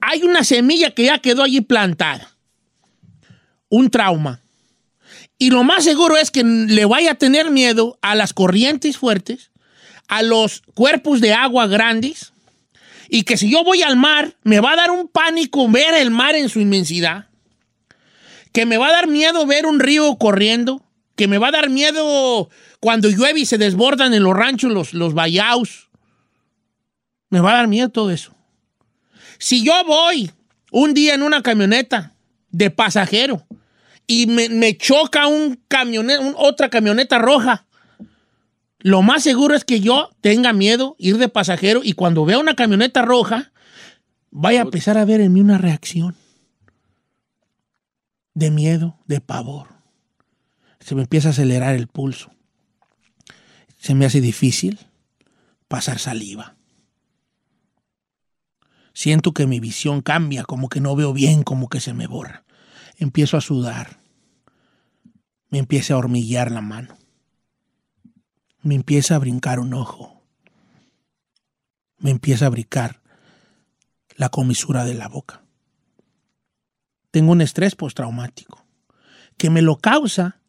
hay 0.00 0.22
una 0.22 0.44
semilla 0.44 0.90
que 0.92 1.04
ya 1.04 1.18
quedó 1.18 1.42
allí 1.42 1.60
plantada. 1.60 2.30
Un 3.68 3.90
trauma. 3.90 4.40
Y 5.38 5.50
lo 5.50 5.62
más 5.64 5.84
seguro 5.84 6.16
es 6.16 6.30
que 6.30 6.42
le 6.44 6.84
vaya 6.84 7.12
a 7.12 7.14
tener 7.14 7.50
miedo 7.50 7.98
a 8.02 8.14
las 8.14 8.32
corrientes 8.32 8.96
fuertes, 8.96 9.50
a 10.08 10.22
los 10.22 10.62
cuerpos 10.74 11.20
de 11.20 11.32
agua 11.32 11.66
grandes, 11.68 12.32
y 13.08 13.22
que 13.22 13.36
si 13.36 13.50
yo 13.50 13.62
voy 13.64 13.82
al 13.82 13.96
mar, 13.96 14.36
me 14.42 14.60
va 14.60 14.72
a 14.72 14.76
dar 14.76 14.90
un 14.90 15.08
pánico 15.08 15.68
ver 15.68 15.94
el 15.94 16.10
mar 16.10 16.34
en 16.34 16.48
su 16.48 16.60
inmensidad, 16.60 17.27
que 18.58 18.66
me 18.66 18.76
va 18.76 18.88
a 18.88 18.92
dar 18.92 19.06
miedo 19.06 19.46
ver 19.46 19.66
un 19.66 19.78
río 19.78 20.16
corriendo, 20.16 20.82
que 21.14 21.28
me 21.28 21.38
va 21.38 21.46
a 21.46 21.52
dar 21.52 21.70
miedo 21.70 22.50
cuando 22.80 23.08
llueve 23.08 23.38
y 23.38 23.46
se 23.46 23.56
desbordan 23.56 24.14
en 24.14 24.24
los 24.24 24.36
ranchos 24.36 24.72
los, 24.72 24.94
los. 24.94 25.14
Me 27.30 27.38
va 27.38 27.52
a 27.52 27.56
dar 27.58 27.68
miedo 27.68 27.88
todo 27.88 28.10
eso. 28.10 28.34
Si 29.38 29.64
yo 29.64 29.74
voy 29.86 30.32
un 30.72 30.92
día 30.92 31.14
en 31.14 31.22
una 31.22 31.40
camioneta 31.40 32.14
de 32.50 32.70
pasajero 32.70 33.46
y 34.08 34.26
me, 34.26 34.48
me 34.48 34.76
choca 34.76 35.28
un 35.28 35.60
camioneta, 35.68 36.20
otra 36.34 36.68
camioneta 36.68 37.20
roja, 37.20 37.64
lo 38.80 39.02
más 39.02 39.22
seguro 39.22 39.54
es 39.54 39.64
que 39.64 39.78
yo 39.78 40.10
tenga 40.20 40.52
miedo 40.52 40.96
ir 40.98 41.18
de 41.18 41.28
pasajero 41.28 41.82
y 41.84 41.92
cuando 41.92 42.24
vea 42.24 42.40
una 42.40 42.56
camioneta 42.56 43.02
roja, 43.02 43.52
vaya 44.32 44.58
a 44.58 44.64
empezar 44.64 44.98
a 44.98 45.04
ver 45.04 45.20
en 45.20 45.32
mí 45.32 45.40
una 45.40 45.58
reacción 45.58 46.16
de 48.38 48.52
miedo, 48.52 48.96
de 49.06 49.20
pavor. 49.20 49.66
Se 50.78 50.94
me 50.94 51.02
empieza 51.02 51.28
a 51.28 51.30
acelerar 51.32 51.74
el 51.74 51.88
pulso. 51.88 52.30
Se 53.78 53.96
me 53.96 54.06
hace 54.06 54.20
difícil 54.20 54.78
pasar 55.66 55.98
saliva. 55.98 56.56
Siento 58.92 59.32
que 59.32 59.48
mi 59.48 59.58
visión 59.58 60.02
cambia, 60.02 60.44
como 60.44 60.68
que 60.68 60.80
no 60.80 60.94
veo 60.94 61.12
bien, 61.12 61.42
como 61.42 61.68
que 61.68 61.80
se 61.80 61.94
me 61.94 62.06
borra. 62.06 62.44
Empiezo 62.96 63.36
a 63.36 63.40
sudar. 63.40 63.98
Me 65.50 65.58
empieza 65.58 65.94
a 65.94 65.98
hormiguear 65.98 66.52
la 66.52 66.60
mano. 66.60 66.96
Me 68.62 68.76
empieza 68.76 69.16
a 69.16 69.18
brincar 69.18 69.58
un 69.58 69.74
ojo. 69.74 70.22
Me 71.98 72.10
empieza 72.10 72.46
a 72.46 72.50
brincar 72.50 73.02
la 74.14 74.28
comisura 74.28 74.84
de 74.84 74.94
la 74.94 75.08
boca. 75.08 75.47
Tengo 77.18 77.32
un 77.32 77.40
estrés 77.40 77.74
postraumático 77.74 78.64
que 79.36 79.50
me 79.50 79.60
lo 79.60 79.78
causa 79.78 80.40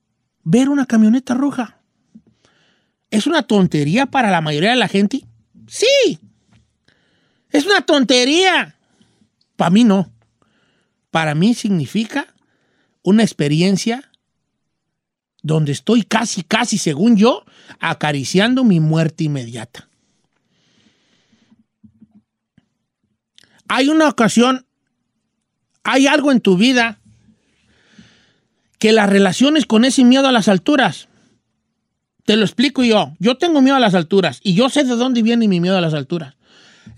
ver 0.43 0.69
una 0.69 0.85
camioneta 0.85 1.33
roja. 1.33 1.79
¿Es 3.09 3.25
una 3.25 3.41
tontería 3.41 4.05
para 4.05 4.29
la 4.29 4.39
mayoría 4.39 4.69
de 4.69 4.75
la 4.75 4.87
gente? 4.87 5.25
Sí. 5.65 6.19
Es 7.49 7.65
una 7.65 7.81
tontería. 7.81 8.75
Para 9.55 9.71
mí 9.71 9.83
no. 9.83 10.11
Para 11.09 11.33
mí 11.33 11.55
significa 11.55 12.35
una 13.01 13.23
experiencia 13.23 14.11
donde 15.41 15.71
estoy 15.71 16.03
casi, 16.03 16.43
casi, 16.43 16.77
según 16.77 17.17
yo, 17.17 17.45
acariciando 17.79 18.63
mi 18.63 18.79
muerte 18.79 19.23
inmediata. 19.23 19.89
Hay 23.67 23.89
una 23.89 24.07
ocasión, 24.07 24.67
hay 25.83 26.07
algo 26.07 26.31
en 26.31 26.41
tu 26.41 26.57
vida 26.57 26.99
que 28.79 28.91
las 28.93 29.09
relaciones 29.09 29.65
con 29.65 29.85
ese 29.85 30.03
miedo 30.03 30.27
a 30.27 30.31
las 30.31 30.47
alturas, 30.47 31.07
te 32.25 32.35
lo 32.35 32.45
explico 32.45 32.83
yo. 32.83 33.13
Yo 33.19 33.37
tengo 33.37 33.61
miedo 33.61 33.75
a 33.75 33.79
las 33.79 33.93
alturas 33.95 34.39
y 34.43 34.53
yo 34.53 34.69
sé 34.69 34.83
de 34.83 34.95
dónde 34.95 35.21
viene 35.21 35.47
mi 35.47 35.59
miedo 35.59 35.77
a 35.77 35.81
las 35.81 35.93
alturas. 35.93 36.35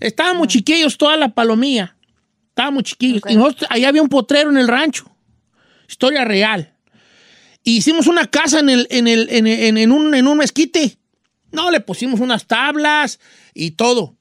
Estábamos 0.00 0.48
chiquillos 0.48 0.96
toda 0.98 1.16
la 1.16 1.30
palomilla. 1.34 1.96
Estábamos 2.50 2.84
chiquillos. 2.84 3.22
Y 3.28 3.36
nosotros- 3.36 3.68
ahí 3.70 3.84
había 3.84 4.02
un 4.02 4.08
potrero 4.08 4.50
en 4.50 4.58
el 4.58 4.68
rancho. 4.68 5.10
Historia 5.88 6.24
real. 6.24 6.72
Y 7.64 7.76
hicimos 7.78 8.06
una 8.06 8.26
casa 8.26 8.60
en, 8.60 8.68
el, 8.68 8.86
en, 8.90 9.06
el, 9.08 9.28
en, 9.30 9.46
en- 9.46 9.78
en 9.78 9.92
un, 9.92 10.14
en 10.14 10.26
un 10.26 10.38
mezquite. 10.38 10.98
No, 11.50 11.70
le 11.70 11.80
pusimos 11.80 12.20
unas 12.20 12.46
tablas 12.46 13.20
y 13.54 13.72
todo. 13.72 14.16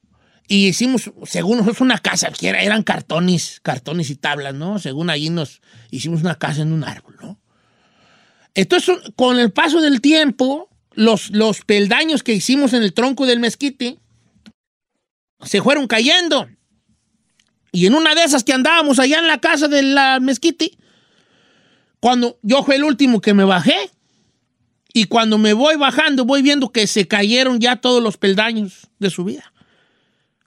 Y 0.52 0.68
hicimos, 0.68 1.10
según 1.24 1.60
nosotros, 1.60 1.80
una 1.80 1.98
casa, 1.98 2.30
que 2.30 2.50
era- 2.50 2.62
eran 2.62 2.84
cartones, 2.84 3.62
cartones 3.64 4.10
y 4.10 4.16
tablas, 4.16 4.54
¿no? 4.54 4.80
Según 4.80 5.10
ahí 5.10 5.30
nos 5.30 5.62
hicimos 5.92 6.20
una 6.24 6.36
casa 6.36 6.62
en 6.62 6.74
un 6.74 6.84
árbol, 6.84 7.16
¿no? 7.22 7.40
Entonces, 8.54 8.98
con 9.16 9.40
el 9.40 9.54
paso 9.54 9.80
del 9.80 10.02
tiempo, 10.02 10.68
los, 10.92 11.30
los 11.30 11.62
peldaños 11.62 12.22
que 12.22 12.34
hicimos 12.34 12.74
en 12.74 12.84
el 12.84 12.92
tronco 12.94 13.26
del 13.26 13.40
mezquite 13.40 13.98
se 15.42 15.62
fueron 15.62 15.88
cayendo. 15.88 16.50
Y 17.72 17.86
en 17.86 17.96
una 17.96 18.14
de 18.14 18.26
esas 18.26 18.44
que 18.44 18.52
andábamos 18.52 19.00
allá 19.00 19.20
en 19.20 19.28
la 19.28 19.40
casa 19.40 19.70
del 19.70 19.96
la 19.96 20.20
mezquite, 20.20 20.78
cuando 22.02 22.38
yo 22.42 22.62
fui 22.64 22.76
el 22.76 22.84
último 22.84 23.22
que 23.22 23.34
me 23.34 23.46
bajé, 23.46 23.90
y 24.94 25.06
cuando 25.06 25.38
me 25.38 25.54
voy 25.54 25.78
bajando, 25.78 26.26
voy 26.26 26.42
viendo 26.42 26.74
que 26.74 26.88
se 26.88 27.08
cayeron 27.08 27.62
ya 27.62 27.78
todos 27.78 28.04
los 28.04 28.18
peldaños 28.18 28.90
de 29.00 29.10
subida, 29.10 29.51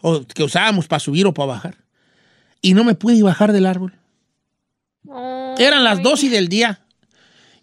o 0.07 0.23
que 0.23 0.45
usábamos 0.45 0.87
para 0.87 1.01
subir 1.01 1.27
o 1.27 1.33
para 1.33 1.47
bajar. 1.47 1.77
Y 2.61 2.75
no 2.75 2.85
me 2.85 2.95
pude 2.95 3.23
bajar 3.23 3.55
del 3.55 3.65
árbol. 3.65 3.95
Eran 5.57 5.83
las 5.83 6.03
12 6.03 6.29
del 6.29 6.49
día. 6.49 6.81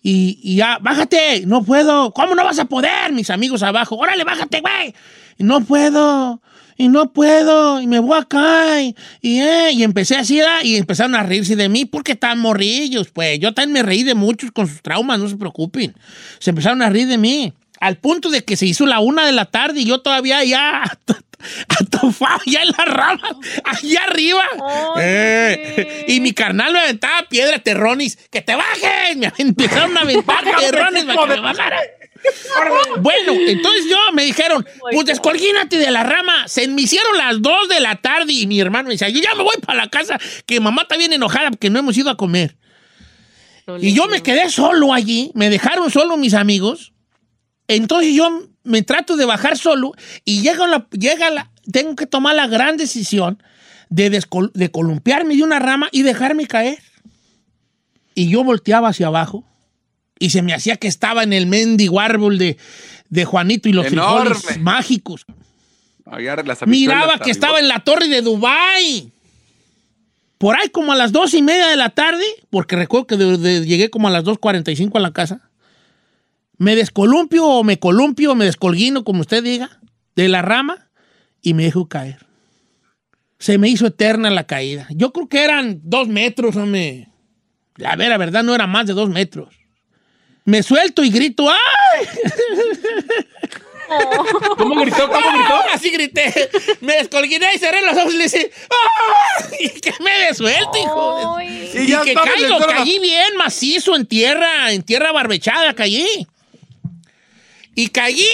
Y, 0.01 0.39
y 0.41 0.55
ya, 0.55 0.79
bájate, 0.81 1.45
no 1.45 1.63
puedo. 1.63 2.11
¿Cómo 2.11 2.33
no 2.33 2.43
vas 2.43 2.57
a 2.57 2.65
poder? 2.65 3.13
Mis 3.13 3.29
amigos 3.29 3.61
abajo, 3.61 3.95
órale, 3.95 4.23
bájate, 4.23 4.59
güey. 4.59 4.95
Y 5.37 5.43
no 5.43 5.61
puedo, 5.61 6.41
y 6.77 6.89
no 6.89 7.13
puedo, 7.13 7.79
y 7.79 7.85
me 7.85 7.99
voy 7.99 8.17
acá. 8.17 8.81
Y, 8.81 8.95
y, 9.21 9.39
eh, 9.39 9.73
y 9.73 9.83
empecé 9.83 10.15
así, 10.15 10.41
y 10.63 10.77
empezaron 10.77 11.13
a 11.13 11.21
reírse 11.21 11.55
de 11.55 11.69
mí 11.69 11.85
porque 11.85 12.13
están 12.13 12.39
morrillos, 12.39 13.09
pues. 13.09 13.37
Yo 13.39 13.53
también 13.53 13.73
me 13.73 13.83
reí 13.83 14.01
de 14.01 14.15
muchos 14.15 14.51
con 14.51 14.67
sus 14.67 14.81
traumas, 14.81 15.19
no 15.19 15.29
se 15.29 15.37
preocupen. 15.37 15.93
Se 16.39 16.49
empezaron 16.49 16.81
a 16.81 16.89
reír 16.89 17.07
de 17.07 17.19
mí. 17.19 17.53
Al 17.79 17.97
punto 17.97 18.31
de 18.31 18.43
que 18.43 18.57
se 18.57 18.65
hizo 18.65 18.87
la 18.87 18.99
una 18.99 19.27
de 19.27 19.31
la 19.31 19.45
tarde 19.45 19.81
y 19.81 19.85
yo 19.85 20.01
todavía 20.01 20.43
ya 20.43 20.83
atofado 21.67 22.41
ya 22.45 22.61
en 22.61 22.69
las 22.69 22.87
ramas, 22.87 23.35
allá 23.63 24.03
arriba. 24.09 24.43
Eh, 24.99 26.05
y 26.07 26.19
mi 26.19 26.33
carnal 26.33 26.73
me 26.73 26.79
aventaba 26.79 27.27
piedra, 27.29 27.59
terrones, 27.59 28.17
que 28.29 28.41
te 28.41 28.55
bajes. 28.55 29.17
Me 29.17 29.31
empezaron 29.37 29.97
a 29.97 30.01
aventar 30.01 30.43
terrones 30.59 31.05
para 31.05 31.21
que 31.21 31.27
me 31.27 31.39
bajara. 31.41 31.81
Bueno, 32.99 33.33
entonces 33.33 33.85
yo 33.89 33.97
me 34.13 34.23
dijeron, 34.23 34.65
pues 34.91 35.05
descolguínate 35.05 35.77
de 35.77 35.91
la 35.91 36.03
rama. 36.03 36.47
Se 36.47 36.67
me 36.67 36.83
hicieron 36.83 37.17
las 37.17 37.41
2 37.41 37.69
de 37.69 37.79
la 37.79 37.95
tarde 37.95 38.33
y 38.33 38.47
mi 38.47 38.59
hermano 38.59 38.89
me 38.89 38.93
decía, 38.93 39.09
yo 39.09 39.19
ya 39.21 39.33
me 39.35 39.43
voy 39.43 39.55
para 39.65 39.79
la 39.79 39.89
casa, 39.89 40.19
que 40.45 40.59
mamá 40.59 40.83
está 40.83 40.97
bien 40.97 41.13
enojada 41.13 41.49
porque 41.49 41.69
no 41.69 41.79
hemos 41.79 41.97
ido 41.97 42.09
a 42.09 42.17
comer. 42.17 42.57
Y 43.79 43.93
yo 43.93 44.07
me 44.07 44.21
quedé 44.21 44.49
solo 44.49 44.93
allí, 44.93 45.31
me 45.33 45.49
dejaron 45.49 45.89
solo 45.89 46.17
mis 46.17 46.33
amigos. 46.33 46.93
Entonces 47.67 48.13
yo 48.13 48.50
me 48.63 48.81
trato 48.81 49.15
de 49.17 49.25
bajar 49.25 49.57
solo 49.57 49.93
y 50.25 50.41
llega 50.41 50.67
la, 50.67 50.87
llega 50.91 51.29
la, 51.29 51.49
tengo 51.71 51.95
que 51.95 52.05
tomar 52.05 52.35
la 52.35 52.47
gran 52.47 52.77
decisión 52.77 53.41
de, 53.89 54.11
descol- 54.11 54.51
de 54.53 54.69
columpiarme 54.71 55.35
de 55.35 55.43
una 55.43 55.59
rama 55.59 55.89
y 55.91 56.03
dejarme 56.03 56.47
caer. 56.47 56.79
Y 58.13 58.29
yo 58.29 58.43
volteaba 58.43 58.89
hacia 58.89 59.07
abajo 59.07 59.43
y 60.19 60.29
se 60.31 60.41
me 60.41 60.53
hacía 60.53 60.75
que 60.77 60.87
estaba 60.87 61.23
en 61.23 61.33
el 61.33 61.47
mendigo 61.47 61.99
árbol 61.99 62.37
de, 62.37 62.57
de 63.09 63.25
Juanito 63.25 63.69
y 63.69 63.73
los 63.73 63.87
Enorme. 63.87 64.35
frijoles 64.35 64.59
mágicos. 64.61 65.25
Las 66.45 66.67
Miraba 66.67 67.19
que 67.19 67.31
estaba 67.31 67.59
en 67.59 67.67
la 67.69 67.79
torre 67.79 68.07
de 68.09 68.21
Dubai. 68.21 69.11
Por 70.37 70.55
ahí 70.57 70.69
como 70.69 70.91
a 70.91 70.95
las 70.95 71.11
dos 71.11 71.33
y 71.33 71.41
media 71.41 71.67
de 71.67 71.77
la 71.77 71.89
tarde, 71.89 72.23
porque 72.49 72.75
recuerdo 72.75 73.07
que 73.07 73.15
de- 73.17 73.37
de- 73.37 73.65
llegué 73.65 73.89
como 73.89 74.07
a 74.07 74.11
las 74.11 74.23
2.45 74.25 74.97
a 74.97 74.99
la 74.99 75.13
casa, 75.13 75.49
me 76.61 76.75
descolumpio 76.75 77.43
o 77.43 77.63
me 77.63 77.79
columpio 77.79 78.33
o 78.33 78.35
me 78.35 78.45
descolguino, 78.45 79.03
como 79.03 79.21
usted 79.21 79.41
diga, 79.43 79.79
de 80.15 80.27
la 80.29 80.43
rama 80.43 80.89
y 81.41 81.55
me 81.55 81.63
dejo 81.63 81.87
caer. 81.89 82.23
Se 83.39 83.57
me 83.57 83.67
hizo 83.67 83.87
eterna 83.87 84.29
la 84.29 84.45
caída. 84.45 84.85
Yo 84.91 85.11
creo 85.11 85.27
que 85.27 85.43
eran 85.43 85.79
dos 85.83 86.07
metros, 86.07 86.55
hombre. 86.57 87.07
A 87.83 87.95
ver, 87.95 88.09
la 88.09 88.17
verdad 88.17 88.43
no 88.43 88.53
era 88.53 88.67
más 88.67 88.85
de 88.85 88.93
dos 88.93 89.09
metros. 89.09 89.49
Me 90.45 90.61
suelto 90.61 91.03
y 91.03 91.09
grito, 91.09 91.49
¡ay! 91.49 92.05
¿Cómo 94.57 94.79
gritó? 94.81 95.09
¿Cómo 95.09 95.31
gritó? 95.31 95.55
Así 95.73 95.89
grité. 95.89 96.49
Me 96.81 96.93
descolguiné 96.97 97.47
y 97.55 97.57
cerré 97.57 97.81
los 97.81 97.97
ojos 97.97 98.13
y 98.13 98.17
le 98.17 98.23
dije, 98.25 98.51
¡ah! 98.69 99.45
Y 99.59 99.69
que 99.81 99.93
me 99.99 100.11
desuelto, 100.27 100.71
hijo. 100.77 101.37
de- 101.37 101.45
Y 101.45 101.83
Y, 101.83 101.87
ya 101.87 102.01
que 102.01 102.13
caigo, 102.13 102.59
caí 102.67 102.99
bien 102.99 103.35
macizo 103.37 103.95
en 103.95 104.05
tierra, 104.05 104.71
en 104.71 104.83
tierra 104.83 105.11
barbechada, 105.11 105.73
caí. 105.73 106.27
Y 107.75 107.87
caí 107.87 108.25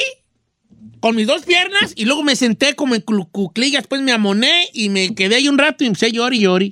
con 0.99 1.15
mis 1.15 1.27
dos 1.27 1.43
piernas 1.45 1.93
y 1.95 2.05
luego 2.05 2.23
me 2.23 2.35
senté 2.35 2.75
como 2.75 2.95
en 2.95 3.01
cuclillas, 3.01 3.83
después 3.83 4.01
me 4.01 4.11
amoné 4.11 4.69
y 4.73 4.89
me 4.89 5.13
quedé 5.13 5.35
ahí 5.35 5.47
un 5.47 5.57
rato 5.57 5.83
y 5.83 5.87
empecé 5.87 6.07
a 6.07 6.09
llorar 6.09 6.33
y 6.33 6.39
llorar. 6.39 6.63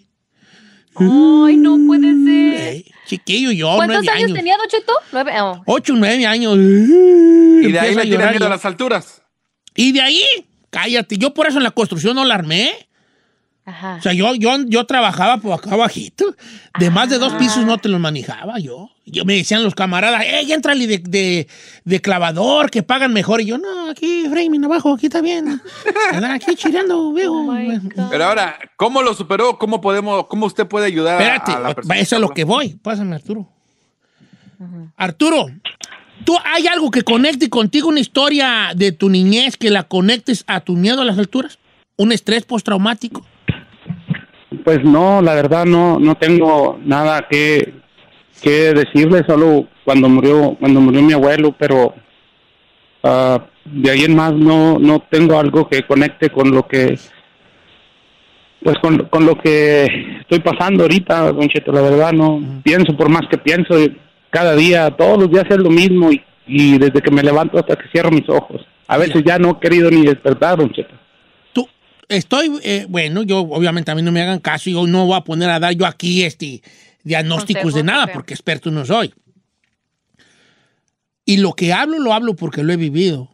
Ay, 0.97 1.57
no 1.57 1.77
puede 1.85 2.13
ser. 2.23 2.85
Chiquillo, 3.05 3.51
yo, 3.51 3.75
¿Cuántos 3.75 3.97
nueve 3.97 4.09
años, 4.09 4.23
años. 4.25 4.37
tenía 4.37 4.57
Don 4.57 4.67
Cheto? 4.67 4.93
Nueve. 5.11 5.31
oh. 5.41 5.61
Ocho, 5.67 5.93
nueve 5.95 6.25
años. 6.25 6.55
Y 6.57 7.71
de 7.71 7.79
ahí 7.79 7.95
le 7.95 8.01
tiene 8.03 8.29
miedo 8.31 8.45
a 8.45 8.49
las 8.49 8.65
alturas. 8.65 9.21
Y 9.75 9.91
de 9.91 10.01
ahí, 10.01 10.23
cállate, 10.69 11.17
yo 11.17 11.33
por 11.33 11.47
eso 11.47 11.57
en 11.57 11.63
la 11.63 11.71
construcción 11.71 12.15
no 12.15 12.23
la 12.25 12.35
armé. 12.35 12.87
Ajá. 13.67 13.95
O 13.97 14.01
sea, 14.03 14.13
yo, 14.13 14.35
yo, 14.35 14.51
yo 14.67 14.85
trabajaba 14.85 15.37
por 15.37 15.53
acá 15.53 15.71
abajito. 15.73 16.35
De 16.79 16.91
más 16.91 17.09
de 17.09 17.17
dos 17.17 17.33
pisos 17.33 17.65
no 17.65 17.79
te 17.79 17.89
los 17.89 17.99
manejaba 17.99 18.59
yo. 18.59 18.91
Yo 19.07 19.25
me 19.25 19.35
decían 19.35 19.63
los 19.63 19.73
camaradas, 19.73 20.23
¡eh, 20.23 20.41
entrale 20.53 20.85
de, 20.87 20.97
de, 20.99 21.47
de 21.83 22.01
clavador, 22.01 22.69
que 22.69 22.83
pagan 22.83 23.11
mejor! 23.13 23.41
Y 23.41 23.45
yo, 23.45 23.57
no, 23.57 23.89
aquí, 23.89 24.25
framing 24.29 24.63
abajo, 24.65 24.93
aquí 24.93 25.07
está 25.07 25.21
bien. 25.21 25.61
Aquí 26.29 26.55
chileando, 26.55 27.11
veo. 27.13 27.33
Pero 28.09 28.25
ahora, 28.25 28.57
¿cómo 28.77 29.01
lo 29.01 29.13
superó? 29.15 29.57
¿Cómo 29.57 29.81
podemos, 29.81 30.27
cómo 30.27 30.45
usted 30.45 30.67
puede 30.67 30.85
ayudar 30.87 31.19
a- 31.19 31.23
Espérate, 31.23 31.51
a 31.53 31.59
la 31.59 31.73
persona? 31.75 31.97
eso 31.97 32.15
es 32.15 32.21
lo 32.21 32.29
que 32.29 32.43
voy. 32.43 32.75
Pásame, 32.81 33.15
Arturo. 33.15 33.47
Arturo, 34.95 35.47
¿tú 36.23 36.35
hay 36.43 36.67
algo 36.67 36.89
que 36.91 37.03
conecte 37.03 37.49
contigo, 37.49 37.89
una 37.89 37.99
historia 37.99 38.71
de 38.75 38.91
tu 38.91 39.09
niñez 39.09 39.57
que 39.57 39.69
la 39.69 39.83
conectes 39.83 40.43
a 40.47 40.59
tu 40.61 40.73
miedo 40.75 41.01
a 41.01 41.05
las 41.05 41.17
alturas? 41.17 41.59
¿Un 41.97 42.11
estrés 42.11 42.43
postraumático? 42.45 43.25
Pues 44.63 44.83
no, 44.83 45.21
la 45.21 45.33
verdad 45.33 45.65
no, 45.65 45.99
no 45.99 46.15
tengo 46.15 46.79
nada 46.83 47.27
que, 47.29 47.73
que 48.41 48.73
decirle, 48.73 49.23
solo 49.27 49.67
cuando 49.83 50.07
murió, 50.07 50.55
cuando 50.59 50.81
murió 50.81 51.01
mi 51.01 51.13
abuelo, 51.13 51.55
pero 51.57 51.93
ah, 53.03 53.43
de 53.65 53.91
ahí 53.91 54.03
en 54.03 54.15
más 54.15 54.33
no, 54.33 54.77
no 54.79 54.99
tengo 55.09 55.39
algo 55.39 55.67
que 55.67 55.83
conecte 55.83 56.29
con 56.29 56.51
lo 56.51 56.67
que, 56.67 56.97
pues 58.63 58.77
con, 58.79 58.97
con 59.09 59.25
lo 59.25 59.35
que 59.37 59.85
estoy 60.21 60.39
pasando 60.39 60.83
ahorita, 60.83 61.31
Don 61.31 61.47
Cheto, 61.49 61.71
la 61.71 61.81
verdad 61.81 62.13
no 62.13 62.61
pienso 62.63 62.95
por 62.95 63.09
más 63.09 63.27
que 63.29 63.37
pienso, 63.37 63.75
cada 64.29 64.55
día, 64.55 64.91
todos 64.91 65.17
los 65.19 65.31
días 65.31 65.45
es 65.49 65.57
lo 65.57 65.69
mismo 65.69 66.11
y, 66.11 66.23
y 66.47 66.77
desde 66.77 67.01
que 67.01 67.11
me 67.11 67.23
levanto 67.23 67.57
hasta 67.57 67.75
que 67.75 67.89
cierro 67.89 68.11
mis 68.11 68.29
ojos. 68.29 68.65
A 68.87 68.97
veces 68.97 69.23
ya 69.25 69.39
no 69.39 69.51
he 69.51 69.59
querido 69.59 69.89
ni 69.89 70.05
despertar, 70.05 70.57
Don 70.57 70.71
Cheto. 70.71 70.93
Estoy, 72.07 72.59
eh, 72.63 72.85
bueno, 72.87 73.23
yo 73.23 73.39
obviamente 73.39 73.91
a 73.91 73.95
mí 73.95 74.01
no 74.01 74.11
me 74.11 74.21
hagan 74.21 74.39
caso, 74.39 74.69
yo 74.69 74.85
no 74.85 75.05
voy 75.05 75.17
a 75.17 75.21
poner 75.21 75.49
a 75.49 75.59
dar 75.59 75.73
yo 75.73 75.85
aquí 75.85 76.23
este 76.23 76.61
diagnósticos 77.03 77.73
de 77.73 77.83
nada, 77.83 78.07
porque 78.13 78.33
experto 78.33 78.71
no 78.71 78.85
soy. 78.85 79.13
Y 81.25 81.37
lo 81.37 81.53
que 81.53 81.73
hablo, 81.73 81.99
lo 81.99 82.13
hablo 82.13 82.35
porque 82.35 82.63
lo 82.63 82.73
he 82.73 82.77
vivido. 82.77 83.29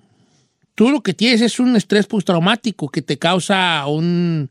Tú 0.76 0.90
lo 0.90 1.02
que 1.02 1.14
tienes 1.14 1.42
es 1.42 1.60
un 1.60 1.76
estrés 1.76 2.08
postraumático 2.08 2.90
que 2.90 3.02
te 3.02 3.18
causa 3.18 3.86
un, 3.88 4.50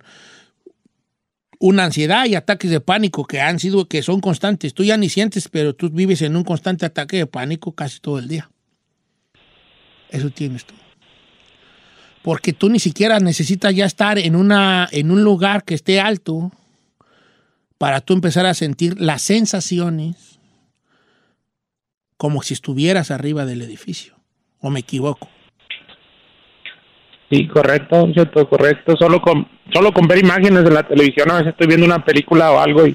una 1.59 1.85
ansiedad 1.85 2.27
y 2.27 2.35
ataques 2.35 2.71
de 2.71 2.81
pánico 2.81 3.25
que 3.25 3.41
han 3.41 3.59
sido, 3.59 3.89
que 3.89 4.03
son 4.03 4.21
constantes. 4.21 4.75
Tú 4.75 4.85
ya 4.85 4.99
ni 4.99 5.09
sientes, 5.09 5.49
pero 5.49 5.75
tú 5.75 5.89
vives 5.89 6.21
en 6.21 6.37
un 6.37 6.45
constante 6.45 6.85
ataque 6.85 7.17
de 7.17 7.27
pánico 7.27 7.73
casi 7.73 8.01
todo 8.01 8.19
el 8.19 8.29
día. 8.29 8.51
Eso 10.11 10.29
tienes 10.31 10.67
tú 10.67 10.75
porque 12.23 12.53
tú 12.53 12.69
ni 12.69 12.79
siquiera 12.79 13.19
necesitas 13.21 13.75
ya 13.75 13.87
estar 13.87 14.19
en, 14.19 14.37
una, 14.37 14.89
en 14.93 15.11
un 15.11 15.25
lugar 15.25 15.65
que 15.65 15.75
esté 15.75 16.01
alto 16.01 16.53
para 17.79 18.01
tú 18.01 18.13
empezar 18.13 18.47
a 18.47 18.55
sentir 18.55 19.01
las 19.01 19.23
sensaciones 19.23 20.39
como 22.17 22.43
si 22.43 22.53
estuvieras 22.53 23.11
arriba 23.11 23.47
del 23.47 23.63
edificio. 23.63 24.15
¿O 24.61 24.69
me 24.69 24.81
equivoco? 24.81 25.29
Sí, 27.31 27.49
correcto, 27.49 28.13
Cheto, 28.13 28.47
correcto. 28.49 28.95
Solo 28.99 29.23
con, 29.23 29.49
solo 29.73 29.93
con 29.93 30.07
ver 30.07 30.19
imágenes 30.19 30.65
de 30.65 30.71
la 30.71 30.83
televisión, 30.83 31.31
a 31.31 31.35
veces 31.35 31.53
estoy 31.53 31.69
viendo 31.69 31.87
una 31.87 32.05
película 32.05 32.53
o 32.53 32.59
algo 32.59 32.87
y 32.87 32.95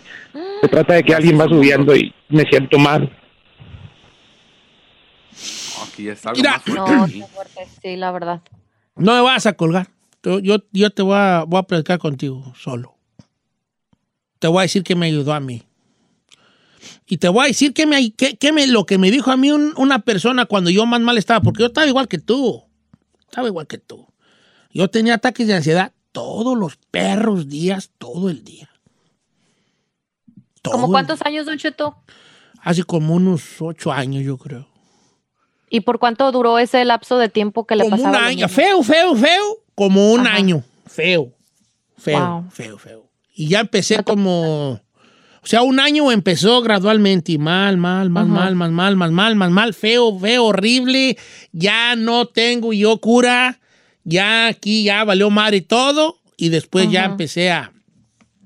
se 0.62 0.68
trata 0.68 0.94
de 0.94 1.04
que 1.04 1.16
alguien 1.16 1.40
va 1.40 1.46
subiendo 1.46 1.96
y 1.96 2.14
me 2.30 2.44
siento 2.44 2.78
mal. 2.78 3.12
Aquí 5.88 6.10
es 6.10 6.24
algo 6.26 6.38
Mira. 6.38 6.52
más 6.52 6.62
fuerte. 6.64 7.18
No, 7.18 7.28
fuerte. 7.28 7.68
Sí, 7.82 7.96
la 7.96 8.12
verdad. 8.12 8.42
No 8.96 9.14
me 9.14 9.22
vas 9.22 9.46
a 9.46 9.54
colgar. 9.54 9.90
Yo, 10.42 10.60
te 10.92 11.02
voy 11.04 11.16
a, 11.16 11.44
voy 11.48 11.60
a 11.60 11.64
platicar 11.64 12.00
contigo 12.00 12.54
solo. 12.58 12.96
Te 14.40 14.48
voy 14.48 14.60
a 14.60 14.62
decir 14.64 14.84
que 14.84 14.96
me 14.96 15.08
ayudó 15.08 15.34
a 15.34 15.40
mí. 15.40 15.64
Y 17.08 17.18
te 17.18 17.30
voy 17.30 17.46
a 17.46 17.48
decir 17.48 17.74
que 17.74 17.86
me, 17.86 18.12
que, 18.12 18.36
que 18.38 18.52
me, 18.52 18.66
lo 18.68 18.86
que 18.86 18.98
me 18.98 19.12
dijo 19.12 19.32
a 19.32 19.38
mí 19.38 19.52
un- 19.52 19.74
una 19.78 20.00
persona 20.00 20.46
cuando 20.46 20.70
yo 20.70 20.86
más 20.86 21.02
mal 21.02 21.18
estaba, 21.18 21.42
porque 21.42 21.62
yo 21.62 21.68
estaba 21.68 21.86
igual 21.88 22.08
que 22.08 22.18
tú. 22.18 22.64
Estaba 23.22 23.48
igual 23.48 23.68
que 23.68 23.78
tú. 23.78 24.08
Yo 24.72 24.90
tenía 24.90 25.16
ataques 25.16 25.48
de 25.48 25.54
ansiedad 25.56 25.94
todos 26.12 26.58
los 26.58 26.76
perros 26.92 27.48
días, 27.48 27.92
todo 27.98 28.30
el 28.30 28.44
día. 28.44 28.70
Todo 30.62 30.74
¿Cómo 30.74 30.88
cuántos 30.90 31.22
años, 31.22 31.46
Don 31.46 31.58
Cheto? 31.58 31.98
Hace 32.62 32.84
como 32.84 33.14
unos 33.14 33.62
ocho 33.62 33.92
años, 33.92 34.24
yo 34.24 34.38
creo. 34.38 34.68
¿Y 35.70 35.82
por 35.82 36.00
cuánto 36.00 36.32
duró 36.32 36.60
ese 36.60 36.84
lapso 36.86 37.18
de 37.18 37.30
tiempo 37.30 37.66
que 37.66 37.76
le 37.76 37.84
Como 37.86 37.96
un 37.96 38.02
pasaba? 38.04 38.20
lo 38.22 38.26
año. 38.28 38.48
Feo, 38.50 38.84
feo, 38.84 39.16
feo. 39.16 39.44
Como 39.76 40.12
un 40.14 40.22
Ajá. 40.28 40.36
año. 40.38 40.64
Feo. 40.88 41.32
Feo, 41.98 42.20
Wow. 42.20 42.46
feo, 42.52 42.78
feo. 42.78 43.10
Y 43.34 43.50
ya 43.50 43.62
empecé 43.62 44.04
como. 44.04 44.74
O 45.44 45.48
sea, 45.48 45.62
un 45.62 45.80
año 45.80 46.12
empezó 46.12 46.62
gradualmente 46.62 47.34
y 47.34 47.38
mal, 47.38 47.78
mal, 47.78 48.10
mal, 48.10 48.28
mal, 48.28 48.56
mal, 48.56 48.72
mal, 48.72 48.96
mal, 48.96 49.12
mal, 49.12 49.36
mal, 49.36 49.52
mal, 49.52 49.74
feo, 49.76 50.18
feo, 50.18 50.46
horrible. 50.46 51.18
Ya 51.52 51.96
no 51.96 52.26
tengo 52.28 52.74
yo 52.74 53.00
cura. 53.00 53.60
Ya 54.04 54.48
aquí 54.48 54.84
ya 54.86 55.04
valió 55.04 55.30
madre 55.30 55.62
todo. 55.62 56.18
Y 56.38 56.50
después 56.50 56.90
ya 56.92 57.06
empecé 57.06 57.52
a, 57.52 57.72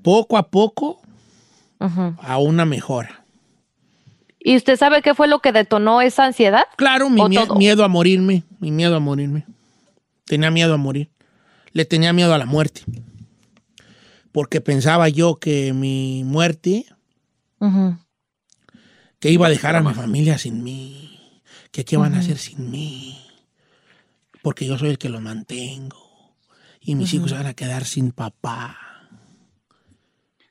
poco 0.02 0.36
a 0.36 0.48
poco, 0.50 1.00
Ajá. 1.78 2.16
a 2.22 2.38
una 2.38 2.64
mejora. 2.64 3.19
¿Y 4.42 4.56
usted 4.56 4.76
sabe 4.76 5.02
qué 5.02 5.14
fue 5.14 5.28
lo 5.28 5.40
que 5.40 5.52
detonó 5.52 6.00
esa 6.00 6.24
ansiedad? 6.24 6.64
Claro, 6.76 7.10
mi 7.10 7.20
¿O 7.20 7.28
mie- 7.28 7.44
todo? 7.46 7.56
miedo 7.56 7.84
a 7.84 7.88
morirme, 7.88 8.44
mi 8.58 8.70
miedo 8.70 8.96
a 8.96 9.00
morirme. 9.00 9.46
Tenía 10.24 10.50
miedo 10.50 10.72
a 10.74 10.76
morir. 10.78 11.10
Le 11.72 11.84
tenía 11.84 12.12
miedo 12.12 12.32
a 12.34 12.38
la 12.38 12.46
muerte. 12.46 12.82
Porque 14.32 14.60
pensaba 14.60 15.08
yo 15.08 15.36
que 15.36 15.72
mi 15.72 16.22
muerte, 16.24 16.86
que 19.18 19.30
iba 19.30 19.46
a 19.46 19.50
dejar 19.50 19.76
a 19.76 19.82
mi 19.82 19.92
familia 19.92 20.38
sin 20.38 20.62
mí, 20.64 21.42
que 21.72 21.84
qué 21.84 21.96
van 21.96 22.14
a 22.14 22.20
hacer 22.20 22.38
sin 22.38 22.70
mí, 22.70 23.20
porque 24.42 24.66
yo 24.66 24.78
soy 24.78 24.88
el 24.90 24.98
que 24.98 25.08
los 25.10 25.20
mantengo 25.20 25.98
y 26.80 26.94
mis 26.94 27.12
hijos 27.12 27.32
van 27.32 27.46
a 27.46 27.54
quedar 27.54 27.84
sin 27.84 28.12
papá. 28.12 28.78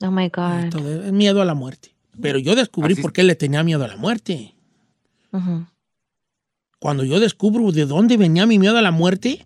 Oh 0.02 0.12
my 0.12 0.30
God. 0.30 0.70
Todo 0.70 1.12
miedo 1.12 1.42
a 1.42 1.46
la 1.46 1.56
muerte. 1.56 1.96
Pero 2.22 2.40
yo 2.40 2.56
descubrí 2.56 2.94
Así- 2.94 3.02
por 3.02 3.14
qué 3.14 3.24
le 3.24 3.36
tenía 3.36 3.64
miedo 3.64 3.84
a 3.84 3.88
la 3.88 3.98
muerte. 3.98 4.56
Cuando 6.80 7.04
yo 7.04 7.20
descubro 7.20 7.72
de 7.72 7.86
dónde 7.86 8.18
venía 8.18 8.46
mi 8.46 8.58
miedo 8.58 8.78
a 8.78 8.82
la 8.82 8.92
muerte, 8.92 9.46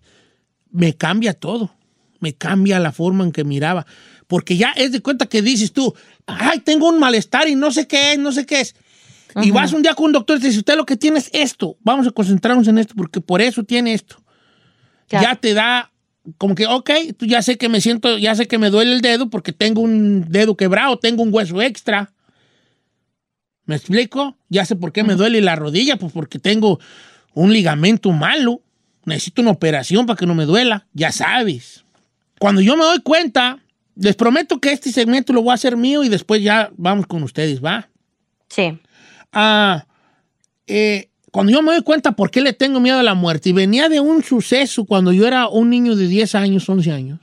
me 0.70 0.94
cambia 0.94 1.34
todo. 1.34 1.74
Me 2.20 2.34
cambia 2.34 2.78
la 2.80 2.92
forma 2.92 3.24
en 3.24 3.32
que 3.32 3.44
miraba. 3.44 3.86
Porque 4.26 4.56
ya 4.56 4.70
es 4.76 4.92
de 4.92 5.00
cuenta 5.00 5.26
que 5.26 5.42
dices 5.42 5.72
tú, 5.72 5.94
ay, 6.26 6.60
tengo 6.60 6.88
un 6.88 6.98
malestar 6.98 7.48
y 7.48 7.54
no 7.54 7.70
sé 7.70 7.86
qué 7.86 8.12
es, 8.12 8.18
no 8.18 8.32
sé 8.32 8.46
qué 8.46 8.60
es. 8.60 8.74
Y 9.42 9.50
vas 9.50 9.72
un 9.72 9.82
día 9.82 9.94
con 9.94 10.06
un 10.06 10.12
doctor 10.12 10.38
y 10.38 10.40
te 10.40 10.46
dice, 10.46 10.60
usted 10.60 10.76
lo 10.76 10.86
que 10.86 10.96
tiene 10.96 11.18
es 11.18 11.28
esto. 11.32 11.76
Vamos 11.80 12.06
a 12.06 12.12
concentrarnos 12.12 12.68
en 12.68 12.78
esto 12.78 12.94
porque 12.96 13.20
por 13.20 13.42
eso 13.42 13.64
tiene 13.64 13.92
esto. 13.92 14.22
Ya, 15.20 15.34
te 15.34 15.54
da 15.54 15.90
como 16.38 16.54
que, 16.54 16.66
ok, 16.66 16.90
tú 17.16 17.26
ya 17.26 17.42
sé 17.42 17.58
que 17.58 17.68
me 17.68 17.80
siento, 17.80 18.16
ya 18.16 18.34
sé 18.34 18.46
que 18.46 18.58
me 18.58 18.70
duele 18.70 18.92
el 18.94 19.00
dedo 19.02 19.28
porque 19.28 19.52
tengo 19.52 19.82
un 19.82 20.24
dedo 20.28 20.56
quebrado, 20.56 20.98
tengo 20.98 21.22
un 21.22 21.34
hueso 21.34 21.60
extra. 21.60 22.12
¿Me 23.66 23.76
explico? 23.76 24.36
Ya 24.48 24.64
sé 24.64 24.76
por 24.76 24.92
qué 24.92 25.04
me 25.04 25.14
duele 25.14 25.40
la 25.40 25.56
rodilla, 25.56 25.96
pues 25.96 26.12
porque 26.12 26.38
tengo 26.38 26.78
un 27.32 27.52
ligamento 27.52 28.12
malo. 28.12 28.62
Necesito 29.04 29.42
una 29.42 29.50
operación 29.50 30.06
para 30.06 30.16
que 30.16 30.26
no 30.26 30.34
me 30.34 30.44
duela. 30.44 30.86
Ya 30.92 31.12
sabes. 31.12 31.84
Cuando 32.38 32.60
yo 32.60 32.76
me 32.76 32.84
doy 32.84 33.00
cuenta, 33.00 33.60
les 33.96 34.16
prometo 34.16 34.60
que 34.60 34.72
este 34.72 34.92
segmento 34.92 35.32
lo 35.32 35.42
voy 35.42 35.52
a 35.52 35.54
hacer 35.54 35.76
mío 35.76 36.04
y 36.04 36.08
después 36.08 36.42
ya 36.42 36.70
vamos 36.76 37.06
con 37.06 37.22
ustedes, 37.22 37.64
¿va? 37.64 37.88
Sí. 38.48 38.78
Ah, 39.32 39.86
eh, 40.66 41.10
cuando 41.30 41.52
yo 41.52 41.62
me 41.62 41.72
doy 41.72 41.82
cuenta 41.82 42.12
por 42.12 42.30
qué 42.30 42.40
le 42.40 42.52
tengo 42.52 42.80
miedo 42.80 42.98
a 42.98 43.02
la 43.02 43.14
muerte, 43.14 43.48
y 43.48 43.52
venía 43.52 43.88
de 43.88 43.98
un 43.98 44.22
suceso 44.22 44.84
cuando 44.84 45.12
yo 45.12 45.26
era 45.26 45.48
un 45.48 45.68
niño 45.68 45.96
de 45.96 46.06
10 46.06 46.34
años, 46.36 46.68
11 46.68 46.92
años, 46.92 47.20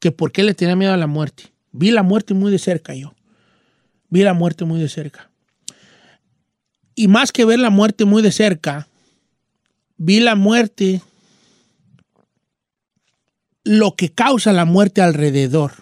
que 0.00 0.10
por 0.10 0.32
qué 0.32 0.42
le 0.42 0.54
tenía 0.54 0.74
miedo 0.74 0.92
a 0.92 0.96
la 0.96 1.06
muerte. 1.06 1.52
Vi 1.70 1.90
la 1.90 2.02
muerte 2.02 2.34
muy 2.34 2.50
de 2.50 2.58
cerca 2.58 2.94
yo. 2.94 3.14
Vi 4.12 4.22
la 4.22 4.34
muerte 4.34 4.66
muy 4.66 4.78
de 4.78 4.90
cerca. 4.90 5.30
Y 6.94 7.08
más 7.08 7.32
que 7.32 7.46
ver 7.46 7.58
la 7.58 7.70
muerte 7.70 8.04
muy 8.04 8.20
de 8.20 8.30
cerca, 8.30 8.86
vi 9.96 10.20
la 10.20 10.34
muerte, 10.34 11.00
lo 13.64 13.94
que 13.96 14.10
causa 14.12 14.52
la 14.52 14.66
muerte 14.66 15.00
alrededor. 15.00 15.72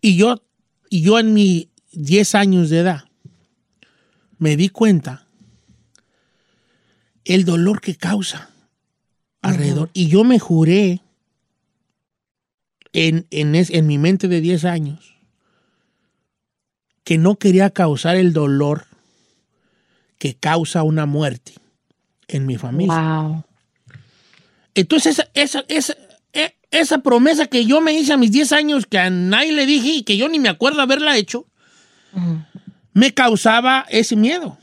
Y 0.00 0.16
yo, 0.16 0.40
y 0.88 1.02
yo 1.02 1.18
en 1.18 1.34
mis 1.34 1.66
10 1.92 2.36
años 2.36 2.70
de 2.70 2.78
edad, 2.78 3.04
me 4.38 4.56
di 4.56 4.68
cuenta 4.68 5.26
el 7.24 7.44
dolor 7.44 7.80
que 7.80 7.96
causa 7.96 8.50
alrededor. 9.42 9.90
Y 9.94 10.06
yo 10.06 10.22
me 10.22 10.38
juré 10.38 11.00
en, 12.92 13.26
en, 13.30 13.56
es- 13.56 13.70
en 13.70 13.88
mi 13.88 13.98
mente 13.98 14.28
de 14.28 14.40
10 14.40 14.64
años 14.64 15.15
que 17.06 17.18
no 17.18 17.36
quería 17.36 17.70
causar 17.70 18.16
el 18.16 18.32
dolor 18.32 18.86
que 20.18 20.34
causa 20.34 20.82
una 20.82 21.06
muerte 21.06 21.52
en 22.26 22.46
mi 22.46 22.56
familia. 22.56 22.96
Entonces, 24.74 25.12
esa, 25.12 25.28
esa, 25.34 25.64
esa, 25.68 25.94
esa 26.72 26.98
promesa 26.98 27.46
que 27.46 27.64
yo 27.64 27.80
me 27.80 27.92
hice 27.92 28.12
a 28.12 28.16
mis 28.16 28.32
10 28.32 28.50
años, 28.50 28.86
que 28.86 28.98
a 28.98 29.08
nadie 29.08 29.52
le 29.52 29.66
dije 29.66 29.88
y 29.88 30.02
que 30.02 30.16
yo 30.16 30.28
ni 30.28 30.40
me 30.40 30.48
acuerdo 30.48 30.82
haberla 30.82 31.16
hecho, 31.16 31.46
me 32.92 33.14
causaba 33.14 33.86
ese 33.88 34.16
miedo. 34.16 34.58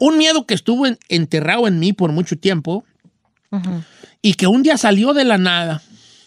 Un 0.00 0.18
miedo 0.18 0.46
que 0.46 0.54
estuvo 0.54 0.84
en- 0.84 0.98
enterrado 1.08 1.68
en 1.68 1.78
mí 1.78 1.92
por 1.92 2.10
mucho 2.10 2.36
tiempo 2.36 2.84
y 4.20 4.34
que 4.34 4.48
un 4.48 4.64
día 4.64 4.76
salió 4.78 5.14
de 5.14 5.24
la 5.24 5.38
nada, 5.38 5.80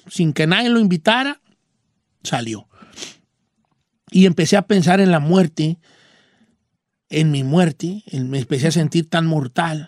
sin 0.10 0.32
que 0.32 0.48
nadie 0.48 0.70
lo 0.70 0.80
invitara, 0.80 1.42
salió. 2.24 2.70
Y 4.12 4.26
empecé 4.26 4.58
a 4.58 4.64
pensar 4.64 5.00
en 5.00 5.10
la 5.10 5.20
muerte, 5.20 5.78
en 7.10 7.32
mi 7.32 7.44
muerte, 7.44 8.04
en- 8.08 8.30
me 8.30 8.40
empecé 8.40 8.68
a 8.68 8.72
sentir 8.72 9.10
tan 9.10 9.26
mortal. 9.26 9.88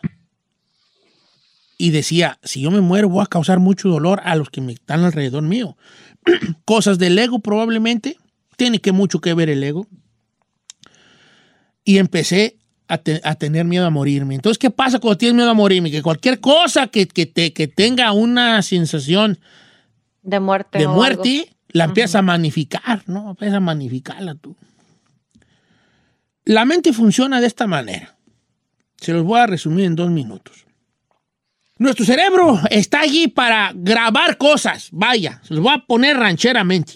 Y 1.78 1.90
decía, 1.92 2.40
si 2.44 2.62
yo 2.62 2.72
me 2.72 2.80
muero 2.82 3.10
voy 3.10 3.22
a 3.24 3.28
causar 3.28 3.60
mucho 3.60 3.90
dolor 3.90 4.22
a 4.24 4.36
los 4.36 4.50
que 4.50 4.62
me 4.62 4.74
están 4.74 5.04
alrededor 5.04 5.44
mío. 5.44 5.78
Cosas 6.66 6.98
del 7.00 7.20
ego 7.20 7.40
probablemente, 7.40 8.18
tiene 8.56 8.80
que 8.80 8.92
mucho 8.94 9.20
que 9.20 9.34
ver 9.34 9.50
el 9.50 9.64
ego. 9.64 9.88
Y 11.84 11.98
empecé 11.98 12.58
a, 12.88 12.98
te- 12.98 13.20
a 13.26 13.36
tener 13.36 13.66
miedo 13.66 13.86
a 13.86 13.90
morirme. 13.90 14.36
Entonces, 14.36 14.58
¿qué 14.58 14.70
pasa 14.70 15.00
cuando 15.00 15.18
tienes 15.18 15.36
miedo 15.36 15.50
a 15.50 15.54
morirme? 15.54 15.92
Que 15.92 16.02
cualquier 16.02 16.40
cosa 16.40 16.88
que, 16.88 17.08
que 17.08 17.26
te, 17.26 17.52
que 17.52 17.68
tenga 17.68 18.12
una 18.14 18.62
sensación 18.62 19.40
De 20.22 20.40
muerte. 20.40 20.78
de 20.80 20.88
muerte. 20.88 21.53
La 21.74 21.84
empiezas 21.86 22.16
a 22.16 22.22
magnificar, 22.22 23.04
¿no? 23.08 23.32
Empiezas 23.32 23.58
a 23.58 23.60
magnificarla 23.60 24.36
tú. 24.36 24.56
La 26.46 26.66
mente 26.66 26.94
funciona 26.94 27.40
de 27.42 27.48
esta 27.48 27.68
manera. 27.68 28.16
Se 28.98 29.14
los 29.14 29.24
voy 29.24 29.40
a 29.40 29.48
resumir 29.48 29.86
en 29.86 29.96
dos 29.96 30.10
minutos. 30.10 30.66
Nuestro 31.78 32.06
cerebro 32.06 32.60
está 32.70 33.02
allí 33.02 33.28
para 33.28 33.72
grabar 33.76 34.38
cosas. 34.38 34.90
Vaya, 34.92 35.42
se 35.44 35.54
los 35.54 35.64
voy 35.64 35.74
a 35.74 35.86
poner 35.86 36.18
rancheramente. 36.18 36.94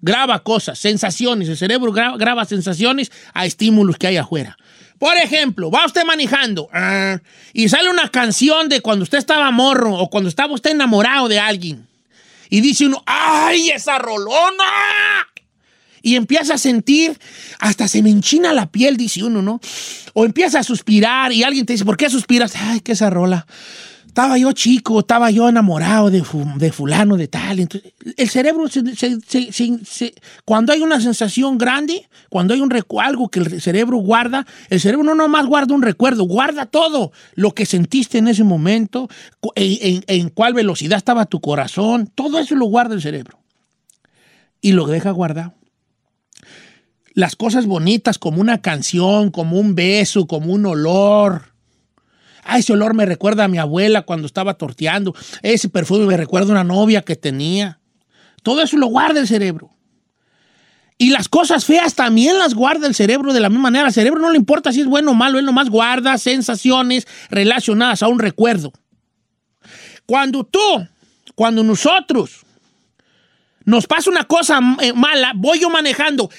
Graba 0.00 0.42
cosas, 0.42 0.78
sensaciones. 0.78 1.48
El 1.48 1.56
cerebro 1.56 1.92
gra- 1.92 2.16
graba 2.18 2.44
sensaciones 2.44 3.10
a 3.32 3.46
estímulos 3.46 3.96
que 3.96 4.06
hay 4.06 4.16
afuera. 4.16 4.56
Por 4.98 5.16
ejemplo, 5.16 5.70
va 5.70 5.86
usted 5.86 6.04
manejando 6.04 6.68
ah, 6.72 7.18
y 7.52 7.68
sale 7.68 7.90
una 7.90 8.08
canción 8.10 8.68
de 8.68 8.80
cuando 8.80 9.02
usted 9.02 9.18
estaba 9.18 9.50
morro 9.50 9.94
o 9.94 10.08
cuando 10.08 10.28
estaba 10.28 10.54
usted 10.54 10.70
enamorado 10.70 11.28
de 11.28 11.40
alguien. 11.40 11.86
Y 12.54 12.60
dice 12.60 12.86
uno, 12.86 13.02
¡ay, 13.04 13.70
esa 13.70 13.98
rolona! 13.98 15.26
Y 16.02 16.14
empieza 16.14 16.54
a 16.54 16.58
sentir, 16.58 17.18
hasta 17.58 17.88
se 17.88 18.00
me 18.00 18.10
enchina 18.10 18.52
la 18.52 18.70
piel, 18.70 18.96
dice 18.96 19.24
uno, 19.24 19.42
¿no? 19.42 19.60
O 20.12 20.24
empieza 20.24 20.60
a 20.60 20.62
suspirar 20.62 21.32
y 21.32 21.42
alguien 21.42 21.66
te 21.66 21.72
dice, 21.72 21.84
¿por 21.84 21.96
qué 21.96 22.08
suspiras? 22.08 22.54
Ay, 22.54 22.78
que 22.78 22.92
esa 22.92 23.10
rola. 23.10 23.44
Estaba 24.14 24.38
yo 24.38 24.52
chico, 24.52 25.00
estaba 25.00 25.32
yo 25.32 25.48
enamorado 25.48 26.08
de, 26.08 26.22
de 26.58 26.70
fulano, 26.70 27.16
de 27.16 27.26
tal. 27.26 27.58
Entonces, 27.58 27.94
el 28.16 28.28
cerebro, 28.30 28.66
cuando 30.44 30.72
hay 30.72 30.82
una 30.82 31.00
sensación 31.00 31.58
grande, 31.58 32.08
cuando 32.30 32.54
hay 32.54 32.60
un 32.60 32.72
algo 33.02 33.28
que 33.28 33.40
el 33.40 33.60
cerebro 33.60 33.96
guarda, 33.96 34.46
el 34.70 34.78
cerebro 34.78 35.02
no 35.04 35.16
nomás 35.16 35.46
guarda 35.46 35.74
un 35.74 35.82
recuerdo, 35.82 36.22
guarda 36.26 36.66
todo 36.66 37.10
lo 37.34 37.54
que 37.56 37.66
sentiste 37.66 38.18
en 38.18 38.28
ese 38.28 38.44
momento, 38.44 39.08
en, 39.56 39.78
en- 39.96 40.04
en 40.06 40.28
cuál 40.28 40.54
velocidad 40.54 40.96
estaba 40.98 41.26
tu 41.26 41.40
corazón, 41.40 42.08
todo 42.14 42.38
eso 42.38 42.54
lo 42.54 42.66
guarda 42.66 42.94
el 42.94 43.02
cerebro. 43.02 43.40
Y 44.60 44.72
lo 44.74 44.86
deja 44.86 45.10
guardado 45.10 45.54
las 47.14 47.34
cosas 47.34 47.66
bonitas 47.66 48.18
como 48.18 48.40
una 48.40 48.60
canción, 48.62 49.32
como 49.32 49.58
un 49.58 49.74
beso, 49.74 50.28
como 50.28 50.52
un 50.52 50.66
olor. 50.66 51.53
Ah, 52.44 52.58
ese 52.58 52.72
olor 52.72 52.94
me 52.94 53.06
recuerda 53.06 53.44
a 53.44 53.48
mi 53.48 53.58
abuela 53.58 54.02
cuando 54.02 54.26
estaba 54.26 54.54
torteando. 54.54 55.14
Ese 55.42 55.68
perfume 55.68 56.06
me 56.06 56.16
recuerda 56.16 56.48
a 56.48 56.52
una 56.52 56.64
novia 56.64 57.02
que 57.02 57.16
tenía. 57.16 57.80
Todo 58.42 58.62
eso 58.62 58.76
lo 58.76 58.86
guarda 58.86 59.20
el 59.20 59.26
cerebro. 59.26 59.70
Y 60.96 61.10
las 61.10 61.28
cosas 61.28 61.64
feas 61.64 61.94
también 61.94 62.38
las 62.38 62.54
guarda 62.54 62.86
el 62.86 62.94
cerebro 62.94 63.32
de 63.32 63.40
la 63.40 63.48
misma 63.48 63.64
manera. 63.64 63.86
Al 63.86 63.92
cerebro 63.92 64.20
no 64.20 64.30
le 64.30 64.36
importa 64.36 64.72
si 64.72 64.80
es 64.80 64.86
bueno 64.86 65.10
o 65.10 65.14
malo, 65.14 65.38
él 65.38 65.44
nomás 65.44 65.70
guarda 65.70 66.16
sensaciones 66.18 67.06
relacionadas 67.30 68.02
a 68.02 68.08
un 68.08 68.18
recuerdo. 68.18 68.72
Cuando 70.06 70.44
tú, 70.44 70.86
cuando 71.34 71.64
nosotros 71.64 72.43
nos 73.64 73.86
pasa 73.86 74.10
una 74.10 74.24
cosa 74.24 74.60
eh, 74.80 74.92
mala, 74.92 75.32
voy 75.34 75.60
yo 75.60 75.70
manejando, 75.70 76.30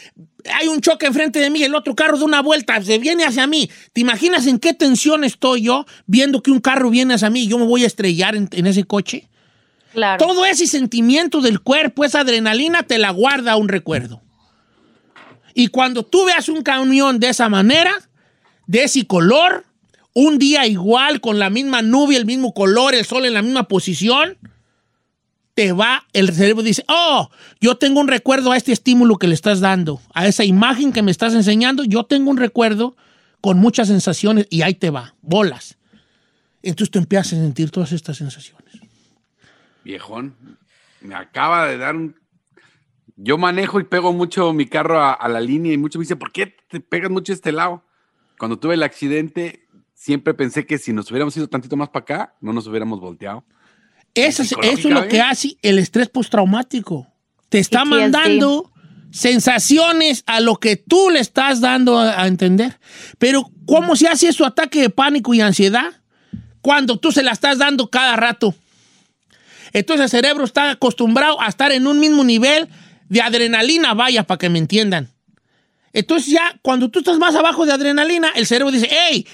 hay 0.53 0.67
un 0.67 0.81
choque 0.81 1.07
enfrente 1.07 1.39
de 1.39 1.49
mí, 1.49 1.63
el 1.63 1.75
otro 1.75 1.95
carro 1.95 2.17
da 2.17 2.25
una 2.25 2.41
vuelta, 2.41 2.81
se 2.81 2.99
viene 2.99 3.25
hacia 3.25 3.47
mí. 3.47 3.69
¿Te 3.93 4.01
imaginas 4.01 4.45
en 4.47 4.59
qué 4.59 4.73
tensión 4.73 5.23
estoy 5.23 5.63
yo 5.63 5.85
viendo 6.05 6.41
que 6.43 6.51
un 6.51 6.59
carro 6.59 6.89
viene 6.89 7.15
hacia 7.15 7.29
mí 7.29 7.43
y 7.43 7.47
yo 7.47 7.57
me 7.57 7.65
voy 7.65 7.83
a 7.83 7.87
estrellar 7.87 8.35
en, 8.35 8.47
en 8.51 8.67
ese 8.67 8.83
coche? 8.83 9.27
Claro. 9.93 10.23
Todo 10.23 10.45
ese 10.45 10.67
sentimiento 10.67 11.41
del 11.41 11.61
cuerpo, 11.61 12.03
esa 12.03 12.19
adrenalina, 12.19 12.83
te 12.83 12.97
la 12.97 13.11
guarda 13.11 13.55
un 13.55 13.69
recuerdo. 13.69 14.21
Y 15.53 15.67
cuando 15.67 16.03
tú 16.03 16.25
veas 16.25 16.49
un 16.49 16.61
camión 16.63 17.19
de 17.19 17.29
esa 17.29 17.47
manera, 17.47 17.93
de 18.67 18.83
ese 18.83 19.07
color, 19.07 19.65
un 20.13 20.37
día 20.37 20.67
igual, 20.67 21.21
con 21.21 21.39
la 21.39 21.49
misma 21.49 21.81
nube, 21.81 22.17
el 22.17 22.25
mismo 22.25 22.53
color, 22.53 22.93
el 22.93 23.05
sol 23.05 23.25
en 23.25 23.33
la 23.33 23.41
misma 23.41 23.67
posición, 23.67 24.37
te 25.55 25.71
va, 25.71 26.05
el 26.11 26.31
cerebro 26.33 26.61
dice, 26.61 26.83
oh, 26.89 27.29
yo 27.61 27.77
tengo 27.77 28.01
un 28.01 28.09
recuerdo 28.09 28.51
a 28.51 28.57
este 28.57 28.73
estímulo 28.73 29.17
que 29.17 29.27
le 29.27 29.33
estás 29.33 29.61
dando, 29.61 30.01
a 30.13 30.27
esa 30.27 30.43
imagen 30.43 30.91
que 30.91 31.01
me 31.01 31.11
estás 31.11 31.33
enseñando, 31.33 31.85
yo 31.85 32.03
tengo 32.03 32.29
un 32.29 32.37
recuerdo 32.37 32.97
con 33.39 33.57
muchas 33.57 33.87
sensaciones 33.87 34.47
y 34.49 34.63
ahí 34.63 34.73
te 34.73 34.89
va, 34.89 35.15
bolas. 35.21 35.77
Entonces 36.61 36.91
tú 36.91 36.99
empiezas 36.99 37.27
a 37.27 37.35
sentir 37.37 37.71
todas 37.71 37.93
estas 37.93 38.17
sensaciones. 38.17 38.81
Viejón, 39.85 40.35
me 40.99 41.15
acaba 41.15 41.67
de 41.67 41.77
dar 41.77 41.95
un... 41.95 42.15
Yo 43.15 43.37
manejo 43.37 43.79
y 43.79 43.85
pego 43.85 44.11
mucho 44.11 44.51
mi 44.51 44.65
carro 44.65 45.01
a, 45.01 45.27
la 45.29 45.39
línea 45.39 45.71
y 45.71 45.77
muchos 45.77 45.99
me 45.99 46.03
dicen, 46.03 46.19
¿por 46.19 46.33
qué 46.33 46.53
te 46.67 46.81
pegas 46.81 47.09
mucho 47.09 47.31
este 47.31 47.53
lado? 47.53 47.81
Cuando 48.37 48.59
tuve 48.59 48.73
el 48.73 48.83
accidente, 48.83 49.69
siempre 49.93 50.33
pensé 50.33 50.65
que 50.65 50.77
si 50.77 50.91
nos 50.91 51.09
hubiéramos 51.11 51.37
ido 51.37 51.47
tantito 51.47 51.77
más 51.77 51.87
para 51.87 52.03
acá, 52.03 52.35
no 52.41 52.51
nos 52.51 52.67
hubiéramos 52.67 52.99
volteado. 52.99 53.45
Eso 54.15 54.41
es, 54.43 54.51
eso 54.51 54.59
es 54.61 54.63
lo 54.63 54.71
que 54.71 54.75
Psicológicamente. 54.77 55.21
hace 55.21 55.57
el 55.61 55.77
estrés 55.79 56.09
postraumático. 56.09 57.07
Te 57.49 57.59
está 57.59 57.83
PTSD. 57.83 57.89
mandando 57.89 58.71
sensaciones 59.11 60.23
a 60.25 60.39
lo 60.39 60.55
que 60.57 60.75
tú 60.77 61.09
le 61.09 61.19
estás 61.19 61.61
dando 61.61 61.99
a, 61.99 62.21
a 62.21 62.27
entender. 62.27 62.79
Pero 63.17 63.51
¿Cómo 63.65 63.95
se 63.95 64.07
hace 64.07 64.31
su 64.31 64.45
ataque 64.45 64.81
de 64.81 64.89
pánico 64.89 65.33
y 65.33 65.41
ansiedad? 65.41 65.91
Cuando 66.61 66.97
tú 66.97 67.11
se 67.11 67.23
la 67.23 67.31
estás 67.31 67.57
dando 67.57 67.89
cada 67.89 68.15
rato. 68.15 68.55
Entonces 69.73 70.05
el 70.05 70.09
cerebro 70.09 70.45
está 70.45 70.71
acostumbrado 70.71 71.41
a 71.41 71.47
estar 71.47 71.71
en 71.71 71.87
un 71.87 71.99
mismo 71.99 72.23
nivel 72.23 72.69
de 73.09 73.21
adrenalina, 73.21 73.93
vaya, 73.93 74.23
para 74.23 74.37
que 74.37 74.49
me 74.49 74.59
entiendan. 74.59 75.09
Entonces 75.93 76.31
ya, 76.31 76.59
cuando 76.61 76.89
tú 76.89 76.99
estás 76.99 77.17
más 77.17 77.35
abajo 77.35 77.65
de 77.65 77.73
adrenalina, 77.73 78.29
el 78.35 78.45
cerebro 78.45 78.71
dice, 78.71 78.89
hey, 78.89 79.27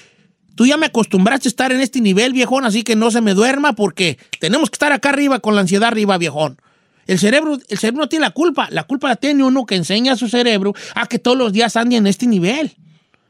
tú 0.54 0.66
ya 0.66 0.76
me 0.76 0.86
acostumbraste 0.86 1.48
a 1.48 1.50
estar 1.50 1.72
en 1.72 1.80
este 1.80 2.00
nivel, 2.00 2.32
viejón, 2.32 2.64
así 2.64 2.82
que 2.82 2.96
no 2.96 3.10
se 3.10 3.20
me 3.20 3.34
duerma 3.34 3.74
porque 3.74 4.18
tenemos 4.40 4.70
que 4.70 4.74
estar 4.74 4.92
acá 4.92 5.10
arriba 5.10 5.40
con 5.40 5.54
la 5.54 5.62
ansiedad 5.62 5.88
arriba, 5.88 6.18
viejón. 6.18 6.60
El 7.06 7.18
cerebro, 7.18 7.58
el 7.68 7.78
cerebro 7.78 8.02
no 8.02 8.08
tiene 8.08 8.24
la 8.24 8.30
culpa, 8.30 8.68
la 8.70 8.84
culpa 8.84 9.08
la 9.08 9.16
tiene 9.16 9.42
uno 9.42 9.66
que 9.66 9.74
enseña 9.74 10.12
a 10.12 10.16
su 10.16 10.28
cerebro 10.28 10.72
a 10.94 11.06
que 11.06 11.18
todos 11.18 11.36
los 11.36 11.52
días 11.52 11.76
ande 11.76 11.96
en 11.96 12.06
este 12.06 12.26
nivel. 12.26 12.76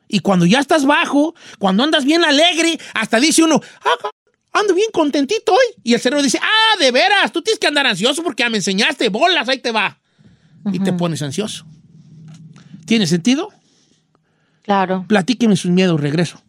Y 0.09 0.21
cuando 0.21 0.45
ya 0.45 0.61
estás 0.61 0.85
bajo, 0.85 1.35
cuando 1.59 1.83
andas 1.83 2.05
bien 2.05 2.23
alegre, 2.23 2.79
hasta 2.93 3.19
dice 3.19 3.43
uno, 3.43 3.61
ah, 3.85 4.11
ando 4.53 4.75
bien 4.75 4.91
contentito 4.93 5.53
hoy. 5.53 5.83
Y 5.83 5.95
el 5.95 6.01
cerebro 6.01 6.23
dice, 6.23 6.39
ah, 6.43 6.79
de 6.79 6.91
veras, 6.91 7.33
tú 7.33 7.41
tienes 7.41 7.59
que 7.59 7.67
andar 7.67 7.87
ansioso 7.87 8.23
porque 8.23 8.43
ya 8.43 8.51
me 8.51 8.59
enseñaste, 8.59 9.09
bolas, 9.09 9.49
ahí 9.49 9.59
te 9.59 9.71
va. 9.71 9.99
Y 10.71 10.79
te 10.81 10.93
pones 10.93 11.23
ansioso. 11.23 11.65
¿Tiene 12.85 13.07
sentido? 13.07 13.49
Claro. 14.63 15.07
Platíqueme 15.09 15.57
sus 15.57 15.71
miedos, 15.71 16.01
regreso. 16.01 16.43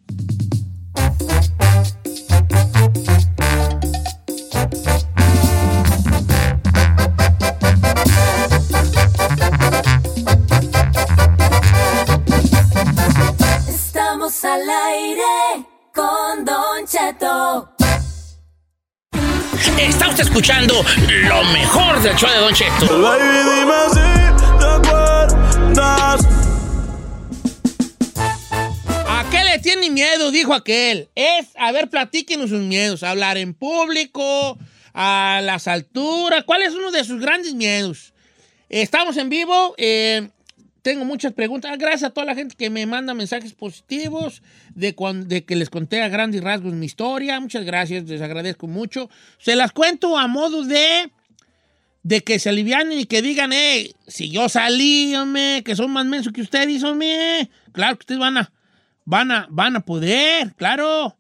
Está 19.78 20.10
usted 20.10 20.24
escuchando 20.24 20.84
lo 21.28 21.44
mejor 21.46 22.02
del 22.02 22.16
show 22.16 22.30
de 22.30 22.38
Don 22.38 22.54
Cheto. 22.54 22.86
¿A 29.08 29.26
qué 29.30 29.44
le 29.44 29.60
tiene 29.60 29.90
miedo? 29.90 30.32
Dijo 30.32 30.54
aquel. 30.54 31.10
Es, 31.16 31.48
a 31.58 31.72
ver, 31.72 31.90
platíquenos 31.90 32.50
sus 32.50 32.62
miedos. 32.62 33.04
Hablar 33.04 33.38
en 33.38 33.54
público, 33.54 34.58
a 34.94 35.42
las 35.44 35.68
alturas. 35.68 36.44
¿Cuál 36.46 36.64
es 36.64 36.74
uno 36.74 36.92
de 36.92 37.04
sus 37.04 37.20
grandes 37.22 37.54
miedos? 37.54 38.14
Estamos 38.70 39.18
en 39.18 39.30
vivo. 39.30 39.76
eh, 39.78 40.30
tengo 40.84 41.04
muchas 41.06 41.34
preguntas. 41.34 41.76
Gracias 41.80 42.04
a 42.04 42.10
toda 42.14 42.26
la 42.28 42.36
gente 42.36 42.56
que 42.56 42.70
me 42.70 42.86
manda 42.86 43.16
mensajes 43.16 43.54
positivos 43.54 44.44
de, 44.76 44.96
cuan- 44.96 45.28
de 45.28 45.44
que 45.46 45.56
les 45.56 45.72
conté 45.72 46.02
a 46.04 46.10
grandes 46.10 46.44
rasgos 46.44 46.74
mi 46.74 46.86
historia. 46.86 47.40
Muchas 47.40 47.66
gracias, 47.66 48.04
les 48.04 48.22
agradezco 48.22 48.68
mucho. 48.68 49.10
Se 49.40 49.56
las 49.56 49.72
cuento 49.72 50.18
a 50.20 50.28
modo 50.28 50.64
de 50.64 51.12
de 52.06 52.20
que 52.22 52.38
se 52.38 52.50
alivianen 52.50 53.00
y 53.00 53.06
que 53.06 53.22
digan, 53.22 53.54
eh, 53.54 53.94
si 54.08 54.30
yo 54.30 54.50
salí, 54.50 55.16
hombre, 55.16 55.62
que 55.64 55.74
son 55.74 55.90
más 55.90 56.06
mensos 56.06 56.34
que 56.34 56.42
ustedes, 56.42 56.84
hombre. 56.84 57.50
Claro 57.72 57.96
que 57.96 58.02
ustedes 58.02 58.20
van 58.20 58.38
a, 58.40 58.52
van 59.06 59.32
a, 59.32 59.48
van 59.50 59.78
a 59.78 59.86
poder, 59.86 60.54
claro. 60.56 61.18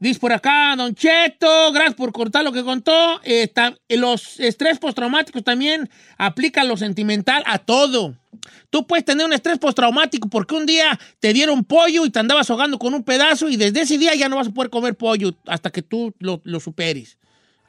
Dice 0.00 0.18
por 0.18 0.32
acá, 0.32 0.74
Don 0.76 0.94
Cheto, 0.94 1.72
gracias 1.72 1.94
por 1.94 2.10
cortar 2.10 2.42
lo 2.42 2.52
que 2.52 2.64
contó. 2.64 3.20
Eh, 3.22 3.52
los 3.90 4.40
estrés 4.40 4.78
postraumáticos 4.78 5.44
también 5.44 5.90
aplican 6.16 6.68
lo 6.68 6.78
sentimental 6.78 7.42
a 7.44 7.58
todo. 7.58 8.16
Tú 8.70 8.86
puedes 8.86 9.04
tener 9.04 9.26
un 9.26 9.34
estrés 9.34 9.58
postraumático 9.58 10.30
porque 10.30 10.54
un 10.54 10.64
día 10.64 10.98
te 11.18 11.34
dieron 11.34 11.64
pollo 11.64 12.06
y 12.06 12.10
te 12.10 12.18
andabas 12.18 12.50
ahogando 12.50 12.78
con 12.78 12.94
un 12.94 13.04
pedazo 13.04 13.50
y 13.50 13.56
desde 13.56 13.82
ese 13.82 13.98
día 13.98 14.14
ya 14.14 14.30
no 14.30 14.36
vas 14.36 14.48
a 14.48 14.52
poder 14.52 14.70
comer 14.70 14.94
pollo 14.94 15.34
hasta 15.46 15.70
que 15.70 15.82
tú 15.82 16.14
lo 16.18 16.60
superes. 16.60 17.18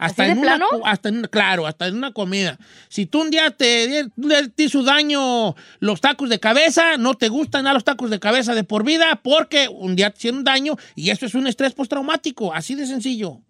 Hasta 0.01 0.23
¿Así 0.23 0.31
en 0.31 0.37
de 0.37 0.41
una, 0.41 0.55
plano? 0.55 0.67
hasta 0.83 1.09
en, 1.09 1.21
claro, 1.25 1.67
hasta 1.67 1.85
en 1.85 1.95
una 1.95 2.11
comida. 2.11 2.57
Si 2.89 3.05
tú 3.05 3.21
un 3.21 3.29
día 3.29 3.51
te, 3.51 4.07
te 4.55 4.63
hizo 4.63 4.81
daño 4.81 5.55
los 5.79 6.01
tacos 6.01 6.27
de 6.27 6.39
cabeza, 6.39 6.97
no 6.97 7.13
te 7.13 7.29
gustan 7.29 7.67
a 7.67 7.73
los 7.73 7.83
tacos 7.83 8.09
de 8.09 8.19
cabeza 8.19 8.55
de 8.55 8.63
por 8.63 8.83
vida 8.83 9.19
porque 9.21 9.69
un 9.69 9.95
día 9.95 10.09
te 10.09 10.17
hicieron 10.17 10.43
daño 10.43 10.75
y 10.95 11.11
eso 11.11 11.27
es 11.27 11.35
un 11.35 11.45
estrés 11.45 11.73
postraumático, 11.73 12.51
así 12.51 12.73
de 12.73 12.87
sencillo. 12.87 13.41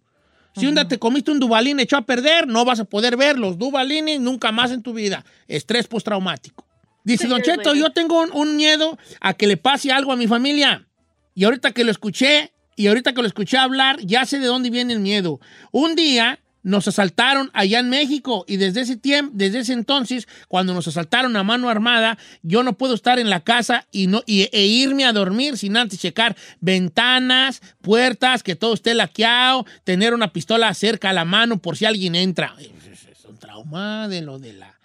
Si 0.53 0.67
un 0.67 0.75
día 0.75 0.85
te 0.85 0.99
comiste 0.99 1.31
un 1.31 1.39
dubalín 1.39 1.79
echó 1.79 1.95
a 1.95 2.01
perder, 2.01 2.45
no 2.49 2.65
vas 2.65 2.81
a 2.81 2.83
poder 2.83 3.15
ver 3.15 3.39
los 3.39 3.57
dubalines 3.57 4.19
nunca 4.19 4.51
más 4.51 4.71
en 4.71 4.81
tu 4.81 4.91
vida. 4.91 5.23
Estrés 5.47 5.87
postraumático. 5.87 6.67
Dice 7.05 7.29
Don 7.29 7.41
Cheto, 7.41 7.73
yo 7.75 7.91
tengo 7.93 8.21
un, 8.21 8.29
un 8.33 8.57
miedo 8.57 8.97
a 9.21 9.33
que 9.35 9.47
le 9.47 9.55
pase 9.55 9.93
algo 9.93 10.11
a 10.11 10.17
mi 10.17 10.27
familia. 10.27 10.85
Y 11.33 11.45
ahorita 11.45 11.71
que 11.71 11.85
lo 11.85 11.91
escuché, 11.91 12.51
y 12.75 12.87
ahorita 12.87 13.13
que 13.13 13.21
lo 13.21 13.27
escuché 13.27 13.57
hablar, 13.57 13.99
ya 14.01 14.25
sé 14.25 14.39
de 14.39 14.47
dónde 14.47 14.69
viene 14.69 14.91
el 14.93 14.99
miedo. 14.99 15.39
Un 15.71 15.95
día 15.95 16.39
nos 16.63 16.87
asaltaron 16.87 17.49
allá 17.53 17.79
en 17.79 17.89
México 17.89 18.45
y 18.47 18.57
desde 18.57 18.81
ese 18.81 18.97
tiempo, 18.97 19.31
desde 19.35 19.59
ese 19.59 19.73
entonces, 19.73 20.27
cuando 20.47 20.73
nos 20.73 20.87
asaltaron 20.87 21.35
a 21.35 21.43
mano 21.43 21.69
armada, 21.69 22.17
yo 22.43 22.63
no 22.63 22.73
puedo 22.77 22.93
estar 22.93 23.17
en 23.19 23.29
la 23.29 23.39
casa 23.39 23.87
y 23.91 24.07
no 24.07 24.21
y- 24.25 24.47
e 24.51 24.65
irme 24.65 25.05
a 25.05 25.13
dormir 25.13 25.57
sin 25.57 25.75
antes 25.77 25.99
checar 25.99 26.35
ventanas, 26.59 27.61
puertas, 27.81 28.43
que 28.43 28.55
todo 28.55 28.73
esté 28.73 28.93
laqueado, 28.93 29.65
tener 29.83 30.13
una 30.13 30.33
pistola 30.33 30.73
cerca 30.73 31.09
a 31.09 31.13
la 31.13 31.25
mano 31.25 31.57
por 31.57 31.77
si 31.77 31.85
alguien 31.85 32.15
entra. 32.15 32.55
Es, 32.59 33.25
un 33.25 33.37
trauma 33.37 34.07
de 34.07 34.21
lo 34.21 34.39
de 34.39 34.53
la 34.53 34.79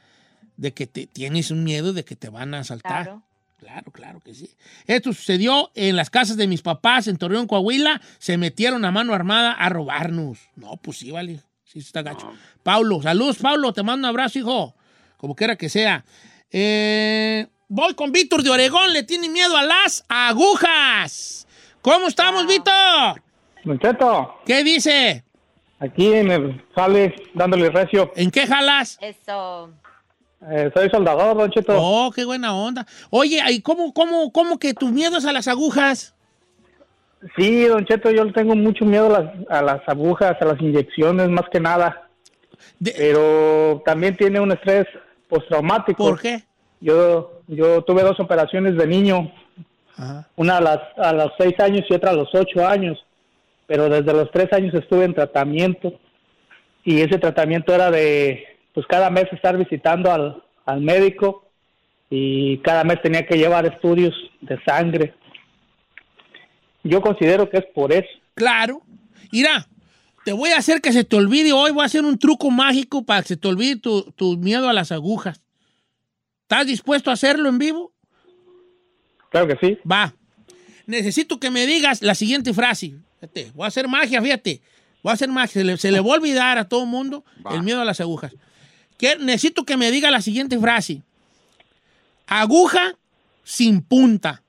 de 0.57 0.73
que 0.73 0.87
te, 0.87 1.07
tienes 1.07 1.51
un 1.51 1.65
miedo 1.65 1.93
de 1.93 2.05
que 2.05 2.17
te 2.17 2.29
van 2.29 2.55
a 2.55 2.61
asaltar. 2.61 3.05
Claro. 3.05 3.23
Claro, 3.59 3.91
claro 3.91 4.21
que 4.21 4.35
sí. 4.35 4.51
Esto 4.87 5.13
sucedió 5.15 5.71
en 5.75 5.97
las 5.97 6.11
casas 6.11 6.37
de 6.37 6.47
mis 6.47 6.61
papás 6.63 7.09
en 7.09 7.17
Torreón, 7.17 7.47
Coahuila. 7.47 8.01
Se 8.19 8.37
metieron 8.37 8.85
a 8.85 8.91
mano 8.93 9.15
armada 9.15 9.51
a 9.53 9.69
robarnos. 9.71 10.39
No, 10.57 10.77
pues 10.77 10.99
sí, 10.99 11.11
vale. 11.11 11.41
Sí, 11.77 11.81
está 11.81 12.01
gacho. 12.01 12.33
Paulo, 12.63 13.03
saludos, 13.03 13.37
Paulo. 13.37 13.71
Te 13.71 13.83
mando 13.83 14.09
un 14.09 14.11
abrazo, 14.11 14.39
hijo. 14.39 14.75
Como 15.19 15.35
quiera 15.37 15.57
que 15.57 15.69
sea. 15.69 16.07
Eh, 16.51 17.47
voy 17.69 17.93
con 17.93 18.13
Víctor 18.13 18.43
de 18.43 18.49
Oregón. 18.49 18.95
Le 18.95 19.03
tiene 19.03 19.29
miedo 19.29 19.55
a 19.55 19.63
las 19.63 20.03
agujas. 20.09 21.47
¿Cómo 21.83 22.07
estamos, 22.09 22.47
Víctor? 22.47 23.23
Don 23.63 23.79
Cheto, 23.79 24.37
¿Qué 24.47 24.65
dice? 24.65 25.23
aquí 25.79 26.07
me 26.09 26.65
sale 26.75 27.15
dándole 27.35 27.69
recio. 27.69 28.11
¿En 28.17 28.31
qué 28.31 28.47
jalas? 28.47 28.97
Eso. 29.03 29.71
Eh, 30.51 30.71
soy 30.73 30.89
soldador, 30.89 31.37
Don 31.37 31.51
Cheto. 31.51 31.75
Oh, 31.77 32.11
qué 32.11 32.25
buena 32.25 32.55
onda. 32.57 32.87
Oye, 33.11 33.43
¿y 33.51 33.61
cómo, 33.61 33.93
cómo, 33.93 34.33
cómo 34.33 34.59
que 34.59 34.73
tus 34.73 34.91
miedos 34.91 35.27
a 35.27 35.33
las 35.35 35.47
agujas? 35.47 36.15
Sí, 37.37 37.65
Don 37.65 37.85
Cheto, 37.85 38.11
yo 38.11 38.25
le 38.25 38.33
tengo 38.33 38.55
mucho 38.55 38.85
miedo 38.85 39.07
a 39.07 39.21
las, 39.21 39.35
a 39.49 39.63
las 39.63 39.89
agujas, 39.89 40.37
a 40.41 40.45
las 40.45 40.61
inyecciones, 40.61 41.29
más 41.29 41.49
que 41.51 41.61
nada. 41.61 42.09
Pero 42.83 43.83
también 43.85 44.17
tiene 44.17 44.41
un 44.41 44.53
estrés 44.53 44.87
postraumático. 45.29 46.09
¿Por 46.09 46.21
qué? 46.21 46.43
Yo, 46.81 47.41
yo 47.49 47.83
tuve 47.83 48.03
dos 48.03 48.21
operaciones 48.21 48.77
de 48.77 48.87
niño, 48.87 49.33
una 50.37 50.59
a, 50.59 50.61
las, 50.61 50.79
a 50.99 51.13
los 51.13 51.33
seis 51.39 51.59
años 51.59 51.85
y 51.89 51.95
otra 51.95 52.11
a 52.11 52.15
los 52.15 52.35
ocho 52.35 52.67
años, 52.67 53.05
pero 53.67 53.89
desde 53.89 54.13
los 54.13 54.31
tres 54.31 54.53
años 54.53 54.75
estuve 54.75 55.05
en 55.05 55.15
tratamiento 55.15 55.95
y 56.85 57.01
ese 57.01 57.19
tratamiento 57.19 57.75
era 57.75 57.91
de, 57.91 58.45
pues 58.75 58.87
cada 58.87 59.11
mes 59.11 59.25
estar 59.33 59.57
visitando 59.57 60.13
al, 60.13 60.43
al 60.67 60.81
médico 60.81 61.45
y 62.11 62.59
cada 62.59 62.85
mes 62.85 63.01
tenía 63.03 63.27
que 63.27 63.39
llevar 63.39 63.67
estudios 63.67 64.15
de 64.43 64.63
sangre. 64.65 65.15
Yo 66.89 67.01
considero 67.01 67.49
que 67.51 67.59
es 67.59 67.65
por 67.75 67.93
eso. 67.93 68.09
Claro. 68.35 68.83
Mira, 69.33 69.69
te 70.25 70.33
voy 70.33 70.51
a 70.51 70.59
hacer 70.59 70.81
que 70.81 70.93
se 70.93 71.05
te 71.05 71.17
olvide 71.17 71.53
hoy. 71.53 71.71
Voy 71.73 71.83
a 71.83 71.87
hacer 71.87 72.05
un 72.05 72.19
truco 72.19 72.51
mágico 72.51 73.05
para 73.05 73.23
que 73.23 73.29
se 73.29 73.37
te 73.37 73.49
olvide 73.49 73.77
tu, 73.77 74.03
tu 74.13 74.37
miedo 74.37 74.69
a 74.69 74.73
las 74.73 74.93
agujas. 74.93 75.41
¿Estás 76.43 76.67
dispuesto 76.67 77.11
a 77.11 77.15
hacerlo 77.15 77.49
en 77.49 77.59
vivo? 77.59 77.93
Claro 79.31 79.49
que 79.49 79.57
sí. 79.67 79.79
Va. 79.91 80.15
Necesito 80.87 81.41
que 81.41 81.51
me 81.51 81.67
digas 81.67 82.03
la 82.03 82.15
siguiente 82.15 82.55
frase. 82.55 82.95
Fíjate, 83.21 83.51
voy 83.55 83.65
a 83.65 83.69
hacer 83.69 83.89
magia, 83.89 84.23
fíjate. 84.23 84.61
Voy 85.03 85.11
a 85.11 85.15
hacer 85.15 85.29
magia. 85.29 85.53
Se 85.53 85.65
le, 85.65 85.77
se 85.77 85.91
le 85.91 86.01
va 86.01 86.13
a 86.13 86.15
olvidar 86.19 86.59
a 86.59 86.69
todo 86.69 86.85
el 86.85 86.89
mundo 86.89 87.25
el 87.51 87.63
miedo 87.63 87.81
a 87.81 87.85
las 87.85 88.01
agujas. 88.01 88.33
Que- 88.99 89.17
necesito 89.19 89.65
que 89.65 89.77
me 89.77 89.91
diga 89.91 90.11
la 90.11 90.23
siguiente 90.23 90.59
frase. 90.59 91.03
Aguja 92.27 92.97
sin 93.45 93.83
punta. 93.83 94.43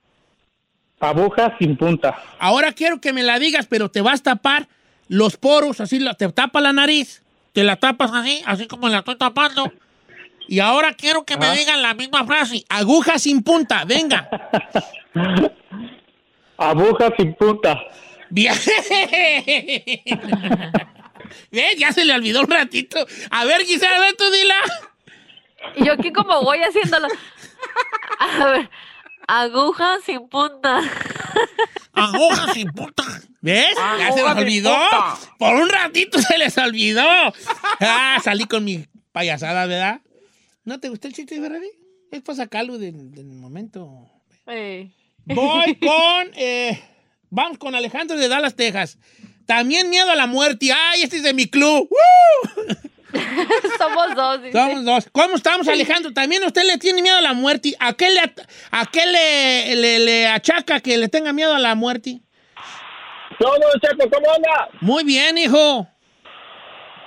Aguja 1.00 1.56
sin 1.58 1.76
punta. 1.76 2.16
Ahora 2.38 2.72
quiero 2.72 3.00
que 3.00 3.12
me 3.12 3.22
la 3.22 3.38
digas, 3.38 3.66
pero 3.66 3.88
te 3.90 4.00
vas 4.00 4.20
a 4.20 4.22
tapar 4.24 4.68
los 5.08 5.36
poros, 5.36 5.80
así 5.80 5.98
la- 5.98 6.14
te 6.14 6.30
tapa 6.32 6.60
la 6.60 6.72
nariz, 6.72 7.22
te 7.52 7.62
la 7.64 7.76
tapas 7.76 8.10
así, 8.12 8.42
así 8.46 8.66
como 8.66 8.88
la 8.88 8.98
estoy 8.98 9.16
tapando. 9.16 9.72
Y 10.48 10.60
ahora 10.60 10.94
quiero 10.94 11.24
que 11.24 11.36
me 11.36 11.50
digan 11.54 11.82
la 11.82 11.94
misma 11.94 12.24
frase. 12.24 12.64
Aguja 12.68 13.18
sin 13.18 13.42
punta, 13.42 13.84
venga. 13.84 14.28
Aguja 16.56 17.12
sin 17.16 17.34
punta. 17.34 17.78
Bien. 18.30 18.54
¿Ves? 21.50 21.76
Ya 21.76 21.92
se 21.92 22.04
le 22.04 22.14
olvidó 22.14 22.40
un 22.40 22.48
ratito. 22.50 22.98
A 23.30 23.44
ver, 23.44 23.62
Gisela, 23.62 24.00
ven 24.00 24.14
tú 24.16 24.24
dila. 24.30 24.54
Y 25.76 25.84
yo 25.86 25.92
aquí 25.92 26.12
como 26.12 26.42
voy 26.42 26.58
haciéndolo. 26.62 27.08
A 28.18 28.44
ver, 28.46 28.70
aguja 29.28 29.98
sin 30.04 30.28
punta. 30.28 30.80
Ahora 31.92 32.52
sí, 32.52 32.64
puta. 32.64 33.04
¿Ves? 33.40 33.76
Ya 33.98 34.12
se 34.12 34.22
les 34.22 34.36
olvidó. 34.36 34.76
Por 35.38 35.54
un 35.54 35.68
ratito 35.68 36.20
se 36.20 36.38
les 36.38 36.56
olvidó. 36.58 37.04
Ah, 37.80 38.18
salí 38.24 38.44
con 38.46 38.64
mi 38.64 38.86
payasada, 39.12 39.66
¿verdad? 39.66 40.00
¿No 40.64 40.80
te 40.80 40.88
gustó 40.88 41.06
el 41.08 41.14
chiste 41.14 41.36
de 41.36 41.40
Ferrari? 41.42 41.70
Es 42.10 42.22
para 42.22 42.36
sacarlo 42.36 42.78
del, 42.78 43.12
del 43.12 43.26
momento. 43.26 44.08
Eh. 44.46 44.90
Voy 45.24 45.74
con. 45.80 46.30
eh, 46.36 46.82
vamos 47.30 47.58
con 47.58 47.74
Alejandro 47.74 48.16
de 48.16 48.28
Dallas, 48.28 48.54
Texas. 48.56 48.98
También 49.46 49.88
miedo 49.90 50.10
a 50.10 50.16
la 50.16 50.26
muerte. 50.26 50.72
¡Ay, 50.72 51.02
este 51.02 51.18
es 51.18 51.22
de 51.22 51.32
mi 51.34 51.46
club! 51.46 51.88
¡Woo! 51.90 52.64
Somos 53.78 54.14
dos. 54.14 54.42
dice. 54.42 54.52
Somos 54.52 54.84
dos. 54.84 55.08
¿Cómo 55.12 55.34
estamos, 55.36 55.66
Alejandro? 55.68 56.12
¿También 56.12 56.42
usted 56.44 56.62
le 56.64 56.78
tiene 56.78 57.02
miedo 57.02 57.16
a 57.16 57.20
la 57.22 57.32
muerte? 57.32 57.74
¿A 57.80 57.92
qué 57.94 58.10
le, 58.10 58.20
at- 58.20 58.40
a 58.70 58.86
qué 58.86 59.06
le, 59.06 59.76
le- 59.76 59.98
le 60.00 60.26
achaca 60.28 60.80
que 60.80 60.96
le 60.98 61.08
tenga 61.08 61.32
miedo 61.32 61.54
a 61.54 61.58
la 61.58 61.74
muerte? 61.74 62.20
No, 63.40 63.48
no, 63.48 63.66
Checo, 63.80 64.10
¿cómo 64.10 64.26
anda? 64.34 64.68
Muy 64.80 65.04
bien, 65.04 65.38
hijo. 65.38 65.86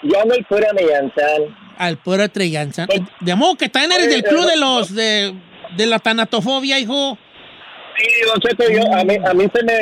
Yo 0.03 0.19
ando 0.21 0.33
el 0.33 0.45
pura 0.45 0.67
Millanzán. 0.73 1.57
Al 1.77 1.97
puro 1.97 2.27
Trellanza. 2.29 2.87
De 3.19 3.35
modo 3.35 3.55
que 3.55 3.69
también 3.69 3.91
eres 3.93 4.09
del 4.09 4.23
club 4.23 4.45
de 4.45 4.55
los 4.57 4.93
de, 4.95 5.35
de 5.75 5.85
la 5.87 5.99
tanatofobia, 5.99 6.79
hijo. 6.79 7.17
Sí, 7.97 8.07
Don 8.27 8.39
Cheto, 8.39 8.63
yo, 8.71 8.81
a, 8.95 9.03
mí, 9.03 9.15
a 9.23 9.33
mí 9.33 9.45
se 9.53 9.63
me, 9.63 9.73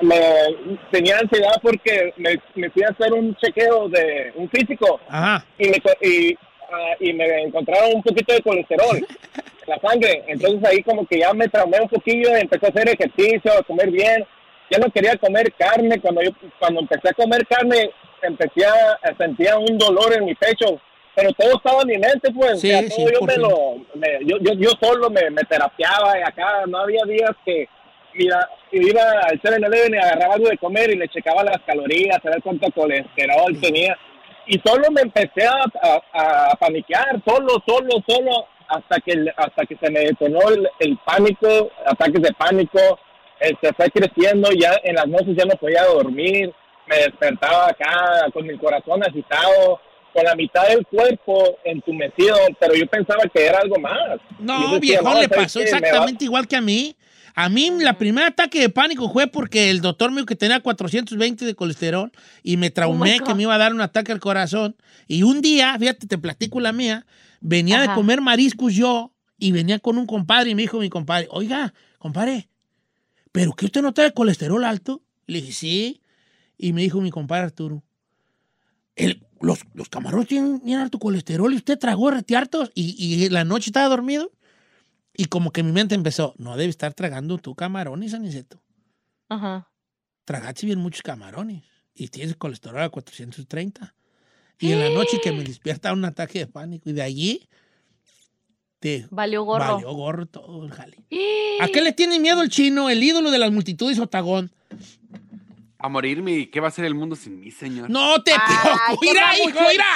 me 0.00 0.20
tenía 0.90 1.18
ansiedad 1.18 1.54
porque 1.62 2.12
me, 2.16 2.40
me 2.54 2.70
fui 2.70 2.82
a 2.82 2.88
hacer 2.88 3.12
un 3.12 3.34
chequeo 3.36 3.88
de 3.88 4.32
un 4.36 4.48
físico 4.50 5.00
Ajá. 5.08 5.44
y 5.58 5.68
me, 5.68 5.76
y, 6.02 6.34
ah, 6.72 6.94
y 7.00 7.12
me 7.12 7.42
encontraron 7.42 7.90
un 7.96 8.02
poquito 8.02 8.32
de 8.34 8.42
colesterol 8.42 8.96
en 8.96 9.06
la 9.66 9.78
sangre. 9.80 10.24
Entonces 10.28 10.64
ahí 10.64 10.82
como 10.82 11.06
que 11.06 11.18
ya 11.20 11.32
me 11.32 11.48
traumé 11.48 11.80
un 11.80 11.88
poquillo 11.88 12.36
y 12.36 12.40
empecé 12.40 12.66
a 12.66 12.70
hacer 12.70 12.88
ejercicio, 12.88 13.52
a 13.58 13.62
comer 13.62 13.90
bien. 13.90 14.24
Ya 14.70 14.78
no 14.78 14.90
quería 14.90 15.16
comer 15.16 15.52
carne. 15.58 16.00
Cuando 16.00 16.22
yo 16.22 16.30
cuando 16.58 16.80
empecé 16.80 17.08
a 17.08 17.14
comer 17.14 17.46
carne, 17.46 17.90
empecé 18.22 18.66
a, 18.66 18.98
sentía 19.16 19.56
un 19.58 19.78
dolor 19.78 20.14
en 20.16 20.24
mi 20.26 20.34
pecho. 20.34 20.80
Pero 21.14 21.32
todo 21.32 21.56
estaba 21.56 21.82
en 21.82 21.88
mi 21.88 21.98
mente, 21.98 22.30
pues. 22.32 22.60
Sí, 22.60 22.70
o 22.72 22.78
sea, 22.78 22.88
sí, 22.90 23.04
todo 23.04 23.12
yo, 23.12 23.26
me 23.26 23.36
lo, 23.38 23.76
me- 23.94 24.18
yo, 24.24 24.36
yo, 24.40 24.52
yo 24.52 24.70
solo 24.80 25.10
me, 25.10 25.30
me 25.30 25.42
terapiaba 25.42 26.16
y 26.18 26.22
acá 26.22 26.64
no 26.68 26.78
había 26.78 27.02
días 27.06 27.30
que 27.44 27.68
mira, 28.18 28.48
iba 28.72 29.02
al 29.22 29.40
7-Eleven 29.40 29.94
y 29.94 29.98
agarraba 29.98 30.34
algo 30.34 30.48
de 30.48 30.58
comer 30.58 30.90
y 30.90 30.96
le 30.96 31.08
checaba 31.08 31.42
las 31.44 31.58
calorías, 31.66 32.18
a 32.24 32.30
ver 32.30 32.42
cuánto 32.42 32.70
colesterol 32.72 33.58
tenía. 33.60 33.96
Y 34.46 34.58
solo 34.64 34.90
me 34.90 35.02
empecé 35.02 35.46
a, 35.46 35.64
a- 35.82 36.50
a 36.52 36.56
paniquear, 36.56 37.22
solo, 37.26 37.62
solo, 37.66 37.90
solo, 38.06 38.46
hasta 38.68 39.00
que, 39.00 39.12
hasta 39.36 39.64
que 39.66 39.76
se 39.76 39.90
me 39.90 40.00
detonó 40.00 40.40
el, 40.48 40.68
el 40.80 40.98
pánico, 41.04 41.70
ataques 41.86 42.20
de 42.22 42.32
pánico, 42.32 42.78
eh, 43.40 43.54
se 43.62 43.72
fue 43.74 43.90
creciendo, 43.90 44.50
ya 44.52 44.72
en 44.82 44.96
las 44.96 45.06
noches 45.06 45.36
ya 45.36 45.44
no 45.44 45.54
podía 45.56 45.84
dormir, 45.84 46.52
me 46.86 46.96
despertaba 46.96 47.68
acá 47.68 48.26
con 48.32 48.46
mi 48.46 48.56
corazón 48.58 49.02
agitado, 49.02 49.80
con 50.12 50.24
la 50.24 50.34
mitad 50.34 50.66
del 50.68 50.86
cuerpo 50.86 51.58
entumecido, 51.64 52.36
pero 52.58 52.74
yo 52.74 52.86
pensaba 52.86 53.22
que 53.32 53.46
era 53.46 53.58
algo 53.60 53.76
más. 53.78 54.18
No, 54.38 54.58
decía, 54.74 54.78
viejo, 54.80 55.04
no, 55.04 55.20
le 55.20 55.28
¿sabes 55.28 55.36
pasó 55.44 55.60
exactamente 55.60 56.24
igual 56.24 56.48
que 56.48 56.56
a 56.56 56.60
mí. 56.62 56.96
A 57.40 57.48
mí, 57.48 57.70
la 57.80 57.96
primer 57.98 58.24
ataque 58.24 58.60
de 58.60 58.68
pánico 58.68 59.12
fue 59.12 59.28
porque 59.28 59.70
el 59.70 59.80
doctor 59.80 60.10
me 60.10 60.16
dijo 60.16 60.26
que 60.26 60.34
tenía 60.34 60.58
420 60.60 61.44
de 61.46 61.54
colesterol 61.54 62.10
y 62.42 62.56
me 62.56 62.70
traumé 62.70 63.14
Oh 63.16 63.20
God. 63.20 63.26
que 63.28 63.34
me 63.34 63.42
iba 63.42 63.54
a 63.54 63.58
dar 63.58 63.72
un 63.72 63.80
ataque 63.80 64.10
al 64.10 64.18
corazón. 64.18 64.74
Y 65.06 65.22
un 65.22 65.40
día, 65.40 65.76
fíjate, 65.78 66.08
te 66.08 66.18
platico 66.18 66.58
la 66.58 66.72
mía, 66.72 67.06
venía 67.40 67.80
de 67.80 67.86
comer 67.94 68.20
mariscos 68.20 68.74
yo 68.74 69.14
y 69.38 69.52
venía 69.52 69.78
con 69.78 69.98
un 69.98 70.06
compadre 70.06 70.50
y 70.50 70.54
me 70.56 70.62
dijo 70.62 70.80
mi 70.80 70.88
compadre, 70.88 71.28
oiga, 71.30 71.74
compadre, 71.98 72.48
¿pero 73.30 73.52
que 73.52 73.66
usted 73.66 73.82
no 73.82 73.94
trae 73.94 74.12
colesterol 74.12 74.64
alto? 74.64 75.04
Le 75.26 75.40
dije, 75.40 75.52
sí. 75.52 76.02
Y 76.56 76.72
me 76.72 76.82
dijo 76.82 77.00
mi 77.00 77.10
compadre 77.12 77.44
Arturo, 77.44 77.84
"El- 78.96 79.24
los, 79.40 79.60
los 79.74 79.88
camarones 79.88 80.26
tienen, 80.26 80.58
tienen 80.58 80.80
harto 80.82 80.98
colesterol 80.98 81.52
y 81.52 81.56
usted 81.56 81.78
tragó 81.78 82.10
rete 82.10 82.34
hartos 82.34 82.72
y, 82.74 82.96
y 82.98 83.28
la 83.28 83.44
noche 83.44 83.70
estaba 83.70 83.86
dormido. 83.88 84.32
Y 85.20 85.24
como 85.24 85.50
que 85.50 85.64
mi 85.64 85.72
mente 85.72 85.96
empezó, 85.96 86.32
no 86.38 86.56
debe 86.56 86.70
estar 86.70 86.94
tragando 86.94 87.38
tú 87.38 87.56
camarones, 87.56 88.14
Aniceto. 88.14 88.62
Ajá. 89.28 89.68
Tragaste 90.24 90.64
bien 90.64 90.78
muchos 90.78 91.02
camarones 91.02 91.64
y 91.92 92.06
tienes 92.06 92.36
colesterol 92.36 92.80
a 92.80 92.88
430. 92.88 93.96
Y 94.60 94.70
en 94.70 94.78
la 94.78 94.90
noche 94.90 95.18
que 95.20 95.32
me 95.32 95.42
despierta 95.42 95.92
un 95.92 96.04
ataque 96.04 96.38
de 96.38 96.46
pánico 96.46 96.88
y 96.88 96.92
de 96.92 97.02
allí 97.02 97.48
te 98.78 99.08
Valió 99.10 99.42
gorro. 99.42 99.74
valió 99.74 99.92
gorro 99.92 100.26
todo 100.26 100.64
el 100.64 100.70
jale. 100.70 100.98
¿A 101.60 101.66
qué 101.66 101.82
le 101.82 101.92
tiene 101.92 102.20
miedo 102.20 102.40
el 102.40 102.48
chino, 102.48 102.88
el 102.88 103.02
ídolo 103.02 103.32
de 103.32 103.40
las 103.40 103.50
multitudes 103.50 103.98
Otagón? 103.98 104.52
A 105.80 105.88
morirme, 105.88 106.50
¿qué 106.50 106.58
va 106.58 106.66
a 106.66 106.70
ser 106.72 106.86
el 106.86 106.94
mundo 106.96 107.14
sin 107.14 107.38
mí, 107.38 107.52
señor? 107.52 107.88
No 107.88 108.20
te 108.24 108.32
preocupes. 108.34 108.98
Mira, 109.00 109.38
hijo, 109.38 109.60
mira. 109.70 109.86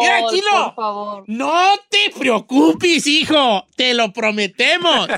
Mira, 0.00 0.30
chino. 0.30 0.50
Por 0.66 0.74
favor. 0.74 1.24
No 1.28 1.64
te 1.88 2.10
preocupes, 2.18 3.06
hijo. 3.06 3.66
Te 3.74 3.94
lo 3.94 4.12
prometemos. 4.12 5.08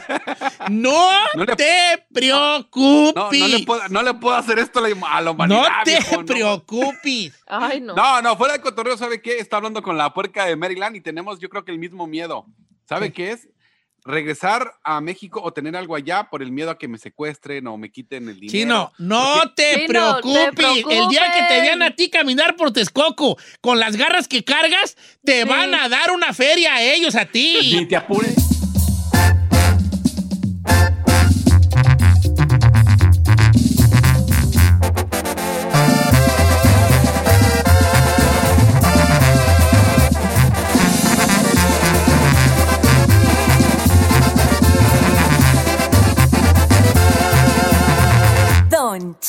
No, 0.70 1.10
No 1.34 1.44
le- 1.44 1.56
te 1.56 2.04
preocupes. 2.14 3.14
No, 3.16 3.32
no 3.32 3.48
le, 3.48 3.64
puedo, 3.64 3.88
no 3.88 4.02
le 4.02 4.14
puedo 4.14 4.36
hacer 4.36 4.60
esto 4.60 4.78
a 4.78 4.82
la, 4.82 4.90
la 4.90 5.20
No 5.22 5.30
humanidad, 5.32 5.66
te 5.84 5.90
viejo, 5.90 6.24
preocupes. 6.24 7.32
Ay, 7.48 7.80
no. 7.80 7.94
No, 7.96 8.22
no, 8.22 8.36
fuera 8.36 8.54
de 8.54 8.60
cotorreo, 8.60 8.96
¿sabe 8.96 9.20
qué? 9.20 9.38
Está 9.38 9.56
hablando 9.56 9.82
con 9.82 9.96
la 9.98 10.14
puerca 10.14 10.44
de 10.44 10.54
Maryland 10.54 10.94
y 10.94 11.00
tenemos, 11.00 11.40
yo 11.40 11.48
creo 11.48 11.64
que 11.64 11.72
el 11.72 11.78
mismo 11.80 12.06
miedo. 12.06 12.46
¿Sabe 12.88 13.12
qué 13.12 13.32
es? 13.32 13.48
Regresar 14.04 14.74
a 14.82 15.00
México 15.00 15.40
o 15.42 15.52
tener 15.52 15.76
algo 15.76 15.94
allá 15.94 16.28
por 16.28 16.42
el 16.42 16.50
miedo 16.50 16.70
a 16.70 16.78
que 16.78 16.88
me 16.88 16.98
secuestren 16.98 17.66
o 17.68 17.78
me 17.78 17.90
quiten 17.92 18.28
el 18.28 18.40
dinero. 18.40 18.50
Chino, 18.50 18.92
no 18.98 19.52
te 19.54 19.86
Chino, 19.86 19.86
preocupes. 20.20 20.84
te 20.84 20.98
El 20.98 21.08
día 21.08 21.32
que 21.32 21.42
te 21.54 21.60
vean 21.60 21.82
a 21.82 21.92
ti 21.94 22.10
caminar 22.10 22.56
por 22.56 22.72
Texcoco 22.72 23.36
con 23.60 23.78
las 23.78 23.96
garras 23.96 24.26
que 24.26 24.42
cargas, 24.42 24.96
te 25.24 25.42
Sí. 25.42 25.48
van 25.48 25.72
a 25.74 25.88
dar 25.88 26.10
una 26.10 26.32
feria 26.34 26.74
a 26.74 26.82
ellos, 26.82 27.14
a 27.14 27.24
Ni 27.26 27.30
ti. 27.30 27.86
te 27.88 27.94
apures. 27.96 28.34